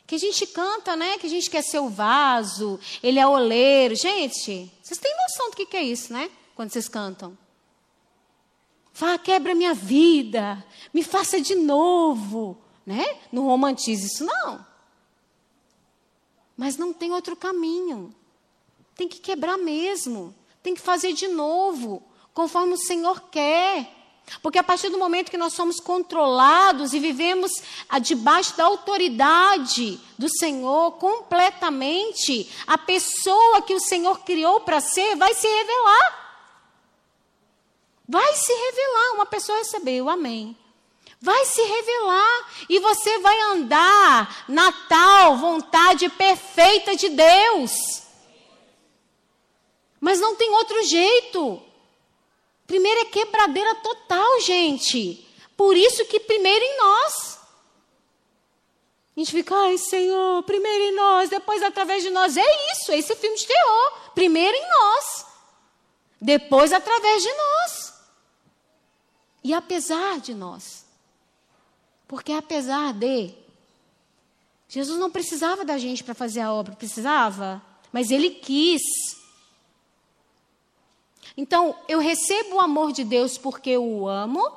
Que 0.06 0.16
a 0.16 0.20
gente 0.20 0.46
canta, 0.48 0.96
né? 0.96 1.18
Que 1.18 1.26
a 1.26 1.30
gente 1.30 1.50
quer 1.50 1.64
ser 1.64 1.80
o 1.80 1.90
vaso, 1.90 2.80
ele 3.02 3.20
é 3.20 3.28
oleiro. 3.28 3.96
Gente, 3.96 4.72
vocês 4.82 5.00
têm 5.00 5.12
noção 5.18 5.50
do 5.50 5.56
que 5.56 5.76
é 5.76 5.82
isso, 5.82 6.14
né? 6.14 6.30
Quando 6.56 6.72
vocês 6.72 6.88
cantam. 6.88 7.36
Fala, 8.92 9.18
quebra 9.18 9.56
minha 9.56 9.74
vida, 9.74 10.64
me 10.94 11.04
faça 11.04 11.42
de 11.42 11.56
novo. 11.56 12.62
Né? 12.86 13.18
Não 13.32 13.46
romantize 13.46 14.06
isso, 14.06 14.24
não. 14.24 14.64
Mas 16.56 16.78
não 16.78 16.94
tem 16.94 17.12
outro 17.12 17.36
caminho. 17.36 18.14
Tem 18.94 19.08
que 19.08 19.20
quebrar 19.20 19.58
mesmo. 19.58 20.36
Tem 20.62 20.76
que 20.76 20.82
fazer 20.82 21.14
de 21.14 21.28
novo, 21.28 22.04
conforme 22.34 22.74
o 22.74 22.78
Senhor 22.78 23.22
quer. 23.30 23.90
Porque 24.42 24.58
a 24.58 24.64
partir 24.64 24.90
do 24.90 24.98
momento 24.98 25.30
que 25.30 25.38
nós 25.38 25.54
somos 25.54 25.80
controlados 25.80 26.94
e 26.94 27.00
vivemos 27.00 27.52
debaixo 28.02 28.56
da 28.56 28.66
autoridade 28.66 30.00
do 30.18 30.30
Senhor 30.30 30.94
completamente, 30.94 32.50
a 32.66 32.78
pessoa 32.78 33.62
que 33.62 33.74
o 33.74 33.82
Senhor 33.82 34.20
criou 34.22 34.62
para 34.62 34.80
ser 34.80 35.16
vai 35.16 35.34
se 35.34 35.48
revelar. 35.48 36.24
Vai 38.08 38.36
se 38.36 38.54
revelar. 38.54 39.16
Uma 39.16 39.26
pessoa 39.26 39.58
recebeu, 39.58 40.10
amém. 40.10 40.58
Vai 41.22 41.46
se 41.46 41.62
revelar 41.62 42.50
e 42.70 42.80
você 42.80 43.20
vai 43.20 43.40
andar 43.52 44.46
na 44.48 44.72
tal 44.72 45.38
vontade 45.38 46.10
perfeita 46.10 46.96
de 46.96 47.10
Deus. 47.10 48.04
Mas 50.02 50.20
não 50.20 50.36
tem 50.36 50.52
outro 50.52 50.84
jeito. 50.84 51.62
Primeiro 52.66 53.02
é 53.02 53.06
quebradeira 53.06 53.76
total, 53.76 54.42
gente. 54.42 55.28
Por 55.56 55.76
isso 55.76 56.06
que 56.06 56.20
primeiro 56.20 56.64
em 56.64 56.78
nós. 56.78 57.40
A 59.16 59.20
gente 59.20 59.32
fica, 59.32 59.56
ai 59.56 59.78
Senhor, 59.78 60.42
primeiro 60.44 60.84
em 60.86 60.96
nós, 60.96 61.30
depois 61.30 61.62
através 61.62 62.02
de 62.02 62.10
nós. 62.10 62.36
É 62.36 62.72
isso, 62.72 62.92
é 62.92 62.98
esse 62.98 63.16
filme 63.16 63.38
de 63.38 63.46
terror. 63.46 64.12
Primeiro 64.16 64.58
em 64.58 64.70
nós, 64.70 65.26
depois 66.20 66.74
através 66.74 67.22
de 67.22 67.32
nós. 67.32 67.94
E 69.44 69.54
apesar 69.54 70.20
de 70.20 70.34
nós. 70.34 70.86
Porque 72.08 72.32
apesar 72.32 72.94
de. 72.94 73.34
Jesus 74.68 74.98
não 74.98 75.12
precisava 75.12 75.64
da 75.64 75.78
gente 75.78 76.04
para 76.04 76.16
fazer 76.16 76.40
a 76.40 76.52
obra, 76.52 76.76
precisava, 76.76 77.62
mas 77.92 78.10
ele 78.10 78.32
quis. 78.32 78.82
Então, 81.36 81.76
eu 81.88 82.00
recebo 82.00 82.56
o 82.56 82.60
amor 82.60 82.92
de 82.92 83.04
Deus 83.04 83.38
porque 83.38 83.72
eu 83.72 83.84
o 83.84 84.08
amo. 84.08 84.52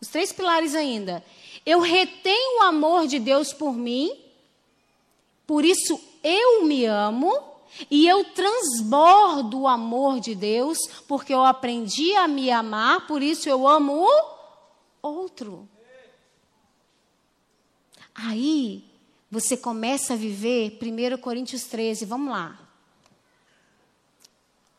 Os 0.00 0.08
três 0.08 0.32
pilares 0.32 0.74
ainda. 0.74 1.24
Eu 1.66 1.80
retenho 1.80 2.60
o 2.60 2.62
amor 2.62 3.06
de 3.06 3.18
Deus 3.18 3.52
por 3.52 3.74
mim. 3.74 4.10
Por 5.46 5.64
isso 5.64 6.00
eu 6.22 6.64
me 6.64 6.86
amo. 6.86 7.50
E 7.90 8.06
eu 8.06 8.24
transbordo 8.24 9.60
o 9.60 9.68
amor 9.68 10.20
de 10.20 10.34
Deus, 10.34 10.78
porque 11.06 11.32
eu 11.32 11.44
aprendi 11.44 12.14
a 12.16 12.26
me 12.26 12.50
amar, 12.50 13.06
por 13.06 13.22
isso 13.22 13.48
eu 13.48 13.66
amo 13.66 14.04
o 14.04 15.08
outro. 15.08 15.68
Aí 18.12 18.84
você 19.30 19.56
começa 19.56 20.14
a 20.14 20.16
viver 20.16 20.78
1 20.82 21.18
Coríntios 21.18 21.64
13, 21.64 22.04
vamos 22.04 22.32
lá. 22.32 22.69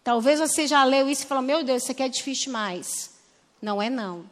Talvez 0.03 0.39
você 0.39 0.67
já 0.67 0.83
leu 0.83 1.09
isso 1.09 1.23
e 1.23 1.27
falou: 1.27 1.43
Meu 1.43 1.63
Deus, 1.63 1.83
isso 1.83 1.91
aqui 1.91 2.03
é 2.03 2.09
difícil 2.09 2.45
demais. 2.45 3.11
Não 3.61 3.81
é, 3.81 3.89
não. 3.89 4.25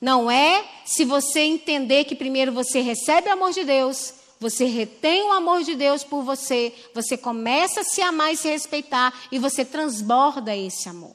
Não 0.00 0.30
é 0.30 0.64
se 0.84 1.04
você 1.04 1.40
entender 1.40 2.04
que 2.04 2.14
primeiro 2.14 2.52
você 2.52 2.80
recebe 2.80 3.28
o 3.28 3.32
amor 3.32 3.52
de 3.52 3.64
Deus, 3.64 4.12
você 4.38 4.66
retém 4.66 5.22
o 5.24 5.32
amor 5.32 5.62
de 5.62 5.74
Deus 5.74 6.04
por 6.04 6.22
você, 6.22 6.74
você 6.94 7.16
começa 7.16 7.80
a 7.80 7.84
se 7.84 8.02
amar 8.02 8.32
e 8.32 8.36
se 8.36 8.48
respeitar 8.48 9.12
e 9.32 9.38
você 9.38 9.64
transborda 9.64 10.54
esse 10.54 10.88
amor. 10.88 11.14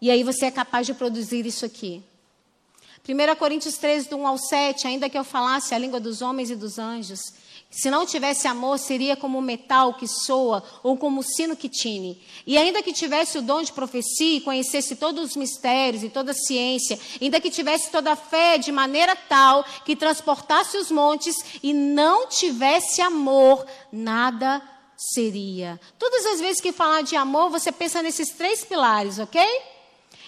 E 0.00 0.10
aí 0.10 0.22
você 0.22 0.46
é 0.46 0.50
capaz 0.50 0.86
de 0.86 0.94
produzir 0.94 1.46
isso 1.46 1.64
aqui. 1.64 2.02
1 3.06 3.36
Coríntios 3.36 3.76
13, 3.76 4.08
do 4.08 4.16
1 4.16 4.26
ao 4.26 4.38
7, 4.38 4.86
ainda 4.86 5.10
que 5.10 5.18
eu 5.18 5.24
falasse 5.24 5.74
a 5.74 5.78
língua 5.78 6.00
dos 6.00 6.22
homens 6.22 6.50
e 6.50 6.56
dos 6.56 6.78
anjos, 6.78 7.20
se 7.76 7.90
não 7.90 8.06
tivesse 8.06 8.46
amor, 8.46 8.78
seria 8.78 9.16
como 9.16 9.40
metal 9.40 9.94
que 9.94 10.06
soa 10.06 10.62
ou 10.82 10.96
como 10.96 11.24
sino 11.24 11.56
que 11.56 11.68
tine. 11.68 12.22
E 12.46 12.56
ainda 12.56 12.82
que 12.82 12.92
tivesse 12.92 13.36
o 13.36 13.42
dom 13.42 13.62
de 13.62 13.72
profecia 13.72 14.36
e 14.36 14.40
conhecesse 14.40 14.94
todos 14.94 15.30
os 15.30 15.36
mistérios 15.36 16.04
e 16.04 16.08
toda 16.08 16.30
a 16.30 16.34
ciência, 16.34 16.98
ainda 17.20 17.40
que 17.40 17.50
tivesse 17.50 17.90
toda 17.90 18.12
a 18.12 18.16
fé 18.16 18.58
de 18.58 18.70
maneira 18.70 19.16
tal 19.16 19.64
que 19.84 19.96
transportasse 19.96 20.76
os 20.76 20.90
montes 20.90 21.34
e 21.64 21.74
não 21.74 22.28
tivesse 22.28 23.02
amor, 23.02 23.66
nada 23.90 24.62
seria. 24.96 25.80
Todas 25.98 26.24
as 26.26 26.40
vezes 26.40 26.60
que 26.60 26.70
falar 26.70 27.02
de 27.02 27.16
amor, 27.16 27.50
você 27.50 27.72
pensa 27.72 28.00
nesses 28.00 28.30
três 28.30 28.64
pilares, 28.64 29.18
ok? 29.18 29.40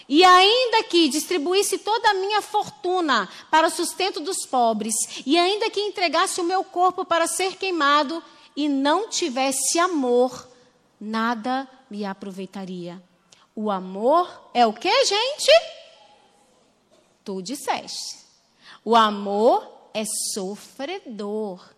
E 0.08 0.22
ainda 0.24 0.84
que 0.84 1.08
distribuísse 1.08 1.78
toda 1.78 2.10
a 2.10 2.14
minha 2.14 2.40
fortuna 2.40 3.28
para 3.50 3.66
o 3.66 3.70
sustento 3.70 4.20
dos 4.20 4.46
pobres, 4.46 4.94
e 5.26 5.36
ainda 5.36 5.70
que 5.70 5.80
entregasse 5.80 6.40
o 6.40 6.44
meu 6.44 6.62
corpo 6.62 7.04
para 7.04 7.26
ser 7.26 7.56
queimado, 7.56 8.22
e 8.56 8.68
não 8.68 9.08
tivesse 9.08 9.78
amor, 9.78 10.48
nada 11.00 11.68
me 11.90 12.04
aproveitaria. 12.04 13.02
O 13.54 13.70
amor 13.70 14.50
é 14.54 14.66
o 14.66 14.72
que, 14.72 15.04
gente? 15.04 15.50
Tu 17.24 17.42
disseste. 17.42 18.24
O 18.84 18.94
amor 18.94 19.66
é 19.92 20.04
sofredor, 20.32 21.68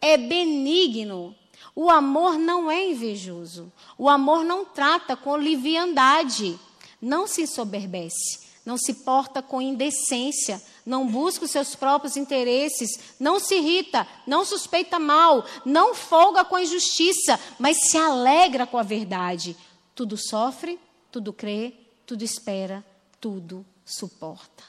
é 0.00 0.16
benigno. 0.16 1.34
O 1.74 1.88
amor 1.88 2.38
não 2.38 2.70
é 2.70 2.90
invejoso. 2.90 3.72
O 3.96 4.08
amor 4.08 4.44
não 4.44 4.64
trata 4.64 5.16
com 5.16 5.36
liviandade. 5.36 6.58
Não 7.00 7.26
se 7.26 7.42
ensoberbece. 7.42 8.50
Não 8.64 8.76
se 8.76 8.92
porta 9.04 9.42
com 9.42 9.60
indecência. 9.60 10.62
Não 10.84 11.06
busca 11.06 11.44
os 11.44 11.50
seus 11.50 11.74
próprios 11.74 12.16
interesses. 12.16 13.14
Não 13.18 13.40
se 13.40 13.54
irrita. 13.54 14.06
Não 14.26 14.44
suspeita 14.44 14.98
mal. 14.98 15.44
Não 15.64 15.94
folga 15.94 16.44
com 16.44 16.56
a 16.56 16.62
injustiça. 16.62 17.40
Mas 17.58 17.90
se 17.90 17.96
alegra 17.96 18.66
com 18.66 18.78
a 18.78 18.82
verdade. 18.82 19.56
Tudo 19.94 20.16
sofre, 20.16 20.78
tudo 21.10 21.32
crê, 21.32 21.74
tudo 22.06 22.22
espera, 22.22 22.84
tudo 23.20 23.64
suporta. 23.84 24.64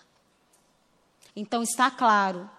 Então 1.35 1.63
está 1.63 1.89
claro 1.89 2.49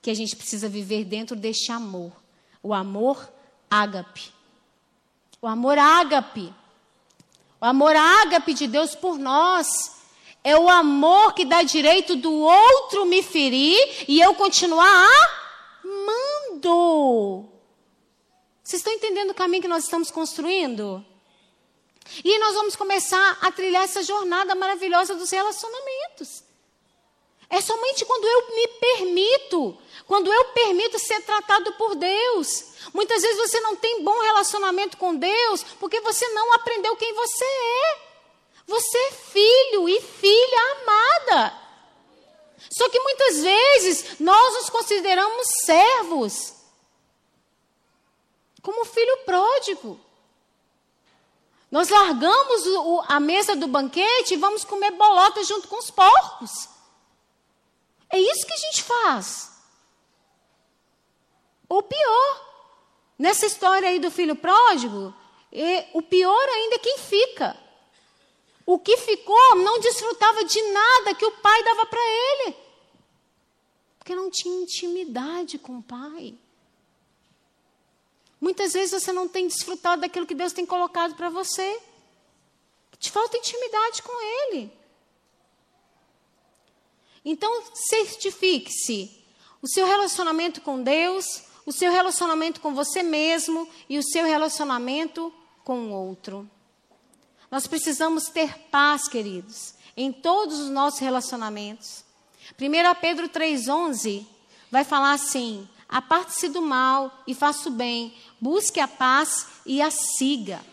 que 0.00 0.10
a 0.10 0.14
gente 0.14 0.36
precisa 0.36 0.68
viver 0.68 1.04
dentro 1.04 1.34
deste 1.34 1.72
amor. 1.72 2.12
O 2.62 2.72
amor 2.72 3.32
ágape. 3.70 4.32
O 5.40 5.46
amor 5.46 5.78
ágape. 5.78 6.52
O 7.60 7.64
amor 7.64 7.96
ágape 7.96 8.54
de 8.54 8.66
Deus 8.66 8.94
por 8.94 9.18
nós. 9.18 9.96
É 10.44 10.56
o 10.56 10.68
amor 10.68 11.34
que 11.34 11.44
dá 11.44 11.62
direito 11.62 12.14
do 12.14 12.32
outro 12.32 13.04
me 13.04 13.22
ferir 13.22 14.04
e 14.06 14.20
eu 14.20 14.34
continuar 14.34 15.08
amando. 15.82 17.48
Vocês 18.62 18.80
estão 18.80 18.92
entendendo 18.92 19.30
o 19.30 19.34
caminho 19.34 19.62
que 19.62 19.68
nós 19.68 19.84
estamos 19.84 20.10
construindo? 20.10 21.04
E 22.24 22.38
nós 22.38 22.54
vamos 22.54 22.76
começar 22.76 23.38
a 23.40 23.50
trilhar 23.50 23.82
essa 23.82 24.02
jornada 24.02 24.54
maravilhosa 24.54 25.14
dos 25.14 25.30
relacionamentos. 25.30 26.44
É 27.48 27.60
somente 27.60 28.04
quando 28.04 28.24
eu 28.24 28.54
me 28.54 28.68
permito, 28.68 29.78
quando 30.06 30.32
eu 30.32 30.44
permito 30.46 30.98
ser 30.98 31.20
tratado 31.22 31.72
por 31.72 31.94
Deus. 31.96 32.64
Muitas 32.94 33.22
vezes 33.22 33.38
você 33.38 33.60
não 33.60 33.74
tem 33.76 34.02
bom 34.04 34.18
relacionamento 34.22 34.96
com 34.96 35.14
Deus 35.14 35.62
porque 35.80 36.00
você 36.00 36.26
não 36.28 36.52
aprendeu 36.54 36.96
quem 36.96 37.12
você 37.12 37.44
é. 37.44 38.06
Você 38.66 38.98
é 38.98 39.12
filho 39.12 39.88
e 39.88 40.00
filha 40.00 40.72
amada. 40.72 41.66
Só 42.70 42.88
que 42.88 43.00
muitas 43.00 43.42
vezes 43.42 44.20
nós 44.20 44.54
nos 44.54 44.70
consideramos 44.70 45.46
servos, 45.64 46.54
como 48.62 48.84
filho 48.84 49.18
pródigo. 49.24 50.00
Nós 51.70 51.88
largamos 51.88 52.66
o, 52.66 53.04
a 53.06 53.20
mesa 53.20 53.54
do 53.54 53.66
banquete 53.66 54.34
e 54.34 54.36
vamos 54.36 54.64
comer 54.64 54.92
bolota 54.92 55.42
junto 55.44 55.68
com 55.68 55.78
os 55.78 55.90
porcos. 55.90 56.68
É 58.10 58.18
isso 58.18 58.46
que 58.46 58.52
a 58.52 58.56
gente 58.56 58.82
faz. 58.82 59.55
Ou 61.68 61.82
pior, 61.82 62.46
nessa 63.18 63.46
história 63.46 63.88
aí 63.88 63.98
do 63.98 64.10
filho 64.10 64.36
pródigo, 64.36 65.14
é, 65.52 65.88
o 65.92 66.02
pior 66.02 66.48
ainda 66.48 66.76
é 66.76 66.78
quem 66.78 66.98
fica. 66.98 67.56
O 68.64 68.78
que 68.78 68.96
ficou 68.96 69.56
não 69.56 69.78
desfrutava 69.78 70.44
de 70.44 70.60
nada 70.72 71.14
que 71.14 71.24
o 71.24 71.30
pai 71.38 71.62
dava 71.62 71.86
para 71.86 72.00
ele. 72.00 72.56
Porque 73.98 74.14
não 74.14 74.30
tinha 74.30 74.62
intimidade 74.62 75.58
com 75.58 75.78
o 75.78 75.82
pai. 75.82 76.34
Muitas 78.40 78.72
vezes 78.72 79.02
você 79.02 79.12
não 79.12 79.26
tem 79.26 79.48
desfrutado 79.48 80.02
daquilo 80.02 80.26
que 80.26 80.34
Deus 80.34 80.52
tem 80.52 80.66
colocado 80.66 81.14
para 81.14 81.30
você. 81.30 81.80
Te 82.98 83.10
falta 83.10 83.36
intimidade 83.36 84.02
com 84.02 84.12
Ele. 84.22 84.72
Então, 87.24 87.64
certifique-se 87.74 89.24
o 89.60 89.68
seu 89.68 89.84
relacionamento 89.84 90.60
com 90.60 90.82
Deus, 90.82 91.42
o 91.66 91.72
seu 91.72 91.90
relacionamento 91.90 92.60
com 92.60 92.72
você 92.72 93.02
mesmo 93.02 93.68
e 93.88 93.98
o 93.98 94.02
seu 94.02 94.24
relacionamento 94.24 95.34
com 95.64 95.88
o 95.88 95.90
outro. 95.90 96.48
Nós 97.50 97.66
precisamos 97.66 98.28
ter 98.28 98.56
paz, 98.70 99.08
queridos, 99.08 99.74
em 99.96 100.12
todos 100.12 100.60
os 100.60 100.70
nossos 100.70 101.00
relacionamentos. 101.00 102.04
1 102.60 103.00
Pedro 103.00 103.28
3,11 103.28 104.24
vai 104.70 104.84
falar 104.84 105.12
assim: 105.12 105.68
aparte-se 105.88 106.48
do 106.48 106.62
mal 106.62 107.12
e 107.26 107.34
faça 107.34 107.68
o 107.68 107.72
bem, 107.72 108.16
busque 108.40 108.78
a 108.78 108.86
paz 108.86 109.46
e 109.66 109.82
a 109.82 109.90
siga. 109.90 110.64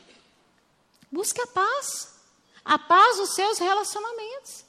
Busque 1.12 1.42
a 1.42 1.48
paz, 1.48 2.16
a 2.64 2.78
paz 2.78 3.18
nos 3.18 3.34
seus 3.34 3.60
relacionamentos. 3.60 4.64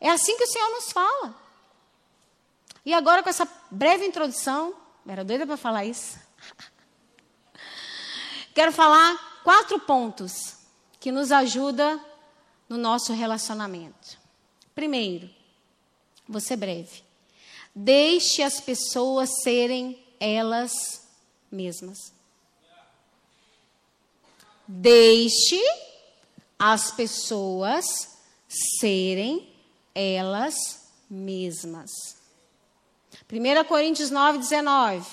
É 0.00 0.10
assim 0.10 0.36
que 0.36 0.44
o 0.44 0.48
Senhor 0.48 0.70
nos 0.70 0.92
fala. 0.92 1.34
E 2.84 2.92
agora, 2.92 3.22
com 3.22 3.28
essa 3.28 3.48
breve 3.70 4.04
introdução, 4.04 4.74
era 5.06 5.24
doida 5.24 5.46
para 5.46 5.56
falar 5.56 5.84
isso. 5.84 6.18
Quero 8.54 8.72
falar 8.72 9.40
quatro 9.42 9.78
pontos 9.80 10.56
que 11.00 11.10
nos 11.10 11.32
ajudam 11.32 12.00
no 12.68 12.76
nosso 12.76 13.12
relacionamento. 13.12 14.18
Primeiro, 14.74 15.28
vou 16.28 16.40
ser 16.40 16.56
breve. 16.56 17.02
Deixe 17.74 18.42
as 18.42 18.60
pessoas 18.60 19.30
serem 19.42 20.02
elas 20.20 20.72
mesmas. 21.50 22.12
Deixe 24.68 25.60
as 26.58 26.90
pessoas 26.92 27.84
serem 28.78 29.52
elas 29.94 30.54
mesmas. 31.10 31.90
1 33.32 33.64
Coríntios 33.64 34.10
9, 34.10 34.38
19. 34.38 35.10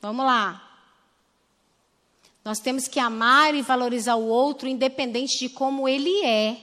Vamos 0.00 0.24
lá. 0.24 0.62
Nós 2.44 2.60
temos 2.60 2.86
que 2.86 3.00
amar 3.00 3.52
e 3.56 3.62
valorizar 3.62 4.14
o 4.14 4.28
outro, 4.28 4.68
independente 4.68 5.36
de 5.40 5.48
como 5.48 5.88
ele 5.88 6.24
é. 6.24 6.56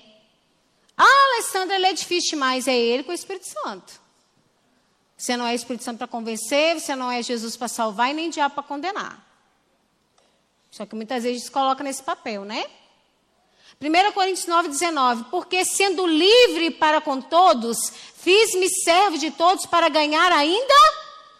Ah, 0.95 1.33
Alessandra, 1.33 1.75
ele 1.75 1.87
é 1.87 1.91
difícil 1.91 2.29
demais. 2.29 2.65
É 2.65 2.73
ele 2.73 3.03
com 3.03 3.11
o 3.11 3.15
Espírito 3.15 3.45
Santo. 3.45 3.99
Você 5.17 5.35
não 5.35 5.45
é 5.45 5.53
Espírito 5.53 5.83
Santo 5.83 5.97
para 5.97 6.07
convencer, 6.07 6.79
você 6.79 6.95
não 6.95 7.11
é 7.11 7.21
Jesus 7.21 7.57
para 7.57 7.67
salvar 7.67 8.09
e 8.11 8.13
nem 8.13 8.29
diabo 8.29 8.55
para 8.55 8.63
condenar. 8.63 9.21
Só 10.71 10.85
que 10.85 10.95
muitas 10.95 11.23
vezes 11.23 11.41
a 11.41 11.43
gente 11.43 11.51
coloca 11.51 11.83
nesse 11.83 12.01
papel, 12.01 12.45
né? 12.45 12.65
1 13.81 14.11
Coríntios 14.13 14.47
9, 14.47 14.69
19. 14.69 15.25
Porque 15.29 15.65
sendo 15.65 16.07
livre 16.07 16.71
para 16.71 17.01
com 17.01 17.21
todos, 17.21 17.77
fiz-me 18.15 18.69
servo 18.69 19.17
de 19.17 19.31
todos 19.31 19.65
para 19.65 19.89
ganhar 19.89 20.31
ainda 20.31 20.73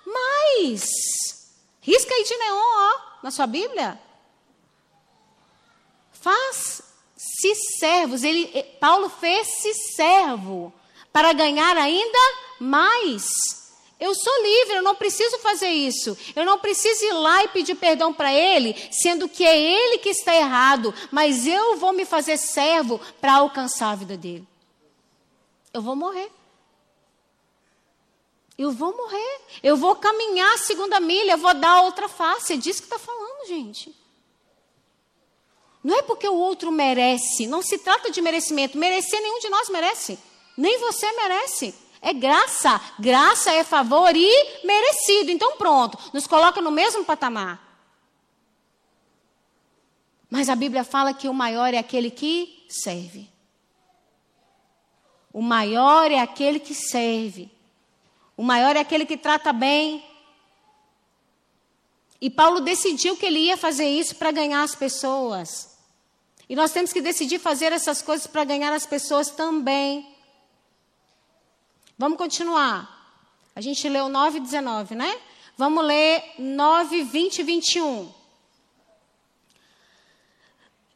mais. 0.06 0.84
Risca 1.82 2.14
aí 2.14 2.24
de 2.24 2.38
neon, 2.38 2.58
ó, 2.58 2.92
na 3.24 3.32
sua 3.32 3.48
Bíblia. 3.48 4.00
Faz-se 6.14 7.56
servos. 7.80 8.24
Ele, 8.24 8.64
Paulo 8.80 9.10
fez-se 9.10 9.74
servo 9.96 10.74
para 11.12 11.34
ganhar 11.34 11.76
ainda 11.78 12.20
mais. 12.60 13.63
Eu 14.00 14.14
sou 14.14 14.44
livre, 14.44 14.76
eu 14.76 14.84
não 14.84 14.96
preciso 14.96 15.38
fazer 15.40 15.70
isso. 15.70 16.18
Eu 16.36 16.46
não 16.46 16.60
preciso 16.60 17.06
ir 17.06 17.14
lá 17.14 17.44
e 17.44 17.48
pedir 17.50 17.76
perdão 17.76 18.14
para 18.14 18.34
ele, 18.34 18.76
sendo 18.92 19.30
que 19.30 19.46
é 19.46 19.58
ele 19.58 20.00
que 20.00 20.10
está 20.10 20.36
errado, 20.36 20.94
mas 21.12 21.48
eu 21.48 21.78
vou 21.78 21.94
me 21.94 22.06
fazer 22.06 22.38
servo 22.38 23.00
para 23.22 23.36
alcançar 23.36 23.92
a 23.92 23.96
vida 23.96 24.18
dele. 24.18 24.48
Eu 25.74 25.82
vou 25.82 25.96
morrer. 25.96 26.30
Eu 28.58 28.72
vou 28.72 28.96
morrer. 28.96 29.42
Eu 29.62 29.78
vou 29.78 29.96
caminhar 29.96 30.54
a 30.54 30.58
segunda 30.60 31.00
milha, 31.00 31.32
eu 31.34 31.38
vou 31.38 31.54
dar 31.54 31.80
a 31.80 31.82
outra 31.84 32.08
face. 32.08 32.54
É 32.54 32.58
disso 32.58 32.82
que 32.82 32.88
está 32.88 33.00
falando, 33.00 33.48
gente. 33.48 33.96
Não 35.84 35.98
é 35.98 36.02
porque 36.02 36.28
o 36.28 36.36
outro 36.36 36.72
merece, 36.72 37.46
não 37.46 37.62
se 37.62 37.78
trata 37.78 38.10
de 38.10 38.22
merecimento. 38.22 38.78
Merecer 38.78 39.22
nenhum 39.22 39.40
de 39.40 39.50
nós 39.50 39.70
merece. 39.70 40.18
Nem 40.56 40.78
você 40.80 41.12
merece. 41.14 41.76
É 42.06 42.12
graça. 42.12 42.82
Graça 43.00 43.54
é 43.54 43.64
favor 43.64 44.14
e 44.14 44.66
merecido. 44.66 45.32
Então, 45.32 45.56
pronto, 45.56 45.98
nos 46.14 46.28
coloca 46.28 46.62
no 46.62 46.70
mesmo 46.70 47.06
patamar. 47.06 47.64
Mas 50.30 50.50
a 50.50 50.56
Bíblia 50.56 50.84
fala 50.84 51.14
que 51.14 51.30
o 51.30 51.34
maior 51.34 51.74
é 51.74 51.78
aquele 51.78 52.12
que 52.12 52.66
serve. 52.68 53.30
O 55.32 55.42
maior 55.42 56.12
é 56.12 56.20
aquele 56.20 56.60
que 56.60 56.76
serve. 56.76 57.50
O 58.36 58.44
maior 58.44 58.76
é 58.76 58.82
aquele 58.82 59.06
que 59.06 59.16
trata 59.16 59.54
bem. 59.54 60.04
E 62.20 62.30
Paulo 62.30 62.60
decidiu 62.60 63.16
que 63.16 63.26
ele 63.26 63.40
ia 63.40 63.56
fazer 63.56 63.88
isso 63.88 64.16
para 64.16 64.32
ganhar 64.32 64.62
as 64.62 64.76
pessoas. 64.76 65.78
E 66.50 66.56
nós 66.56 66.74
temos 66.74 66.92
que 66.92 67.02
decidir 67.02 67.40
fazer 67.40 67.72
essas 67.72 68.02
coisas 68.02 68.28
para 68.28 68.44
ganhar 68.44 68.74
as 68.74 68.86
pessoas 68.86 69.30
também. 69.30 70.13
Vamos 71.98 72.18
continuar. 72.18 72.90
A 73.56 73.62
gente 73.62 73.88
leu 73.88 74.10
9 74.10 74.38
e 74.38 74.42
19, 74.42 74.96
né? 74.96 75.22
Vamos 75.56 75.86
ler 75.86 76.24
9, 76.40 77.04
20 77.04 77.40
e 77.40 77.44
21. 77.44 78.14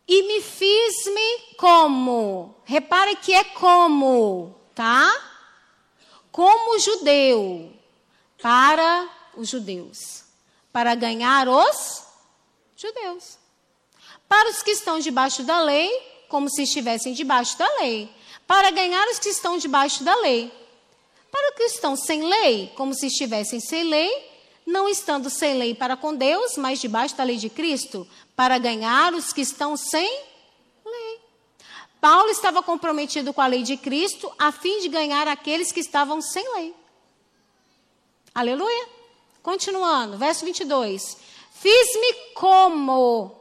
E 0.07 0.23
me 0.23 0.41
fiz-me 0.41 1.55
como. 1.57 2.55
Repare 2.63 3.15
que 3.17 3.33
é 3.33 3.43
como, 3.43 4.55
tá? 4.73 5.13
Como 6.31 6.79
judeu, 6.79 7.73
para 8.41 9.09
os 9.35 9.49
judeus? 9.49 10.23
Para 10.71 10.95
ganhar 10.95 11.47
os 11.47 12.03
judeus. 12.75 13.37
Para 14.27 14.49
os 14.49 14.63
que 14.63 14.71
estão 14.71 14.99
debaixo 14.99 15.43
da 15.43 15.59
lei, 15.59 15.91
como 16.29 16.49
se 16.49 16.63
estivessem 16.63 17.13
debaixo 17.13 17.57
da 17.57 17.67
lei. 17.79 18.09
Para 18.45 18.71
ganhar 18.71 19.07
os 19.09 19.19
que 19.19 19.29
estão 19.29 19.57
debaixo 19.57 20.03
da 20.03 20.15
lei. 20.21 20.51
Para 21.31 21.51
os 21.51 21.55
que 21.57 21.63
estão 21.63 21.95
sem 21.95 22.23
lei, 22.23 22.71
como 22.75 22.93
se 22.93 23.07
estivessem 23.07 23.59
sem 23.59 23.83
lei, 23.83 24.09
não 24.65 24.89
estando 24.89 25.29
sem 25.29 25.57
lei 25.57 25.73
para 25.73 25.95
com 25.95 26.13
Deus, 26.13 26.57
mas 26.57 26.79
debaixo 26.79 27.15
da 27.15 27.23
lei 27.23 27.37
de 27.37 27.49
Cristo, 27.49 28.07
para 28.35 28.57
ganhar 28.57 29.13
os 29.13 29.31
que 29.31 29.41
estão 29.41 29.77
sem 29.77 30.09
lei. 30.85 31.19
Paulo 31.99 32.29
estava 32.29 32.61
comprometido 32.61 33.33
com 33.33 33.41
a 33.41 33.47
lei 33.47 33.63
de 33.63 33.77
Cristo 33.77 34.31
a 34.37 34.51
fim 34.51 34.81
de 34.81 34.89
ganhar 34.89 35.27
aqueles 35.27 35.71
que 35.71 35.79
estavam 35.79 36.21
sem 36.21 36.47
lei. 36.55 36.75
Aleluia. 38.35 38.87
Continuando, 39.41 40.17
verso 40.17 40.45
22. 40.45 41.17
Fiz-me 41.53 42.13
como 42.35 43.35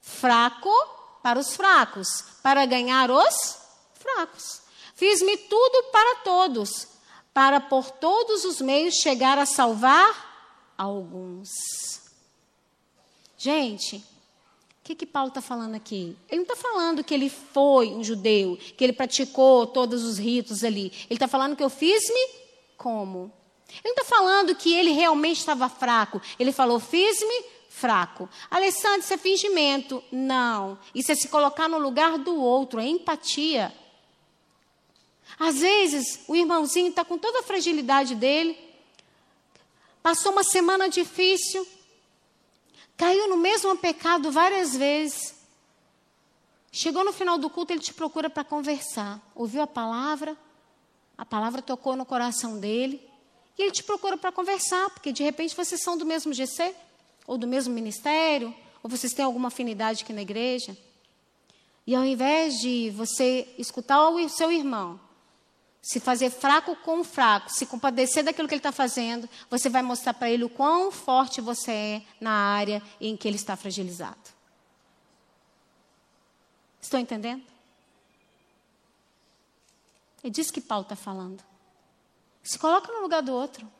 fraco 0.00 0.74
para 1.22 1.38
os 1.38 1.54
fracos, 1.54 2.08
para 2.42 2.66
ganhar 2.66 3.10
os 3.10 3.58
fracos. 3.94 4.62
Fiz-me 4.94 5.36
tudo 5.36 5.84
para 5.92 6.16
todos, 6.24 6.88
para 7.38 7.60
por 7.60 7.92
todos 7.92 8.44
os 8.44 8.60
meios 8.60 8.96
chegar 8.96 9.38
a 9.38 9.46
salvar 9.46 10.74
alguns. 10.76 11.48
Gente, 13.36 13.98
o 13.98 14.02
que, 14.82 14.96
que 14.96 15.06
Paulo 15.06 15.28
está 15.28 15.40
falando 15.40 15.76
aqui? 15.76 16.16
Ele 16.28 16.38
não 16.38 16.52
está 16.52 16.56
falando 16.56 17.04
que 17.04 17.14
ele 17.14 17.30
foi 17.30 17.90
um 17.90 18.02
judeu, 18.02 18.58
que 18.76 18.82
ele 18.82 18.92
praticou 18.92 19.68
todos 19.68 20.02
os 20.02 20.18
ritos 20.18 20.64
ali. 20.64 20.86
Ele 21.08 21.14
está 21.14 21.28
falando 21.28 21.54
que 21.54 21.62
eu 21.62 21.70
fiz-me 21.70 22.28
como? 22.76 23.32
Ele 23.84 23.94
não 23.94 24.02
está 24.02 24.16
falando 24.16 24.56
que 24.56 24.74
ele 24.74 24.90
realmente 24.90 25.38
estava 25.38 25.68
fraco. 25.68 26.20
Ele 26.40 26.50
falou, 26.50 26.80
fiz-me 26.80 27.44
fraco. 27.68 28.28
Alessandro, 28.50 28.98
isso 28.98 29.14
é 29.14 29.16
fingimento. 29.16 30.02
Não. 30.10 30.76
Isso 30.92 31.12
é 31.12 31.14
se 31.14 31.28
colocar 31.28 31.68
no 31.68 31.78
lugar 31.78 32.18
do 32.18 32.34
outro, 32.34 32.80
é 32.80 32.86
empatia. 32.88 33.72
Às 35.38 35.60
vezes, 35.60 36.20
o 36.26 36.34
irmãozinho 36.34 36.88
está 36.88 37.04
com 37.04 37.16
toda 37.16 37.40
a 37.40 37.42
fragilidade 37.42 38.14
dele, 38.14 38.58
passou 40.02 40.32
uma 40.32 40.42
semana 40.42 40.88
difícil, 40.88 41.66
caiu 42.96 43.28
no 43.28 43.36
mesmo 43.36 43.76
pecado 43.76 44.32
várias 44.32 44.76
vezes. 44.76 45.34
Chegou 46.72 47.04
no 47.04 47.12
final 47.12 47.38
do 47.38 47.48
culto, 47.48 47.72
ele 47.72 47.80
te 47.80 47.94
procura 47.94 48.28
para 48.28 48.42
conversar. 48.42 49.20
Ouviu 49.34 49.62
a 49.62 49.66
palavra, 49.66 50.36
a 51.16 51.24
palavra 51.24 51.62
tocou 51.62 51.94
no 51.94 52.04
coração 52.04 52.58
dele, 52.58 53.00
e 53.56 53.62
ele 53.62 53.72
te 53.72 53.82
procura 53.82 54.16
para 54.16 54.32
conversar, 54.32 54.90
porque 54.90 55.12
de 55.12 55.22
repente 55.22 55.54
vocês 55.54 55.82
são 55.82 55.96
do 55.96 56.04
mesmo 56.04 56.32
GC, 56.32 56.74
ou 57.26 57.38
do 57.38 57.46
mesmo 57.46 57.72
ministério, 57.72 58.54
ou 58.82 58.90
vocês 58.90 59.12
têm 59.12 59.24
alguma 59.24 59.48
afinidade 59.48 60.02
aqui 60.02 60.12
na 60.12 60.22
igreja. 60.22 60.76
E 61.86 61.94
ao 61.94 62.04
invés 62.04 62.54
de 62.60 62.90
você 62.90 63.48
escutar 63.56 64.08
o 64.08 64.28
seu 64.28 64.52
irmão, 64.52 65.00
se 65.80 66.00
fazer 66.00 66.30
fraco 66.30 66.76
com 66.76 67.02
fraco, 67.02 67.50
se 67.50 67.64
compadecer 67.64 68.24
daquilo 68.24 68.48
que 68.48 68.54
ele 68.54 68.58
está 68.58 68.72
fazendo, 68.72 69.28
você 69.48 69.68
vai 69.68 69.82
mostrar 69.82 70.14
para 70.14 70.30
ele 70.30 70.44
o 70.44 70.48
quão 70.48 70.90
forte 70.90 71.40
você 71.40 71.72
é 71.72 72.02
na 72.20 72.32
área 72.32 72.82
em 73.00 73.16
que 73.16 73.26
ele 73.26 73.36
está 73.36 73.56
fragilizado. 73.56 74.18
Estão 76.80 77.00
entendendo? 77.00 77.42
É 80.22 80.28
disso 80.28 80.52
que 80.52 80.60
Paulo 80.60 80.82
está 80.82 80.96
falando. 80.96 81.42
Se 82.42 82.58
coloque 82.58 82.90
no 82.90 83.00
lugar 83.00 83.22
do 83.22 83.32
outro. 83.32 83.70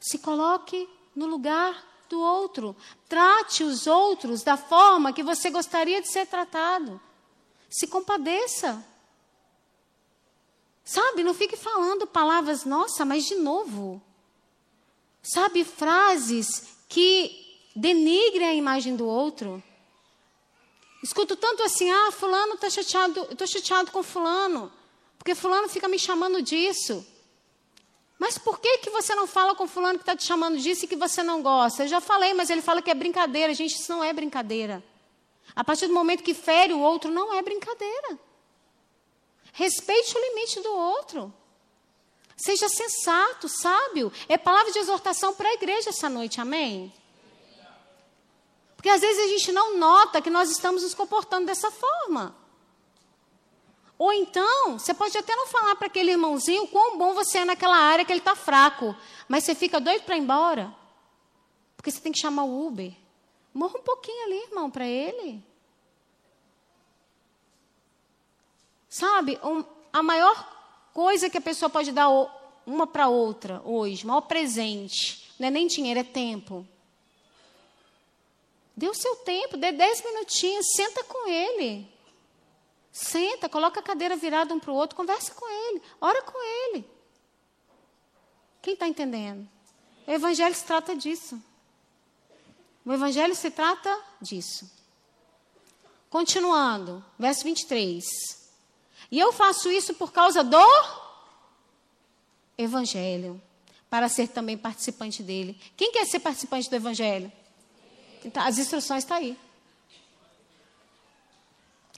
Se 0.00 0.18
coloque 0.18 0.88
no 1.14 1.26
lugar 1.26 1.84
do 2.08 2.20
outro. 2.20 2.76
Trate 3.08 3.64
os 3.64 3.86
outros 3.86 4.42
da 4.42 4.56
forma 4.56 5.12
que 5.12 5.22
você 5.22 5.50
gostaria 5.50 6.00
de 6.00 6.08
ser 6.08 6.26
tratado. 6.26 7.00
Se 7.70 7.86
compadeça. 7.86 8.84
Sabe, 10.84 11.22
não 11.22 11.34
fique 11.34 11.56
falando 11.56 12.06
palavras, 12.06 12.64
nossa, 12.64 13.04
mas 13.04 13.24
de 13.24 13.36
novo. 13.36 14.02
Sabe, 15.22 15.64
frases 15.64 16.76
que 16.88 17.60
denigrem 17.74 18.48
a 18.48 18.54
imagem 18.54 18.96
do 18.96 19.06
outro. 19.06 19.62
Escuto 21.02 21.36
tanto 21.36 21.62
assim, 21.62 21.90
ah, 21.90 22.12
fulano 22.12 22.54
está 22.54 22.68
chateado, 22.68 23.20
eu 23.20 23.32
estou 23.32 23.46
chateado 23.46 23.90
com 23.90 24.02
fulano, 24.02 24.72
porque 25.18 25.34
fulano 25.34 25.68
fica 25.68 25.88
me 25.88 25.98
chamando 25.98 26.42
disso. 26.42 27.06
Mas 28.18 28.38
por 28.38 28.60
que, 28.60 28.78
que 28.78 28.90
você 28.90 29.14
não 29.16 29.26
fala 29.26 29.52
com 29.54 29.66
fulano 29.66 29.98
que 29.98 30.02
está 30.02 30.14
te 30.14 30.24
chamando 30.24 30.56
disso 30.56 30.84
e 30.84 30.88
que 30.88 30.94
você 30.94 31.24
não 31.24 31.42
gosta? 31.42 31.82
Eu 31.82 31.88
já 31.88 32.00
falei, 32.00 32.32
mas 32.34 32.50
ele 32.50 32.62
fala 32.62 32.80
que 32.80 32.88
é 32.88 32.94
brincadeira. 32.94 33.52
Gente, 33.52 33.74
isso 33.74 33.90
não 33.90 34.02
é 34.02 34.12
brincadeira. 34.12 34.82
A 35.56 35.64
partir 35.64 35.88
do 35.88 35.92
momento 35.92 36.22
que 36.22 36.32
fere 36.32 36.72
o 36.72 36.78
outro, 36.78 37.10
não 37.10 37.34
é 37.34 37.42
brincadeira. 37.42 38.18
Respeite 39.52 40.16
o 40.16 40.20
limite 40.20 40.60
do 40.60 40.72
outro. 40.74 41.32
Seja 42.36 42.68
sensato, 42.68 43.48
sábio. 43.48 44.12
É 44.28 44.36
palavra 44.36 44.72
de 44.72 44.78
exortação 44.78 45.34
para 45.34 45.48
a 45.48 45.54
igreja 45.54 45.90
essa 45.90 46.08
noite, 46.08 46.40
amém? 46.40 46.92
Porque 48.74 48.88
às 48.88 49.00
vezes 49.00 49.24
a 49.24 49.28
gente 49.28 49.52
não 49.52 49.78
nota 49.78 50.20
que 50.20 50.30
nós 50.30 50.50
estamos 50.50 50.82
nos 50.82 50.94
comportando 50.94 51.46
dessa 51.46 51.70
forma. 51.70 52.34
Ou 53.96 54.12
então, 54.12 54.76
você 54.76 54.92
pode 54.92 55.16
até 55.16 55.36
não 55.36 55.46
falar 55.46 55.76
para 55.76 55.86
aquele 55.86 56.10
irmãozinho 56.10 56.66
quão 56.66 56.98
bom 56.98 57.14
você 57.14 57.38
é 57.38 57.44
naquela 57.44 57.76
área 57.76 58.04
que 58.04 58.10
ele 58.10 58.18
está 58.18 58.34
fraco, 58.34 58.96
mas 59.28 59.44
você 59.44 59.54
fica 59.54 59.80
doido 59.80 60.02
para 60.02 60.16
ir 60.16 60.20
embora. 60.20 60.74
Porque 61.76 61.92
você 61.92 62.00
tem 62.00 62.10
que 62.10 62.18
chamar 62.18 62.42
o 62.42 62.66
Uber. 62.66 62.92
Morra 63.54 63.78
um 63.78 63.82
pouquinho 63.82 64.24
ali, 64.24 64.42
irmão, 64.44 64.68
para 64.68 64.86
ele. 64.86 65.44
Sabe, 68.92 69.40
um, 69.42 69.64
a 69.90 70.02
maior 70.02 70.90
coisa 70.92 71.30
que 71.30 71.38
a 71.38 71.40
pessoa 71.40 71.70
pode 71.70 71.92
dar 71.92 72.10
uma 72.66 72.86
para 72.86 73.08
outra 73.08 73.62
hoje, 73.64 74.06
maior 74.06 74.20
presente, 74.20 75.32
não 75.38 75.48
é 75.48 75.50
nem 75.50 75.66
dinheiro, 75.66 76.00
é 76.00 76.04
tempo. 76.04 76.68
Dê 78.76 78.86
o 78.90 78.94
seu 78.94 79.16
tempo, 79.16 79.56
dê 79.56 79.72
dez 79.72 80.04
minutinhos, 80.04 80.74
senta 80.76 81.02
com 81.04 81.26
ele. 81.26 81.90
Senta, 82.92 83.48
coloca 83.48 83.80
a 83.80 83.82
cadeira 83.82 84.14
virada 84.14 84.52
um 84.52 84.60
para 84.60 84.70
o 84.70 84.76
outro, 84.76 84.94
conversa 84.94 85.32
com 85.32 85.48
ele, 85.48 85.82
ora 85.98 86.20
com 86.24 86.38
ele. 86.42 86.84
Quem 88.60 88.74
está 88.74 88.86
entendendo? 88.86 89.48
O 90.06 90.10
Evangelho 90.10 90.54
se 90.54 90.66
trata 90.66 90.94
disso. 90.94 91.42
O 92.84 92.92
Evangelho 92.92 93.34
se 93.34 93.50
trata 93.50 93.98
disso. 94.20 94.70
Continuando, 96.10 97.02
verso 97.18 97.42
23. 97.44 98.41
E 99.12 99.20
eu 99.20 99.30
faço 99.30 99.70
isso 99.70 99.92
por 99.92 100.10
causa 100.10 100.42
do 100.42 100.56
Evangelho, 102.56 103.40
para 103.90 104.08
ser 104.08 104.28
também 104.28 104.56
participante 104.56 105.22
dele. 105.22 105.60
Quem 105.76 105.92
quer 105.92 106.06
ser 106.06 106.20
participante 106.20 106.70
do 106.70 106.76
Evangelho? 106.76 107.30
Então, 108.24 108.42
as 108.42 108.56
instruções 108.56 109.04
estão 109.04 109.18
tá 109.18 109.22
aí. 109.22 109.38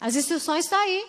As 0.00 0.16
instruções 0.16 0.64
estão 0.64 0.76
tá 0.76 0.84
aí. 0.84 1.06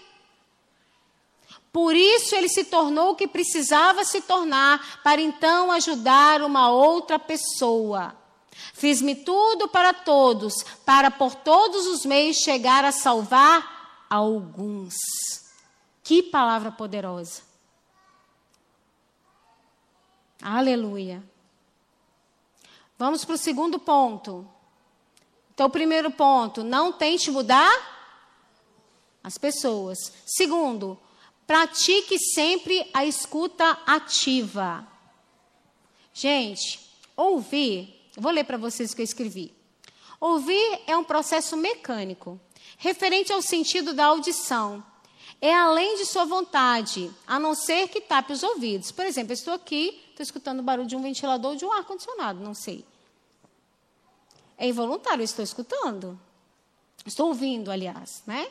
Por 1.74 1.96
isso 1.96 2.36
ele 2.36 2.50
se 2.50 2.66
tornou 2.66 3.12
o 3.12 3.16
que 3.16 3.28
precisava 3.28 4.06
se 4.06 4.22
tornar, 4.22 5.02
para 5.02 5.20
então 5.20 5.72
ajudar 5.72 6.44
uma 6.44 6.70
outra 6.70 7.18
pessoa. 7.18 8.16
Fiz-me 8.76 9.16
tudo 9.16 9.68
para 9.68 9.92
todos, 9.92 10.54
para 10.86 11.10
por 11.10 11.34
todos 11.34 11.88
os 11.88 12.06
meios 12.06 12.38
chegar 12.38 12.86
a 12.86 12.92
salvar 12.92 14.06
alguns. 14.08 14.94
Que 16.06 16.22
palavra 16.22 16.72
poderosa. 16.72 17.42
Aleluia. 20.40 21.24
Vamos 22.96 23.26
para 23.26 23.34
o 23.34 23.40
segundo 23.40 23.80
ponto. 23.80 24.48
Então, 25.52 25.68
primeiro 25.68 26.12
ponto, 26.12 26.64
não 26.64 26.94
tente 26.94 27.32
mudar 27.32 27.74
as 29.24 29.40
pessoas. 29.40 29.98
Segundo, 30.28 30.96
pratique 31.48 32.20
sempre 32.20 32.88
a 32.94 33.04
escuta 33.04 33.68
ativa. 33.84 34.88
Gente, 36.14 36.88
ouvir, 37.18 38.12
vou 38.16 38.32
ler 38.32 38.44
para 38.44 38.58
vocês 38.58 38.92
o 38.92 38.96
que 38.96 39.02
eu 39.02 39.06
escrevi. 39.06 39.56
Ouvir 40.20 40.84
é 40.86 40.96
um 40.96 41.04
processo 41.04 41.58
mecânico, 41.58 42.40
referente 42.78 43.34
ao 43.34 43.42
sentido 43.42 43.92
da 43.92 44.06
audição 44.06 44.86
é 45.42 45.54
além 45.54 45.98
de 45.98 46.06
sua 46.06 46.26
vontade, 46.26 47.12
a 47.28 47.40
não 47.40 47.54
ser 47.54 47.88
que 47.88 48.02
tape 48.02 48.34
os 48.34 48.44
ouvidos. 48.44 48.92
Por 48.92 49.06
exemplo, 49.06 49.32
eu 49.32 49.36
estou 49.36 49.54
aqui, 49.54 50.02
estou 50.10 50.24
escutando 50.24 50.60
o 50.60 50.64
barulho 50.64 50.88
de 50.88 50.96
um 50.96 51.02
ventilador 51.02 51.52
ou 51.52 51.58
de 51.58 51.66
um 51.66 51.72
ar-condicionado, 51.72 52.40
não 52.40 52.54
sei. 52.54 52.86
É 54.58 54.68
involuntário, 54.68 55.22
eu 55.22 55.26
estou 55.26 55.44
escutando. 55.44 56.20
Estou 57.06 57.28
ouvindo, 57.28 57.70
aliás, 57.70 58.24
né? 58.26 58.48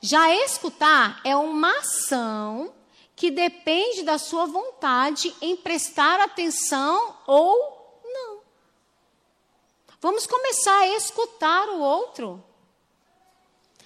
Já 0.00 0.34
escutar 0.44 1.20
é 1.24 1.34
uma 1.34 1.70
ação 1.78 2.72
que 3.14 3.30
depende 3.30 4.02
da 4.02 4.18
sua 4.18 4.44
vontade 4.44 5.34
em 5.40 5.56
prestar 5.56 6.20
atenção 6.20 7.16
ou 7.26 7.76
Vamos 10.00 10.26
começar 10.26 10.78
a 10.82 10.96
escutar 10.96 11.68
o 11.70 11.80
outro. 11.80 12.40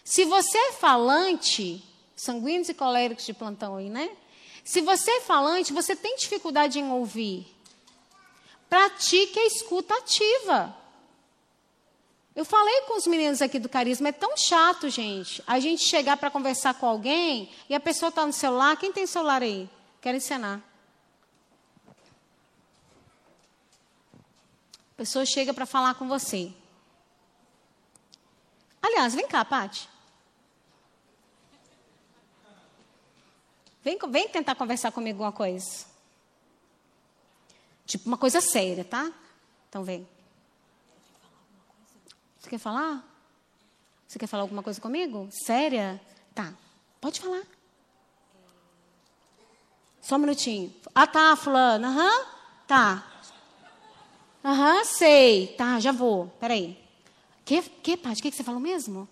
Se 0.04 0.24
você 0.24 0.58
é 0.58 0.72
falante, 0.72 1.82
sanguíneos 2.24 2.68
e 2.68 2.74
coléricos 2.74 3.24
de 3.24 3.32
plantão 3.32 3.76
aí, 3.76 3.88
né? 3.88 4.10
Se 4.64 4.80
você 4.80 5.10
é 5.10 5.20
falante, 5.20 5.72
você 5.72 5.96
tem 5.96 6.16
dificuldade 6.16 6.78
em 6.78 6.90
ouvir. 6.90 7.46
Pratique 8.68 9.38
a 9.38 9.46
escuta 9.46 9.94
ativa. 9.94 10.76
Eu 12.36 12.44
falei 12.44 12.82
com 12.82 12.96
os 12.96 13.06
meninos 13.06 13.42
aqui 13.42 13.58
do 13.58 13.68
carisma, 13.68 14.08
é 14.08 14.12
tão 14.12 14.36
chato, 14.36 14.88
gente, 14.88 15.42
a 15.46 15.58
gente 15.58 15.82
chegar 15.82 16.16
para 16.16 16.30
conversar 16.30 16.74
com 16.74 16.86
alguém 16.86 17.50
e 17.68 17.74
a 17.74 17.80
pessoa 17.80 18.10
está 18.10 18.24
no 18.24 18.32
celular. 18.32 18.76
Quem 18.76 18.92
tem 18.92 19.06
celular 19.06 19.42
aí? 19.42 19.68
Quero 20.00 20.16
ensinar. 20.16 20.62
A 24.92 24.96
pessoa 24.96 25.26
chega 25.26 25.52
para 25.52 25.66
falar 25.66 25.94
com 25.94 26.06
você. 26.06 26.52
Aliás, 28.80 29.14
vem 29.14 29.26
cá, 29.26 29.44
Pati. 29.44 29.89
Vem, 33.90 33.98
vem 34.10 34.28
tentar 34.28 34.54
conversar 34.54 34.92
comigo 34.92 35.24
alguma 35.24 35.32
coisa. 35.32 35.84
Tipo, 37.84 38.06
uma 38.06 38.16
coisa 38.16 38.40
séria, 38.40 38.84
tá? 38.84 39.12
Então 39.68 39.82
vem. 39.82 40.06
Você 42.38 42.50
quer 42.50 42.58
falar? 42.58 43.04
Você 44.06 44.16
quer 44.16 44.28
falar 44.28 44.44
alguma 44.44 44.62
coisa 44.62 44.80
comigo? 44.80 45.28
Séria? 45.32 46.00
Tá. 46.32 46.54
Pode 47.00 47.20
falar. 47.20 47.42
Só 50.00 50.14
um 50.14 50.18
minutinho. 50.18 50.72
Ah, 50.94 51.08
tá, 51.08 51.34
fulano. 51.34 51.86
Aham. 51.88 52.18
Uhum. 52.18 52.26
Tá. 52.68 53.06
Aham, 54.44 54.78
uhum, 54.78 54.84
sei. 54.84 55.48
Tá, 55.48 55.80
já 55.80 55.90
vou. 55.90 56.28
Peraí. 56.38 56.78
Que, 57.44 57.60
que, 57.60 57.96
Paty? 57.96 58.20
O 58.20 58.22
que, 58.22 58.30
que 58.30 58.36
você 58.36 58.44
falou 58.44 58.60
mesmo? 58.60 59.08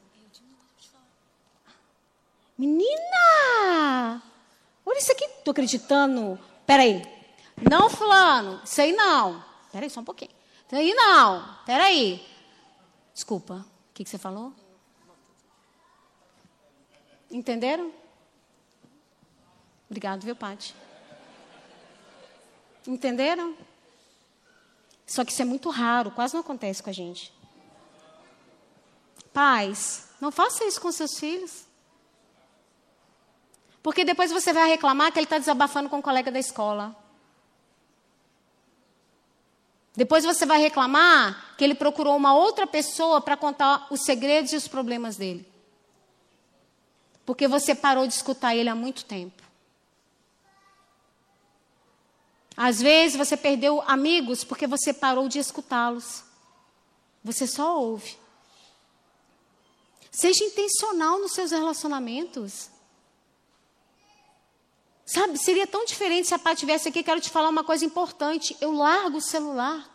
Menina! 2.57 4.28
Olha 4.89 4.99
isso 4.99 5.13
aqui. 5.13 5.29
Tô 5.45 5.51
acreditando. 5.51 6.41
Peraí. 6.67 7.03
Não, 7.71 7.91
fulano. 7.91 8.59
Isso 8.65 8.81
aí 8.81 8.93
não. 8.93 9.45
Peraí, 9.71 9.91
só 9.91 10.01
um 10.01 10.05
pouquinho. 10.05 10.31
Isso 10.67 10.75
aí 10.75 10.95
não. 10.95 11.59
Peraí. 11.67 12.27
Desculpa, 13.13 13.67
o 13.91 13.93
que, 13.93 14.03
que 14.03 14.09
você 14.09 14.17
falou? 14.17 14.55
Entenderam? 17.31 17.93
Obrigado, 19.91 20.23
viu, 20.23 20.35
Pati? 20.35 20.75
Entenderam? 22.87 23.55
Só 25.07 25.23
que 25.23 25.33
isso 25.33 25.43
é 25.43 25.45
muito 25.45 25.69
raro, 25.69 26.11
quase 26.13 26.33
não 26.33 26.41
acontece 26.41 26.83
com 26.83 26.89
a 26.89 26.93
gente. 26.95 27.31
Pais, 29.35 30.09
não 30.19 30.31
faça 30.31 30.65
isso 30.65 30.81
com 30.81 30.91
seus 30.91 31.19
filhos. 31.19 31.68
Porque 33.89 34.05
depois 34.05 34.31
você 34.31 34.53
vai 34.53 34.69
reclamar 34.69 35.11
que 35.11 35.19
ele 35.19 35.25
está 35.25 35.39
desabafando 35.39 35.89
com 35.89 35.97
um 35.97 36.03
colega 36.03 36.31
da 36.31 36.39
escola. 36.39 36.95
Depois 39.97 40.27
você 40.27 40.45
vai 40.45 40.61
reclamar 40.61 41.57
que 41.57 41.65
ele 41.65 41.75
procurou 41.75 42.15
uma 42.15 42.35
outra 42.35 42.67
pessoa 42.67 43.19
para 43.19 43.35
contar 43.35 43.87
os 43.91 44.03
segredos 44.03 44.53
e 44.53 44.57
os 44.57 44.69
problemas 44.69 45.17
dele. 45.17 45.51
Porque 47.25 47.49
você 47.49 47.75
parou 47.75 48.07
de 48.07 48.13
escutar 48.13 48.55
ele 48.55 48.69
há 48.69 48.75
muito 48.75 49.07
tempo. 49.07 49.43
Às 52.55 52.83
vezes 52.83 53.17
você 53.17 53.39
perdeu 53.39 53.83
amigos 53.87 54.45
porque 54.45 54.67
você 54.67 54.93
parou 54.93 55.31
de 55.31 55.39
escutá-los. 55.39 56.23
Você 57.25 57.47
só 57.47 57.81
ouve. 57.81 58.19
Seja 60.11 60.45
intencional 60.45 61.19
nos 61.19 61.33
seus 61.33 61.53
relacionamentos. 61.53 62.77
Sabe, 65.09 65.39
seria 65.39 65.67
tão 65.67 65.87
diferente 65.87 66.29
se 66.29 66.35
a 66.35 66.39
Pá 66.39 66.53
estivesse 66.53 66.91
aqui. 66.91 67.03
Quero 67.03 67.19
te 67.19 67.31
falar 67.31 67.49
uma 67.49 67.65
coisa 67.65 67.83
importante. 67.83 68.55
Eu 68.61 68.73
largo 68.73 69.17
o 69.17 69.23
celular. 69.23 69.89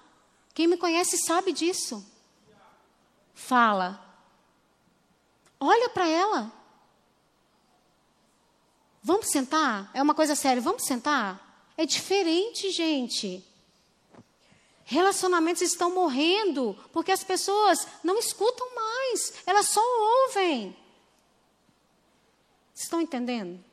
Quem 0.56 0.66
me 0.66 0.76
conhece 0.76 1.20
sabe 1.20 1.52
disso. 1.52 2.04
Fala. 3.32 4.04
Olha 5.60 5.88
para 5.90 6.08
ela. 6.08 6.52
Vamos 9.04 9.28
sentar? 9.28 9.92
É 9.94 10.02
uma 10.02 10.16
coisa 10.16 10.34
séria. 10.34 10.60
Vamos 10.60 10.84
sentar? 10.84 11.72
É 11.78 11.86
diferente, 11.86 12.72
gente. 12.72 13.46
Relacionamentos 14.84 15.62
estão 15.62 15.94
morrendo 15.94 16.76
porque 16.92 17.12
as 17.12 17.24
pessoas 17.24 17.88
não 18.04 18.18
escutam 18.18 18.68
mais, 18.74 19.34
elas 19.46 19.68
só 19.68 19.82
ouvem. 20.26 20.76
Estão 22.74 23.00
entendendo? 23.00 23.64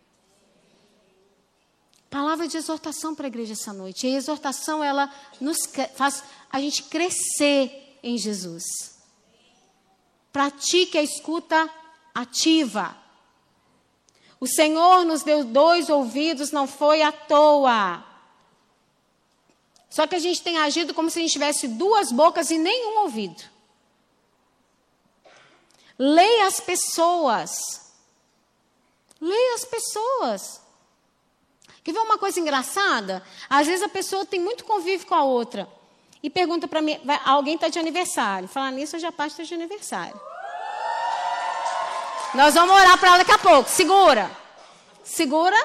Palavra 2.10 2.48
de 2.48 2.56
exortação 2.56 3.14
para 3.14 3.26
a 3.26 3.28
igreja 3.28 3.52
essa 3.52 3.72
noite. 3.72 4.04
E 4.06 4.12
a 4.12 4.18
exortação, 4.18 4.82
ela 4.82 5.08
nos 5.40 5.58
faz 5.94 6.24
a 6.50 6.60
gente 6.60 6.82
crescer 6.82 7.98
em 8.02 8.18
Jesus. 8.18 8.64
Pratique 10.32 10.98
a 10.98 11.02
escuta 11.02 11.70
ativa. 12.12 12.96
O 14.40 14.46
Senhor 14.46 15.04
nos 15.04 15.22
deu 15.22 15.44
dois 15.44 15.88
ouvidos, 15.88 16.50
não 16.50 16.66
foi 16.66 17.00
à 17.00 17.12
toa. 17.12 18.04
Só 19.88 20.06
que 20.06 20.16
a 20.16 20.20
gente 20.20 20.42
tem 20.42 20.58
agido 20.58 20.92
como 20.92 21.10
se 21.10 21.18
a 21.18 21.22
gente 21.22 21.32
tivesse 21.32 21.68
duas 21.68 22.10
bocas 22.10 22.50
e 22.50 22.58
nenhum 22.58 23.02
ouvido. 23.02 23.42
Leia 25.96 26.46
as 26.46 26.58
pessoas. 26.58 27.92
Leia 29.20 29.54
as 29.54 29.64
pessoas. 29.64 30.59
Quer 31.82 31.92
ver 31.92 32.00
uma 32.00 32.18
coisa 32.18 32.38
engraçada? 32.38 33.22
Às 33.48 33.66
vezes 33.66 33.82
a 33.82 33.88
pessoa 33.88 34.26
tem 34.26 34.38
muito 34.38 34.64
convívio 34.64 35.06
com 35.06 35.14
a 35.14 35.24
outra 35.24 35.68
e 36.22 36.28
pergunta 36.28 36.68
para 36.68 36.82
mim, 36.82 37.00
vai, 37.04 37.18
alguém 37.24 37.54
está 37.54 37.68
de 37.68 37.78
aniversário. 37.78 38.48
Falar 38.48 38.70
nisso, 38.70 38.96
a 39.04 39.12
parte 39.12 39.32
está 39.32 39.42
de 39.42 39.54
aniversário. 39.54 40.20
Nós 42.34 42.54
vamos 42.54 42.74
orar 42.74 42.98
para 42.98 43.08
ela 43.08 43.18
daqui 43.18 43.32
a 43.32 43.38
pouco. 43.38 43.68
Segura. 43.68 44.30
Segura. 45.02 45.56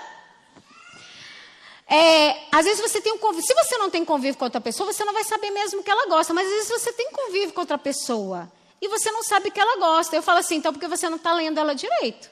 É, 1.88 2.48
às 2.52 2.66
vezes 2.66 2.82
você 2.82 3.00
tem 3.02 3.14
um 3.14 3.18
convívio. 3.18 3.46
Se 3.46 3.54
você 3.54 3.78
não 3.78 3.90
tem 3.90 4.04
convívio 4.04 4.38
com 4.38 4.46
outra 4.46 4.62
pessoa, 4.62 4.92
você 4.92 5.04
não 5.04 5.14
vai 5.14 5.24
saber 5.24 5.52
mesmo 5.52 5.82
o 5.82 5.84
que 5.84 5.92
ela 5.92 6.08
gosta. 6.08 6.34
Mas 6.34 6.48
às 6.48 6.54
vezes 6.54 6.70
você 6.70 6.94
tem 6.94 7.12
convívio 7.12 7.54
com 7.54 7.62
outra 7.62 7.78
pessoa 7.78 8.52
e 8.82 8.88
você 8.88 9.12
não 9.12 9.24
sabe 9.24 9.50
o 9.50 9.52
que 9.52 9.60
ela 9.60 9.78
gosta. 9.78 10.16
Eu 10.16 10.24
falo 10.24 10.40
assim, 10.40 10.56
então 10.56 10.74
porque 10.74 10.88
você 10.88 11.10
não 11.10 11.18
está 11.18 11.34
lendo 11.34 11.60
ela 11.60 11.76
direito. 11.76 12.30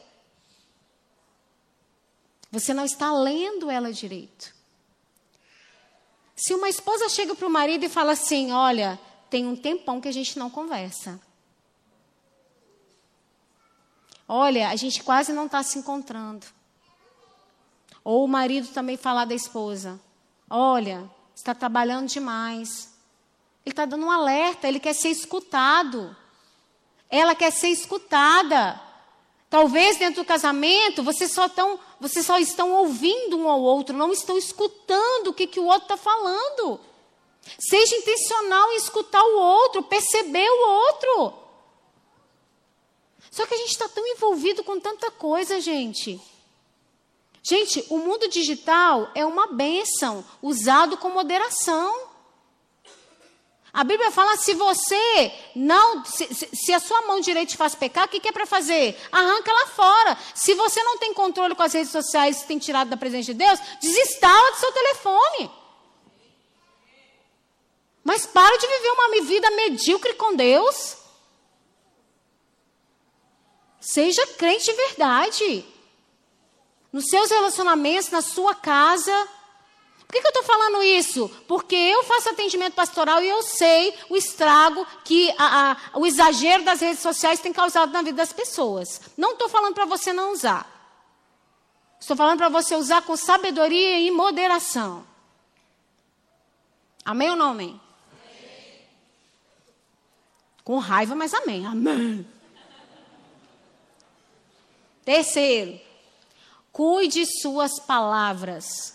Você 2.53 2.71
não 2.71 2.85
está 2.85 3.11
lendo 3.11 3.71
ela 3.71 3.91
direito. 3.91 4.53
Se 6.35 6.53
uma 6.53 6.69
esposa 6.69 7.09
chega 7.09 7.33
para 7.33 7.47
o 7.47 7.49
marido 7.49 7.83
e 7.83 7.89
fala 7.89 8.11
assim: 8.11 8.51
Olha, 8.51 8.99
tem 9.27 9.47
um 9.47 9.55
tempão 9.55 9.99
que 9.99 10.07
a 10.07 10.11
gente 10.11 10.37
não 10.37 10.51
conversa. 10.51 11.19
Olha, 14.27 14.69
a 14.69 14.75
gente 14.75 15.01
quase 15.01 15.33
não 15.33 15.47
está 15.47 15.63
se 15.63 15.79
encontrando. 15.79 16.45
Ou 18.03 18.23
o 18.23 18.27
marido 18.27 18.67
também 18.67 18.97
falar 18.97 19.25
da 19.25 19.33
esposa: 19.33 19.99
Olha, 20.47 21.09
está 21.33 21.55
trabalhando 21.55 22.07
demais. 22.07 22.93
Ele 23.65 23.73
está 23.73 23.85
dando 23.85 24.05
um 24.05 24.11
alerta, 24.11 24.67
ele 24.67 24.79
quer 24.79 24.93
ser 24.93 25.09
escutado. 25.09 26.15
Ela 27.09 27.33
quer 27.33 27.51
ser 27.51 27.69
escutada. 27.69 28.79
Talvez 29.53 29.97
dentro 29.97 30.23
do 30.23 30.25
casamento 30.25 31.03
vocês 31.03 31.31
só, 31.31 31.47
tão, 31.47 31.79
vocês 31.99 32.25
só 32.25 32.39
estão 32.39 32.73
ouvindo 32.73 33.37
um 33.37 33.47
ao 33.47 33.61
outro, 33.61 33.95
não 33.95 34.11
estão 34.11 34.35
escutando 34.35 35.27
o 35.27 35.33
que, 35.33 35.45
que 35.45 35.59
o 35.59 35.65
outro 35.65 35.83
está 35.83 35.95
falando. 35.95 36.79
Seja 37.59 37.95
intencional 37.97 38.71
em 38.71 38.77
escutar 38.77 39.23
o 39.23 39.37
outro, 39.37 39.83
perceber 39.83 40.49
o 40.49 40.69
outro. 40.69 41.33
Só 43.29 43.45
que 43.45 43.53
a 43.53 43.57
gente 43.57 43.69
está 43.69 43.87
tão 43.87 44.03
envolvido 44.07 44.63
com 44.63 44.79
tanta 44.79 45.11
coisa, 45.11 45.61
gente. 45.61 46.19
Gente, 47.43 47.85
o 47.91 47.99
mundo 47.99 48.27
digital 48.29 49.11
é 49.13 49.23
uma 49.23 49.45
bênção, 49.45 50.25
usado 50.41 50.97
com 50.97 51.11
moderação. 51.11 52.07
A 53.73 53.83
Bíblia 53.83 54.11
fala: 54.11 54.37
se 54.37 54.53
você 54.53 55.33
não, 55.55 56.05
se, 56.05 56.27
se 56.53 56.71
a 56.71 56.79
sua 56.79 57.01
mão 57.07 57.19
direita 57.19 57.51
te 57.51 57.57
faz 57.57 57.73
pecar, 57.73 58.05
o 58.05 58.07
que, 58.07 58.19
que 58.19 58.27
é 58.27 58.31
para 58.31 58.45
fazer? 58.45 58.95
Arranca 59.11 59.49
ela 59.49 59.67
fora. 59.67 60.17
Se 60.35 60.53
você 60.53 60.83
não 60.83 60.99
tem 60.99 61.11
controle 61.11 61.55
com 61.55 61.63
as 61.63 61.73
redes 61.73 61.91
sociais, 61.91 62.43
tem 62.43 62.59
tirado 62.59 62.89
da 62.89 62.97
presença 62.97 63.33
de 63.33 63.33
Deus, 63.33 63.59
desinstala 63.81 64.51
do 64.51 64.57
seu 64.57 64.71
telefone. 64.71 65.51
Mas 68.03 68.27
para 68.27 68.55
de 68.57 68.67
viver 68.67 68.91
uma 68.91 69.21
vida 69.23 69.51
medíocre 69.51 70.13
com 70.13 70.35
Deus. 70.35 70.97
Seja 73.79 74.25
crente 74.37 74.65
de 74.65 74.73
verdade. 74.73 75.65
Nos 76.91 77.05
seus 77.05 77.31
relacionamentos, 77.31 78.11
na 78.11 78.21
sua 78.21 78.53
casa. 78.53 79.27
Por 80.13 80.17
que, 80.17 80.21
que 80.21 80.27
eu 80.27 80.41
estou 80.41 80.43
falando 80.43 80.83
isso? 80.83 81.27
Porque 81.47 81.73
eu 81.75 82.03
faço 82.03 82.29
atendimento 82.29 82.75
pastoral 82.75 83.19
e 83.23 83.27
eu 83.27 83.41
sei 83.41 83.97
o 84.11 84.15
estrago 84.15 84.85
que 85.03 85.33
a, 85.39 85.71
a, 85.71 85.97
o 85.97 86.05
exagero 86.05 86.63
das 86.63 86.81
redes 86.81 86.99
sociais 86.99 87.39
tem 87.39 87.51
causado 87.51 87.91
na 87.91 88.03
vida 88.03 88.17
das 88.17 88.31
pessoas. 88.31 89.01
Não 89.17 89.31
estou 89.31 89.49
falando 89.49 89.73
para 89.73 89.85
você 89.85 90.13
não 90.13 90.31
usar. 90.31 90.69
Estou 91.99 92.15
falando 92.15 92.37
para 92.37 92.49
você 92.49 92.75
usar 92.75 93.01
com 93.01 93.17
sabedoria 93.17 94.01
e 94.01 94.11
moderação. 94.11 95.03
Amém 97.03 97.31
ou 97.31 97.35
não 97.35 97.49
amém? 97.49 97.81
amém? 98.11 98.87
Com 100.63 100.77
raiva, 100.77 101.15
mas 101.15 101.33
amém. 101.33 101.65
Amém. 101.65 102.27
Terceiro, 105.03 105.81
cuide 106.71 107.25
suas 107.41 107.79
palavras. 107.79 108.92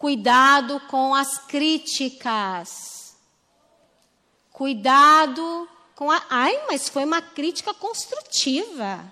Cuidado 0.00 0.80
com 0.88 1.14
as 1.14 1.36
críticas. 1.36 3.14
Cuidado 4.50 5.68
com 5.94 6.10
a. 6.10 6.24
Ai, 6.30 6.64
mas 6.66 6.88
foi 6.88 7.04
uma 7.04 7.20
crítica 7.20 7.74
construtiva. 7.74 9.04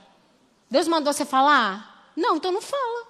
Deus 0.70 0.88
mandou 0.88 1.12
você 1.12 1.26
falar? 1.26 2.10
Não, 2.16 2.36
então 2.36 2.50
não 2.50 2.62
fala. 2.62 3.06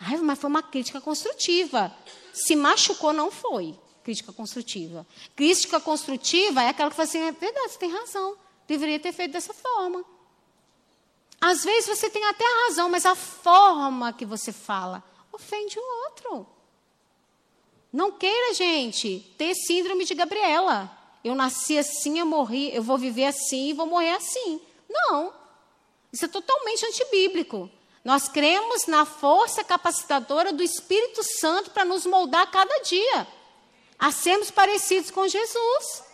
Ai, 0.00 0.16
mas 0.16 0.40
foi 0.40 0.50
uma 0.50 0.64
crítica 0.64 1.00
construtiva. 1.00 1.96
Se 2.32 2.56
machucou, 2.56 3.12
não 3.12 3.30
foi 3.30 3.78
crítica 4.02 4.32
construtiva. 4.32 5.06
Crítica 5.36 5.78
construtiva 5.78 6.60
é 6.60 6.70
aquela 6.70 6.90
que 6.90 6.96
fala 6.96 7.08
assim: 7.08 7.20
é 7.20 7.30
verdade, 7.30 7.70
você 7.70 7.78
tem 7.78 7.92
razão. 7.92 8.36
Deveria 8.66 8.98
ter 8.98 9.12
feito 9.12 9.30
dessa 9.30 9.54
forma. 9.54 10.04
Às 11.44 11.64
vezes 11.64 11.88
você 11.88 12.08
tem 12.08 12.24
até 12.26 12.44
a 12.44 12.66
razão, 12.66 12.88
mas 12.88 13.04
a 13.04 13.16
forma 13.16 14.12
que 14.12 14.24
você 14.24 14.52
fala 14.52 15.02
ofende 15.32 15.76
o 15.76 16.04
outro. 16.04 16.46
Não 17.92 18.12
queira, 18.12 18.54
gente, 18.54 19.18
ter 19.36 19.52
síndrome 19.52 20.04
de 20.04 20.14
Gabriela. 20.14 20.88
Eu 21.24 21.34
nasci 21.34 21.76
assim, 21.76 22.20
eu 22.20 22.26
morri, 22.26 22.72
eu 22.72 22.80
vou 22.80 22.96
viver 22.96 23.24
assim 23.24 23.70
e 23.70 23.72
vou 23.72 23.86
morrer 23.86 24.12
assim. 24.12 24.60
Não. 24.88 25.34
Isso 26.12 26.26
é 26.26 26.28
totalmente 26.28 26.86
antibíblico. 26.86 27.68
Nós 28.04 28.28
cremos 28.28 28.86
na 28.86 29.04
força 29.04 29.64
capacitadora 29.64 30.52
do 30.52 30.62
Espírito 30.62 31.24
Santo 31.40 31.72
para 31.72 31.84
nos 31.84 32.06
moldar 32.06 32.48
cada 32.52 32.82
dia, 32.82 33.26
a 33.98 34.12
sermos 34.12 34.48
parecidos 34.48 35.10
com 35.10 35.26
Jesus. 35.26 36.04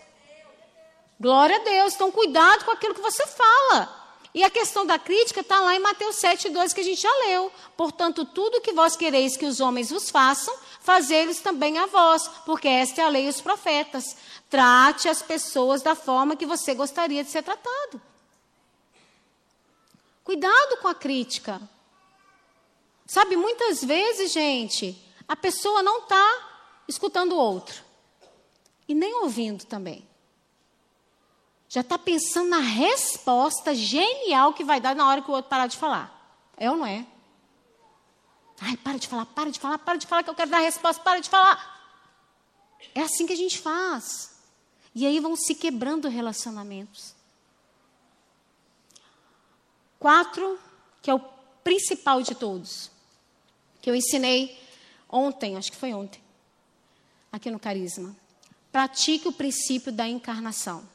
Glória 1.21 1.57
a 1.57 1.65
Deus. 1.65 1.95
Então, 1.95 2.11
cuidado 2.11 2.65
com 2.65 2.71
aquilo 2.71 2.95
que 2.95 3.03
você 3.03 3.27
fala. 3.27 3.98
E 4.39 4.45
a 4.45 4.51
questão 4.51 4.87
da 4.87 5.01
crítica 5.01 5.41
está 5.41 5.59
lá 5.59 5.75
em 5.75 5.81
Mateus 5.81 6.15
7, 6.15 6.51
2, 6.51 6.73
que 6.73 6.81
a 6.81 6.85
gente 6.85 7.01
já 7.01 7.13
leu. 7.27 7.51
Portanto, 7.77 8.25
tudo 8.25 8.61
que 8.61 8.73
vós 8.73 8.95
quereis 8.95 9.37
que 9.37 9.45
os 9.45 9.59
homens 9.59 9.91
vos 9.91 10.11
façam, 10.11 10.57
fazei-los 10.79 11.41
também 11.41 11.77
a 11.77 11.87
vós, 11.87 12.29
porque 12.47 12.69
esta 12.69 13.03
é 13.03 13.05
a 13.05 13.09
lei 13.09 13.27
e 13.27 13.29
os 13.29 13.41
profetas. 13.41 14.17
Trate 14.49 15.09
as 15.09 15.23
pessoas 15.23 15.83
da 15.83 15.97
forma 15.97 16.37
que 16.37 16.47
você 16.47 16.73
gostaria 16.73 17.25
de 17.25 17.31
ser 17.31 17.43
tratado. 17.43 18.01
Cuidado 20.23 20.77
com 20.77 20.87
a 20.87 20.95
crítica. 20.95 21.61
Sabe, 23.07 23.35
muitas 23.35 23.83
vezes, 23.83 24.31
gente, 24.31 24.97
a 25.27 25.35
pessoa 25.35 25.83
não 25.83 26.03
está 26.03 26.83
escutando 26.87 27.33
o 27.33 27.41
outro. 27.41 27.83
E 28.87 28.95
nem 28.95 29.15
ouvindo 29.15 29.65
também 29.65 30.09
já 31.69 31.83
está 31.83 31.99
pensando 31.99 32.49
na 32.49 32.61
resposta 32.61 33.75
genial 33.75 34.55
que 34.55 34.65
vai 34.65 34.81
dar 34.81 34.97
na 34.97 35.07
hora 35.07 35.21
que 35.21 35.31
o 35.31 35.35
outro 35.35 35.51
parar 35.51 35.67
de 35.67 35.77
falar. 35.77 36.15
É 36.57 36.71
ou 36.71 36.77
não 36.77 36.87
é? 36.87 37.07
Ai, 38.61 38.77
para 38.77 38.99
de 38.99 39.07
falar, 39.07 39.27
para 39.27 39.51
de 39.51 39.61
falar, 39.61 39.79
para 39.79 39.99
de 39.99 40.07
falar 40.07 40.23
que 40.23 40.31
eu 40.31 40.35
quero 40.35 40.51
dar 40.51 40.59
a 40.59 40.63
resposta, 40.63 41.03
para 41.03 41.21
de 41.21 41.29
falar. 41.29 41.79
É 42.95 43.03
assim 43.03 43.27
que 43.27 43.33
a 43.33 43.37
gente 43.37 43.59
faz. 43.59 44.37
E 44.95 45.07
aí 45.07 45.21
vão 45.21 45.37
se 45.37 45.55
quebrando 45.55 46.09
relacionamentos. 46.09 47.15
Quatro, 49.99 50.59
que 51.03 51.11
é 51.11 51.15
o 51.15 51.21
principal 51.63 52.23
de 52.23 52.35
todos, 52.35 52.91
que 53.83 53.91
eu 53.91 53.95
ensinei 53.95 54.59
ontem, 55.09 55.57
acho 55.57 55.71
que 55.71 55.77
foi 55.77 55.93
ontem, 55.93 56.23
aqui 57.31 57.51
no 57.51 57.59
Carisma. 57.59 58.17
Pratique 58.73 59.29
o 59.29 59.33
princípio 59.33 59.93
da 59.93 60.09
encarnação. 60.09 60.89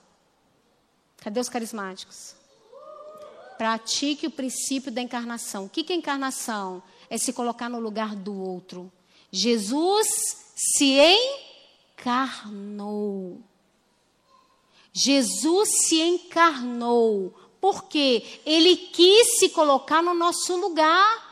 Cadê 1.24 1.40
os 1.40 1.48
carismáticos? 1.48 2.36
Pratique 3.58 4.28
o 4.28 4.32
princípio 4.32 4.92
da 4.92 5.02
encarnação. 5.02 5.66
O 5.66 5.70
que 5.70 5.94
é 5.94 5.96
encarnação? 5.96 6.84
É 7.10 7.18
se 7.18 7.32
colocar 7.32 7.70
no 7.70 7.80
lugar 7.80 8.14
do 8.14 8.38
outro. 8.38 8.92
Jesus 9.32 10.06
se 10.54 11.00
encarnou. 11.98 13.40
Jesus 14.92 15.70
se 15.88 16.02
encarnou. 16.02 17.34
Porque 17.62 18.42
ele 18.46 18.76
quis 18.76 19.40
se 19.40 19.48
colocar 19.48 20.04
no 20.04 20.14
nosso 20.14 20.58
lugar. 20.58 21.32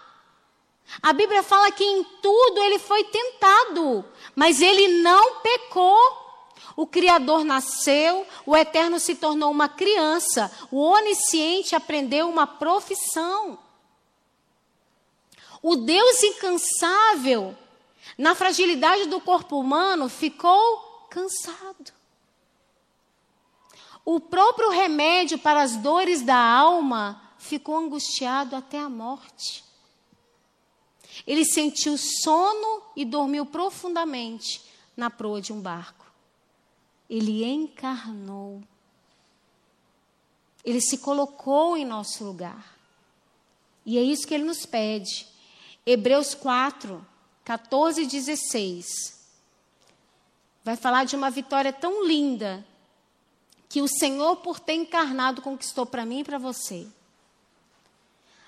A 1.01 1.11
Bíblia 1.11 1.43
fala 1.43 1.69
que 1.69 1.83
em 1.83 2.01
tudo 2.21 2.63
ele 2.63 2.79
foi 2.79 3.03
tentado, 3.03 4.05
mas 4.33 4.61
ele 4.61 5.01
não 5.01 5.41
pecou. 5.41 6.20
O 6.75 6.87
Criador 6.87 7.43
nasceu, 7.43 8.25
o 8.45 8.55
Eterno 8.55 8.99
se 8.99 9.15
tornou 9.15 9.51
uma 9.51 9.67
criança, 9.67 10.51
o 10.71 10.79
Onisciente 10.79 11.75
aprendeu 11.75 12.29
uma 12.29 12.47
profissão. 12.47 13.59
O 15.61 15.75
Deus 15.75 16.23
incansável, 16.23 17.55
na 18.17 18.33
fragilidade 18.33 19.05
do 19.05 19.21
corpo 19.21 19.59
humano, 19.59 20.09
ficou 20.09 21.07
cansado. 21.09 21.93
O 24.03 24.19
próprio 24.19 24.69
remédio 24.69 25.37
para 25.37 25.61
as 25.61 25.75
dores 25.75 26.23
da 26.23 26.37
alma 26.37 27.21
ficou 27.37 27.77
angustiado 27.77 28.55
até 28.55 28.79
a 28.79 28.89
morte. 28.89 29.63
Ele 31.27 31.45
sentiu 31.45 31.97
sono 31.97 32.83
e 32.95 33.05
dormiu 33.05 33.45
profundamente 33.45 34.63
na 34.95 35.09
proa 35.09 35.41
de 35.41 35.53
um 35.53 35.61
barco. 35.61 36.00
Ele 37.11 37.43
encarnou. 37.43 38.63
Ele 40.63 40.79
se 40.79 40.97
colocou 40.99 41.75
em 41.75 41.83
nosso 41.83 42.23
lugar. 42.23 42.77
E 43.85 43.97
é 43.97 44.01
isso 44.01 44.25
que 44.25 44.33
ele 44.33 44.45
nos 44.45 44.65
pede. 44.65 45.27
Hebreus 45.85 46.33
4, 46.33 47.05
14 47.43 48.03
e 48.03 48.05
16. 48.05 48.85
Vai 50.63 50.77
falar 50.77 51.03
de 51.03 51.17
uma 51.17 51.29
vitória 51.29 51.73
tão 51.73 52.07
linda 52.07 52.65
que 53.67 53.81
o 53.81 53.89
Senhor, 53.89 54.37
por 54.37 54.61
ter 54.61 54.75
encarnado, 54.75 55.41
conquistou 55.41 55.85
para 55.85 56.05
mim 56.05 56.19
e 56.21 56.23
para 56.23 56.37
você. 56.37 56.87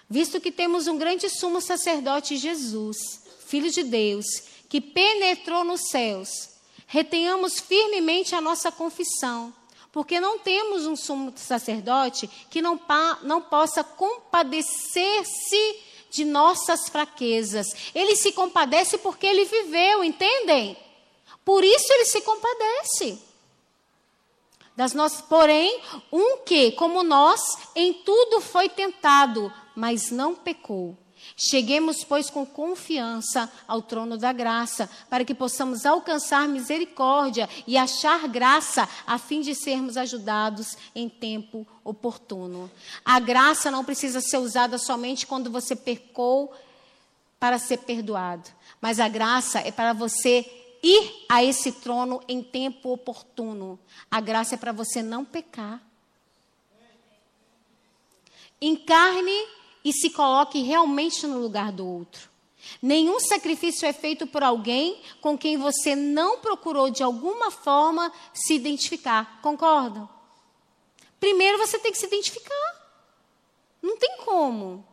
Visto 0.10 0.40
que 0.40 0.54
temos 0.54 0.88
um 0.88 0.98
grande 0.98 1.28
sumo 1.28 1.60
sacerdote, 1.60 2.38
Jesus, 2.38 2.98
Filho 3.46 3.70
de 3.70 3.84
Deus, 3.84 4.26
que 4.70 4.80
penetrou 4.80 5.66
nos 5.66 5.90
céus 5.90 6.53
retenhamos 6.94 7.60
firmemente 7.60 8.36
a 8.36 8.42
nossa 8.42 8.72
confissão, 8.72 9.52
porque 9.92 10.20
não 10.20 10.38
temos 10.38 10.86
um 10.86 10.96
sumo 10.96 11.34
sacerdote 11.36 12.30
que 12.52 12.62
não, 12.62 12.80
não 13.24 13.42
possa 13.42 13.84
compadecer-se 13.84 15.80
de 16.12 16.24
nossas 16.24 16.88
fraquezas. 16.90 17.66
Ele 17.96 18.16
se 18.16 18.32
compadece 18.32 19.00
porque 19.00 19.26
ele 19.26 19.44
viveu, 19.44 20.04
entendem? 20.04 20.78
Por 21.44 21.64
isso 21.64 21.92
ele 21.94 22.06
se 22.06 22.22
compadece. 22.22 23.18
Das 24.76 24.94
nossas, 24.94 25.22
porém, 25.22 25.82
um 26.12 26.44
que, 26.46 26.74
como 26.74 27.02
nós, 27.02 27.42
em 27.76 27.92
tudo 27.92 28.40
foi 28.40 28.70
tentado, 28.70 29.52
mas 29.76 30.12
não 30.12 30.36
pecou. 30.36 30.96
Cheguemos, 31.36 32.04
pois, 32.04 32.30
com 32.30 32.46
confiança 32.46 33.52
ao 33.68 33.82
trono 33.82 34.18
da 34.18 34.32
graça, 34.32 34.90
para 35.10 35.26
que 35.26 35.34
possamos 35.34 35.86
alcançar 35.86 36.48
misericórdia 36.48 37.50
e 37.66 37.76
achar 37.76 38.28
graça, 38.28 38.88
a 39.06 39.18
fim 39.18 39.42
de 39.42 39.56
sermos 39.56 39.98
ajudados 39.98 40.78
em 40.94 41.10
tempo 41.10 41.66
oportuno. 41.84 42.70
A 43.04 43.20
graça 43.20 43.72
não 43.72 43.84
precisa 43.84 44.22
ser 44.22 44.38
usada 44.38 44.78
somente 44.78 45.26
quando 45.26 45.50
você 45.50 45.76
pecou 45.76 46.54
para 47.40 47.58
ser 47.58 47.78
perdoado, 47.78 48.50
mas 48.80 49.00
a 49.00 49.10
graça 49.10 49.60
é 49.60 49.72
para 49.72 49.92
você 49.92 50.46
ir 50.84 51.26
a 51.28 51.44
esse 51.44 51.72
trono 51.72 52.22
em 52.28 52.44
tempo 52.44 52.94
oportuno. 52.94 53.80
A 54.12 54.22
graça 54.22 54.56
é 54.56 54.58
para 54.58 54.72
você 54.72 55.02
não 55.02 55.26
pecar. 55.26 55.82
Encarne 58.62 59.48
e 59.84 59.92
se 59.92 60.10
coloque 60.10 60.62
realmente 60.62 61.28
no 61.28 61.40
lugar 61.40 61.72
do 61.72 61.86
outro. 61.88 62.30
Nenhum 62.82 63.20
sacrifício 63.20 63.86
é 63.86 63.94
feito 63.94 64.26
por 64.26 64.44
alguém 64.44 65.02
com 65.20 65.38
quem 65.38 65.58
você 65.58 65.96
não 65.96 66.40
procurou 66.40 66.90
de 66.90 67.04
alguma 67.04 67.52
forma 67.52 68.12
se 68.34 68.54
identificar. 68.54 69.42
Concordam? 69.42 70.08
Primeiro 71.20 71.58
você 71.58 71.78
tem 71.78 71.92
que 71.92 71.98
se 71.98 72.06
identificar. 72.06 72.84
Não 73.82 73.98
tem 73.98 74.18
como. 74.18 74.86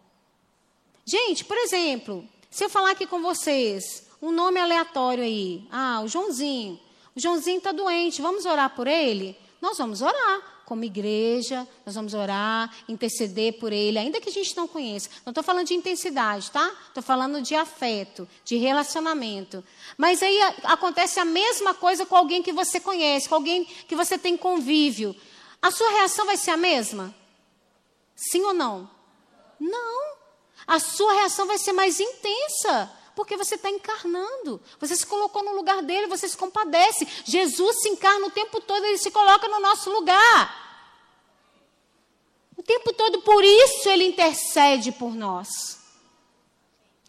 Gente, 1.05 1.45
por 1.45 1.57
exemplo, 1.57 2.29
Se 2.51 2.65
eu 2.65 2.69
falar 2.69 2.91
aqui 2.91 3.07
com 3.07 3.23
vocês, 3.23 4.09
um 4.21 4.33
nome 4.33 4.59
aleatório 4.59 5.23
aí. 5.23 5.65
Ah, 5.71 6.01
o 6.03 6.09
Joãozinho. 6.09 6.81
O 7.15 7.21
Joãozinho 7.21 7.59
está 7.59 7.71
doente, 7.71 8.21
vamos 8.21 8.45
orar 8.45 8.75
por 8.75 8.89
ele? 8.89 9.37
Nós 9.61 9.79
vamos 9.79 10.03
orar 10.03 10.60
como 10.71 10.85
igreja, 10.85 11.67
nós 11.85 11.97
vamos 11.97 12.15
orar, 12.15 12.73
interceder 12.89 13.59
por 13.59 13.73
ele, 13.73 13.99
ainda 13.99 14.21
que 14.21 14.29
a 14.29 14.33
gente 14.33 14.57
não 14.57 14.69
conheça. 14.69 15.11
Não 15.27 15.33
estou 15.33 15.43
falando 15.43 15.67
de 15.67 15.75
intensidade, 15.75 16.49
tá? 16.53 16.71
Estou 16.87 17.03
falando 17.03 17.43
de 17.43 17.57
afeto, 17.57 18.29
de 18.45 18.57
relacionamento. 18.57 19.65
Mas 19.99 20.23
aí 20.23 20.41
acontece 20.63 21.19
a 21.19 21.25
mesma 21.25 21.75
coisa 21.75 22.07
com 22.07 22.15
alguém 22.15 22.41
que 22.41 22.53
você 22.53 22.79
conhece, 22.79 23.29
com 23.29 23.35
alguém 23.35 23.65
que 23.65 23.97
você 23.97 24.17
tem 24.17 24.37
convívio. 24.37 25.13
A 25.61 25.73
sua 25.73 25.91
reação 25.91 26.25
vai 26.25 26.37
ser 26.37 26.53
a 26.53 26.57
mesma? 26.57 27.13
Sim 28.15 28.43
ou 28.43 28.55
não? 28.55 28.89
Não. 29.59 30.15
A 30.69 30.79
sua 30.79 31.15
reação 31.15 31.49
vai 31.49 31.59
ser 31.59 31.73
mais 31.73 31.99
intensa. 31.99 32.93
Porque 33.15 33.37
você 33.37 33.57
está 33.57 33.69
encarnando. 33.69 34.61
Você 34.79 34.97
se 34.97 35.07
colocou 35.07 35.43
no 35.43 35.55
lugar 35.55 35.83
dele, 35.83 36.07
você 36.07 36.29
se 36.29 36.37
compadece. 36.37 37.07
Jesus 37.25 37.83
se 37.83 37.89
encarna 37.89 38.27
o 38.27 38.31
tempo 38.31 38.61
todo, 38.61 38.85
ele 38.85 38.99
se 38.99 39.11
coloca 39.11 39.49
no 39.49 39.61
nosso 39.61 39.91
lugar. 39.91 40.71
O 42.57 42.63
tempo 42.63 42.93
todo, 42.93 43.23
por 43.23 43.43
isso 43.43 43.89
ele 43.89 44.05
intercede 44.05 44.93
por 44.93 45.15
nós. 45.15 45.81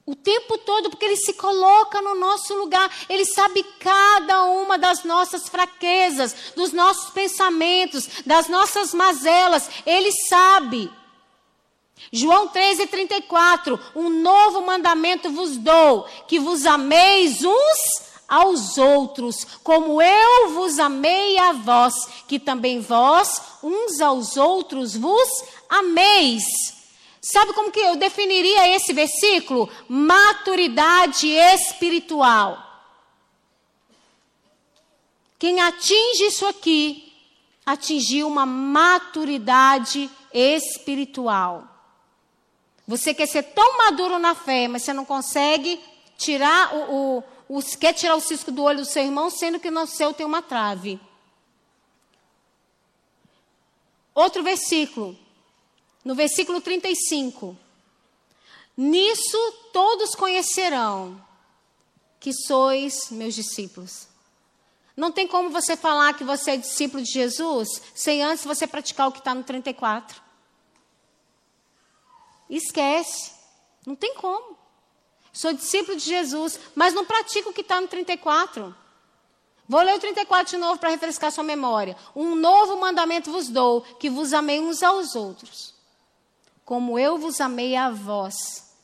O 0.05 0.15
tempo 0.15 0.57
todo, 0.57 0.89
porque 0.89 1.05
ele 1.05 1.17
se 1.17 1.33
coloca 1.33 2.01
no 2.01 2.15
nosso 2.15 2.53
lugar. 2.55 2.89
Ele 3.07 3.25
sabe 3.25 3.63
cada 3.79 4.45
uma 4.45 4.77
das 4.77 5.03
nossas 5.03 5.47
fraquezas, 5.47 6.53
dos 6.55 6.73
nossos 6.73 7.11
pensamentos, 7.11 8.07
das 8.25 8.47
nossas 8.47 8.93
mazelas. 8.93 9.69
Ele 9.85 10.11
sabe. 10.27 10.91
João 12.11 12.47
13, 12.47 12.87
34. 12.87 13.79
Um 13.95 14.09
novo 14.09 14.61
mandamento 14.61 15.29
vos 15.29 15.57
dou: 15.57 16.05
que 16.27 16.39
vos 16.39 16.65
ameis 16.65 17.43
uns 17.43 18.11
aos 18.27 18.77
outros, 18.77 19.45
como 19.61 20.01
eu 20.01 20.49
vos 20.51 20.79
amei 20.79 21.37
a 21.37 21.51
vós, 21.51 21.93
que 22.29 22.39
também 22.39 22.79
vós, 22.79 23.41
uns 23.61 23.99
aos 23.99 24.37
outros, 24.37 24.95
vos 24.95 25.29
ameis. 25.67 26.43
Sabe 27.21 27.53
como 27.53 27.71
que 27.71 27.79
eu 27.79 27.97
definiria 27.97 28.73
esse 28.75 28.93
versículo? 28.93 29.69
Maturidade 29.87 31.27
espiritual. 31.27 32.57
Quem 35.37 35.59
atinge 35.59 36.25
isso 36.25 36.45
aqui, 36.45 37.11
atingiu 37.65 38.27
uma 38.27 38.45
maturidade 38.45 40.09
espiritual. 40.33 41.70
Você 42.87 43.13
quer 43.13 43.27
ser 43.27 43.43
tão 43.43 43.77
maduro 43.77 44.19
na 44.19 44.35
fé, 44.35 44.67
mas 44.67 44.83
você 44.83 44.93
não 44.93 45.05
consegue 45.05 45.79
tirar 46.17 46.75
o, 46.75 47.23
o, 47.49 47.57
o, 47.57 47.61
quer 47.77 47.93
tirar 47.93 48.15
o 48.15 48.21
cisco 48.21 48.51
do 48.51 48.63
olho 48.63 48.79
do 48.79 48.85
seu 48.85 49.03
irmão, 49.03 49.29
sendo 49.29 49.59
que 49.59 49.71
no 49.71 49.87
seu 49.87 50.13
tem 50.13 50.25
uma 50.25 50.41
trave. 50.41 50.99
Outro 54.13 54.43
versículo, 54.43 55.17
no 56.03 56.13
versículo 56.15 56.59
35. 56.59 57.57
Nisso 58.75 59.37
todos 59.71 60.15
conhecerão 60.15 61.21
que 62.19 62.33
sois 62.33 63.09
meus 63.09 63.33
discípulos. 63.33 64.07
Não 64.95 65.11
tem 65.11 65.27
como 65.27 65.49
você 65.49 65.75
falar 65.75 66.13
que 66.13 66.23
você 66.23 66.51
é 66.51 66.57
discípulo 66.57 67.01
de 67.01 67.11
Jesus 67.11 67.81
sem 67.95 68.21
antes 68.21 68.43
você 68.43 68.67
praticar 68.67 69.07
o 69.07 69.11
que 69.11 69.19
está 69.19 69.33
no 69.33 69.43
34. 69.43 70.21
Esquece. 72.51 73.31
Não 73.85 73.95
tem 73.95 74.13
como. 74.15 74.57
Sou 75.31 75.53
discípulo 75.53 75.97
de 75.97 76.03
Jesus, 76.03 76.59
mas 76.75 76.93
não 76.93 77.05
pratico 77.05 77.49
o 77.49 77.53
que 77.53 77.61
está 77.61 77.79
no 77.79 77.87
34. 77.87 78.75
Vou 79.67 79.81
ler 79.81 79.95
o 79.95 79.99
34 79.99 80.51
de 80.51 80.57
novo 80.57 80.77
para 80.77 80.89
refrescar 80.89 81.31
sua 81.31 81.45
memória. 81.45 81.95
Um 82.13 82.35
novo 82.35 82.75
mandamento 82.77 83.31
vos 83.31 83.47
dou, 83.47 83.81
que 83.81 84.09
vos 84.09 84.33
amei 84.33 84.59
uns 84.59 84.83
aos 84.83 85.15
outros, 85.15 85.73
como 86.65 86.99
eu 86.99 87.17
vos 87.17 87.39
amei 87.39 87.77
a 87.77 87.89
vós, 87.89 88.75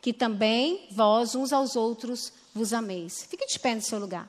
que 0.00 0.14
também 0.14 0.88
vós 0.92 1.34
uns 1.34 1.52
aos 1.52 1.76
outros 1.76 2.32
vos 2.54 2.72
ameis. 2.72 3.26
Fique 3.28 3.46
de 3.46 3.58
pé 3.58 3.74
no 3.74 3.82
seu 3.82 3.98
lugar. 3.98 4.26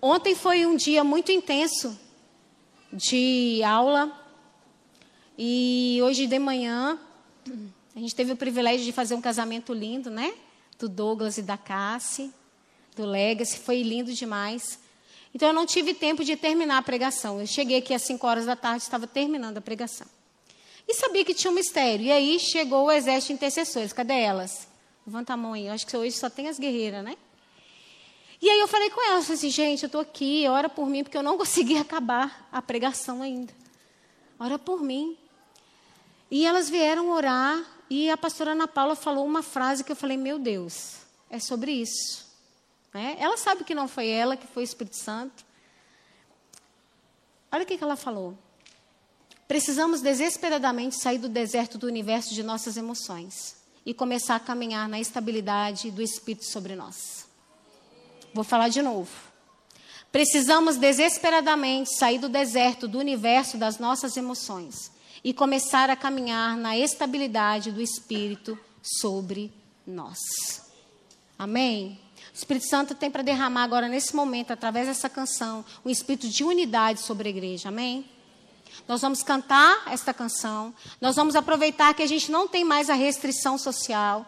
Ontem 0.00 0.34
foi 0.34 0.66
um 0.66 0.74
dia 0.74 1.04
muito 1.04 1.30
intenso 1.30 1.96
de 2.92 3.62
aula 3.62 4.21
e 5.38 5.98
hoje 6.02 6.26
de 6.26 6.38
manhã, 6.38 6.98
a 7.94 7.98
gente 7.98 8.14
teve 8.14 8.32
o 8.32 8.36
privilégio 8.36 8.84
de 8.84 8.92
fazer 8.92 9.14
um 9.14 9.20
casamento 9.20 9.72
lindo, 9.72 10.10
né? 10.10 10.34
Do 10.78 10.88
Douglas 10.88 11.38
e 11.38 11.42
da 11.42 11.56
Cassie, 11.56 12.32
do 12.96 13.04
Legacy, 13.04 13.58
foi 13.58 13.82
lindo 13.82 14.12
demais. 14.12 14.78
Então 15.34 15.48
eu 15.48 15.54
não 15.54 15.64
tive 15.64 15.94
tempo 15.94 16.24
de 16.24 16.36
terminar 16.36 16.78
a 16.78 16.82
pregação. 16.82 17.40
Eu 17.40 17.46
cheguei 17.46 17.78
aqui 17.78 17.94
às 17.94 18.02
5 18.02 18.26
horas 18.26 18.46
da 18.46 18.54
tarde, 18.54 18.82
estava 18.82 19.06
terminando 19.06 19.58
a 19.58 19.60
pregação. 19.60 20.06
E 20.86 20.94
sabia 20.94 21.24
que 21.24 21.32
tinha 21.32 21.50
um 21.50 21.54
mistério. 21.54 22.04
E 22.04 22.12
aí 22.12 22.38
chegou 22.38 22.86
o 22.86 22.90
exército 22.90 23.28
de 23.28 23.34
intercessores. 23.34 23.92
Cadê 23.92 24.20
elas? 24.20 24.68
Levanta 25.06 25.32
a 25.32 25.36
mão 25.36 25.54
aí. 25.54 25.66
Eu 25.66 25.72
acho 25.72 25.86
que 25.86 25.96
hoje 25.96 26.16
só 26.16 26.28
tem 26.28 26.48
as 26.48 26.58
guerreiras, 26.58 27.04
né? 27.04 27.16
E 28.40 28.50
aí 28.50 28.58
eu 28.58 28.66
falei 28.66 28.90
com 28.90 29.00
elas, 29.08 29.30
assim, 29.30 29.50
gente, 29.50 29.84
eu 29.84 29.86
estou 29.86 30.00
aqui, 30.00 30.48
ora 30.48 30.68
por 30.68 30.88
mim, 30.88 31.04
porque 31.04 31.16
eu 31.16 31.22
não 31.22 31.38
consegui 31.38 31.78
acabar 31.78 32.48
a 32.50 32.60
pregação 32.60 33.22
ainda. 33.22 33.52
Ora 34.38 34.58
por 34.58 34.82
mim. 34.82 35.16
E 36.32 36.46
elas 36.46 36.70
vieram 36.70 37.10
orar 37.10 37.62
e 37.90 38.08
a 38.08 38.16
pastora 38.16 38.52
Ana 38.52 38.66
Paula 38.66 38.96
falou 38.96 39.26
uma 39.26 39.42
frase 39.42 39.84
que 39.84 39.92
eu 39.92 39.96
falei: 39.96 40.16
Meu 40.16 40.38
Deus, 40.38 40.94
é 41.28 41.38
sobre 41.38 41.72
isso. 41.72 42.26
Né? 42.94 43.16
Ela 43.18 43.36
sabe 43.36 43.64
que 43.64 43.74
não 43.74 43.86
foi 43.86 44.08
ela, 44.08 44.34
que 44.34 44.46
foi 44.46 44.62
o 44.62 44.64
Espírito 44.64 44.96
Santo. 44.96 45.44
Olha 47.52 47.64
o 47.64 47.66
que, 47.66 47.76
que 47.76 47.84
ela 47.84 47.96
falou. 47.96 48.34
Precisamos 49.46 50.00
desesperadamente 50.00 50.96
sair 50.96 51.18
do 51.18 51.28
deserto 51.28 51.76
do 51.76 51.86
universo 51.86 52.32
de 52.32 52.42
nossas 52.42 52.78
emoções 52.78 53.56
e 53.84 53.92
começar 53.92 54.36
a 54.36 54.40
caminhar 54.40 54.88
na 54.88 54.98
estabilidade 54.98 55.90
do 55.90 56.00
Espírito 56.00 56.46
sobre 56.46 56.74
nós. 56.74 57.26
Vou 58.32 58.42
falar 58.42 58.70
de 58.70 58.80
novo. 58.80 59.10
Precisamos 60.10 60.78
desesperadamente 60.78 61.94
sair 61.94 62.18
do 62.18 62.30
deserto 62.30 62.88
do 62.88 62.98
universo 62.98 63.58
das 63.58 63.78
nossas 63.78 64.16
emoções 64.16 64.91
e 65.24 65.32
começar 65.32 65.88
a 65.88 65.96
caminhar 65.96 66.56
na 66.56 66.76
estabilidade 66.76 67.70
do 67.70 67.80
Espírito 67.80 68.58
sobre 68.82 69.52
nós. 69.86 70.18
Amém? 71.38 72.00
O 72.32 72.36
Espírito 72.36 72.66
Santo 72.68 72.94
tem 72.94 73.10
para 73.10 73.22
derramar 73.22 73.62
agora, 73.62 73.88
nesse 73.88 74.16
momento, 74.16 74.52
através 74.52 74.88
dessa 74.88 75.08
canção, 75.08 75.64
um 75.84 75.90
espírito 75.90 76.28
de 76.28 76.42
unidade 76.42 77.00
sobre 77.00 77.28
a 77.28 77.30
igreja. 77.30 77.68
Amém? 77.68 78.08
Nós 78.88 79.00
vamos 79.02 79.22
cantar 79.22 79.84
esta 79.86 80.14
canção. 80.14 80.74
Nós 81.00 81.14
vamos 81.14 81.36
aproveitar 81.36 81.94
que 81.94 82.02
a 82.02 82.06
gente 82.06 82.30
não 82.32 82.48
tem 82.48 82.64
mais 82.64 82.88
a 82.88 82.94
restrição 82.94 83.58
social. 83.58 84.26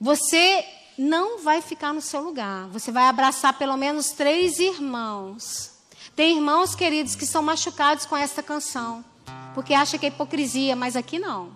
Você 0.00 0.66
não 0.98 1.38
vai 1.38 1.62
ficar 1.62 1.92
no 1.92 2.00
seu 2.02 2.20
lugar. 2.20 2.66
Você 2.68 2.90
vai 2.90 3.04
abraçar 3.04 3.56
pelo 3.56 3.76
menos 3.76 4.10
três 4.10 4.58
irmãos. 4.58 5.70
Tem 6.16 6.36
irmãos 6.36 6.74
queridos 6.74 7.14
que 7.14 7.24
são 7.24 7.42
machucados 7.42 8.04
com 8.04 8.16
esta 8.16 8.42
canção 8.42 9.04
porque 9.54 9.74
acha 9.74 9.98
que 9.98 10.06
é 10.06 10.08
hipocrisia, 10.08 10.76
mas 10.76 10.96
aqui 10.96 11.18
não. 11.18 11.50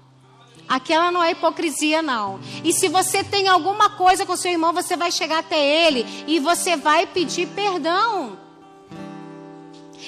Aquela 0.68 1.10
não 1.10 1.22
é 1.22 1.32
hipocrisia, 1.32 2.02
não. 2.02 2.40
E 2.64 2.72
se 2.72 2.88
você 2.88 3.22
tem 3.22 3.48
alguma 3.48 3.90
coisa 3.90 4.24
com 4.24 4.36
seu 4.36 4.50
irmão, 4.50 4.72
você 4.72 4.96
vai 4.96 5.12
chegar 5.12 5.38
até 5.38 5.86
ele 5.86 6.06
e 6.26 6.38
você 6.38 6.76
vai 6.76 7.06
pedir 7.06 7.46
perdão. 7.48 8.38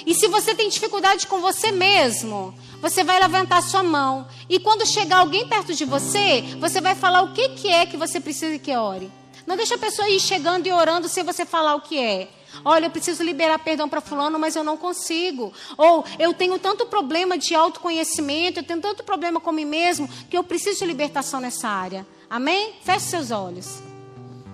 E 0.05 0.13
se 0.13 0.27
você 0.27 0.53
tem 0.53 0.69
dificuldade 0.69 1.27
com 1.27 1.39
você 1.39 1.71
mesmo, 1.71 2.53
você 2.81 3.03
vai 3.03 3.19
levantar 3.19 3.61
sua 3.61 3.83
mão. 3.83 4.27
E 4.49 4.59
quando 4.59 4.85
chegar 4.85 5.17
alguém 5.17 5.47
perto 5.47 5.73
de 5.73 5.85
você, 5.85 6.43
você 6.59 6.81
vai 6.81 6.95
falar 6.95 7.21
o 7.21 7.33
que, 7.33 7.49
que 7.49 7.67
é 7.67 7.85
que 7.85 7.97
você 7.97 8.19
precisa 8.19 8.57
que 8.59 8.75
ore. 8.75 9.11
Não 9.45 9.55
deixa 9.55 9.75
a 9.75 9.79
pessoa 9.79 10.09
ir 10.09 10.19
chegando 10.19 10.67
e 10.67 10.71
orando 10.71 11.07
sem 11.07 11.23
você 11.23 11.45
falar 11.45 11.75
o 11.75 11.81
que 11.81 11.99
é. 11.99 12.27
Olha, 12.63 12.85
eu 12.85 12.91
preciso 12.91 13.23
liberar 13.23 13.59
perdão 13.59 13.89
para 13.89 14.01
fulano, 14.01 14.39
mas 14.39 14.55
eu 14.55 14.63
não 14.63 14.77
consigo. 14.77 15.53
Ou 15.77 16.05
eu 16.19 16.33
tenho 16.33 16.57
tanto 16.59 16.85
problema 16.85 17.37
de 17.37 17.55
autoconhecimento, 17.55 18.59
eu 18.59 18.63
tenho 18.63 18.81
tanto 18.81 19.03
problema 19.03 19.39
com 19.39 19.51
mim 19.51 19.65
mesmo, 19.65 20.07
que 20.29 20.37
eu 20.37 20.43
preciso 20.43 20.79
de 20.79 20.85
libertação 20.85 21.39
nessa 21.39 21.67
área. 21.67 22.05
Amém? 22.29 22.73
Feche 22.83 23.05
seus 23.05 23.31
olhos. 23.31 23.84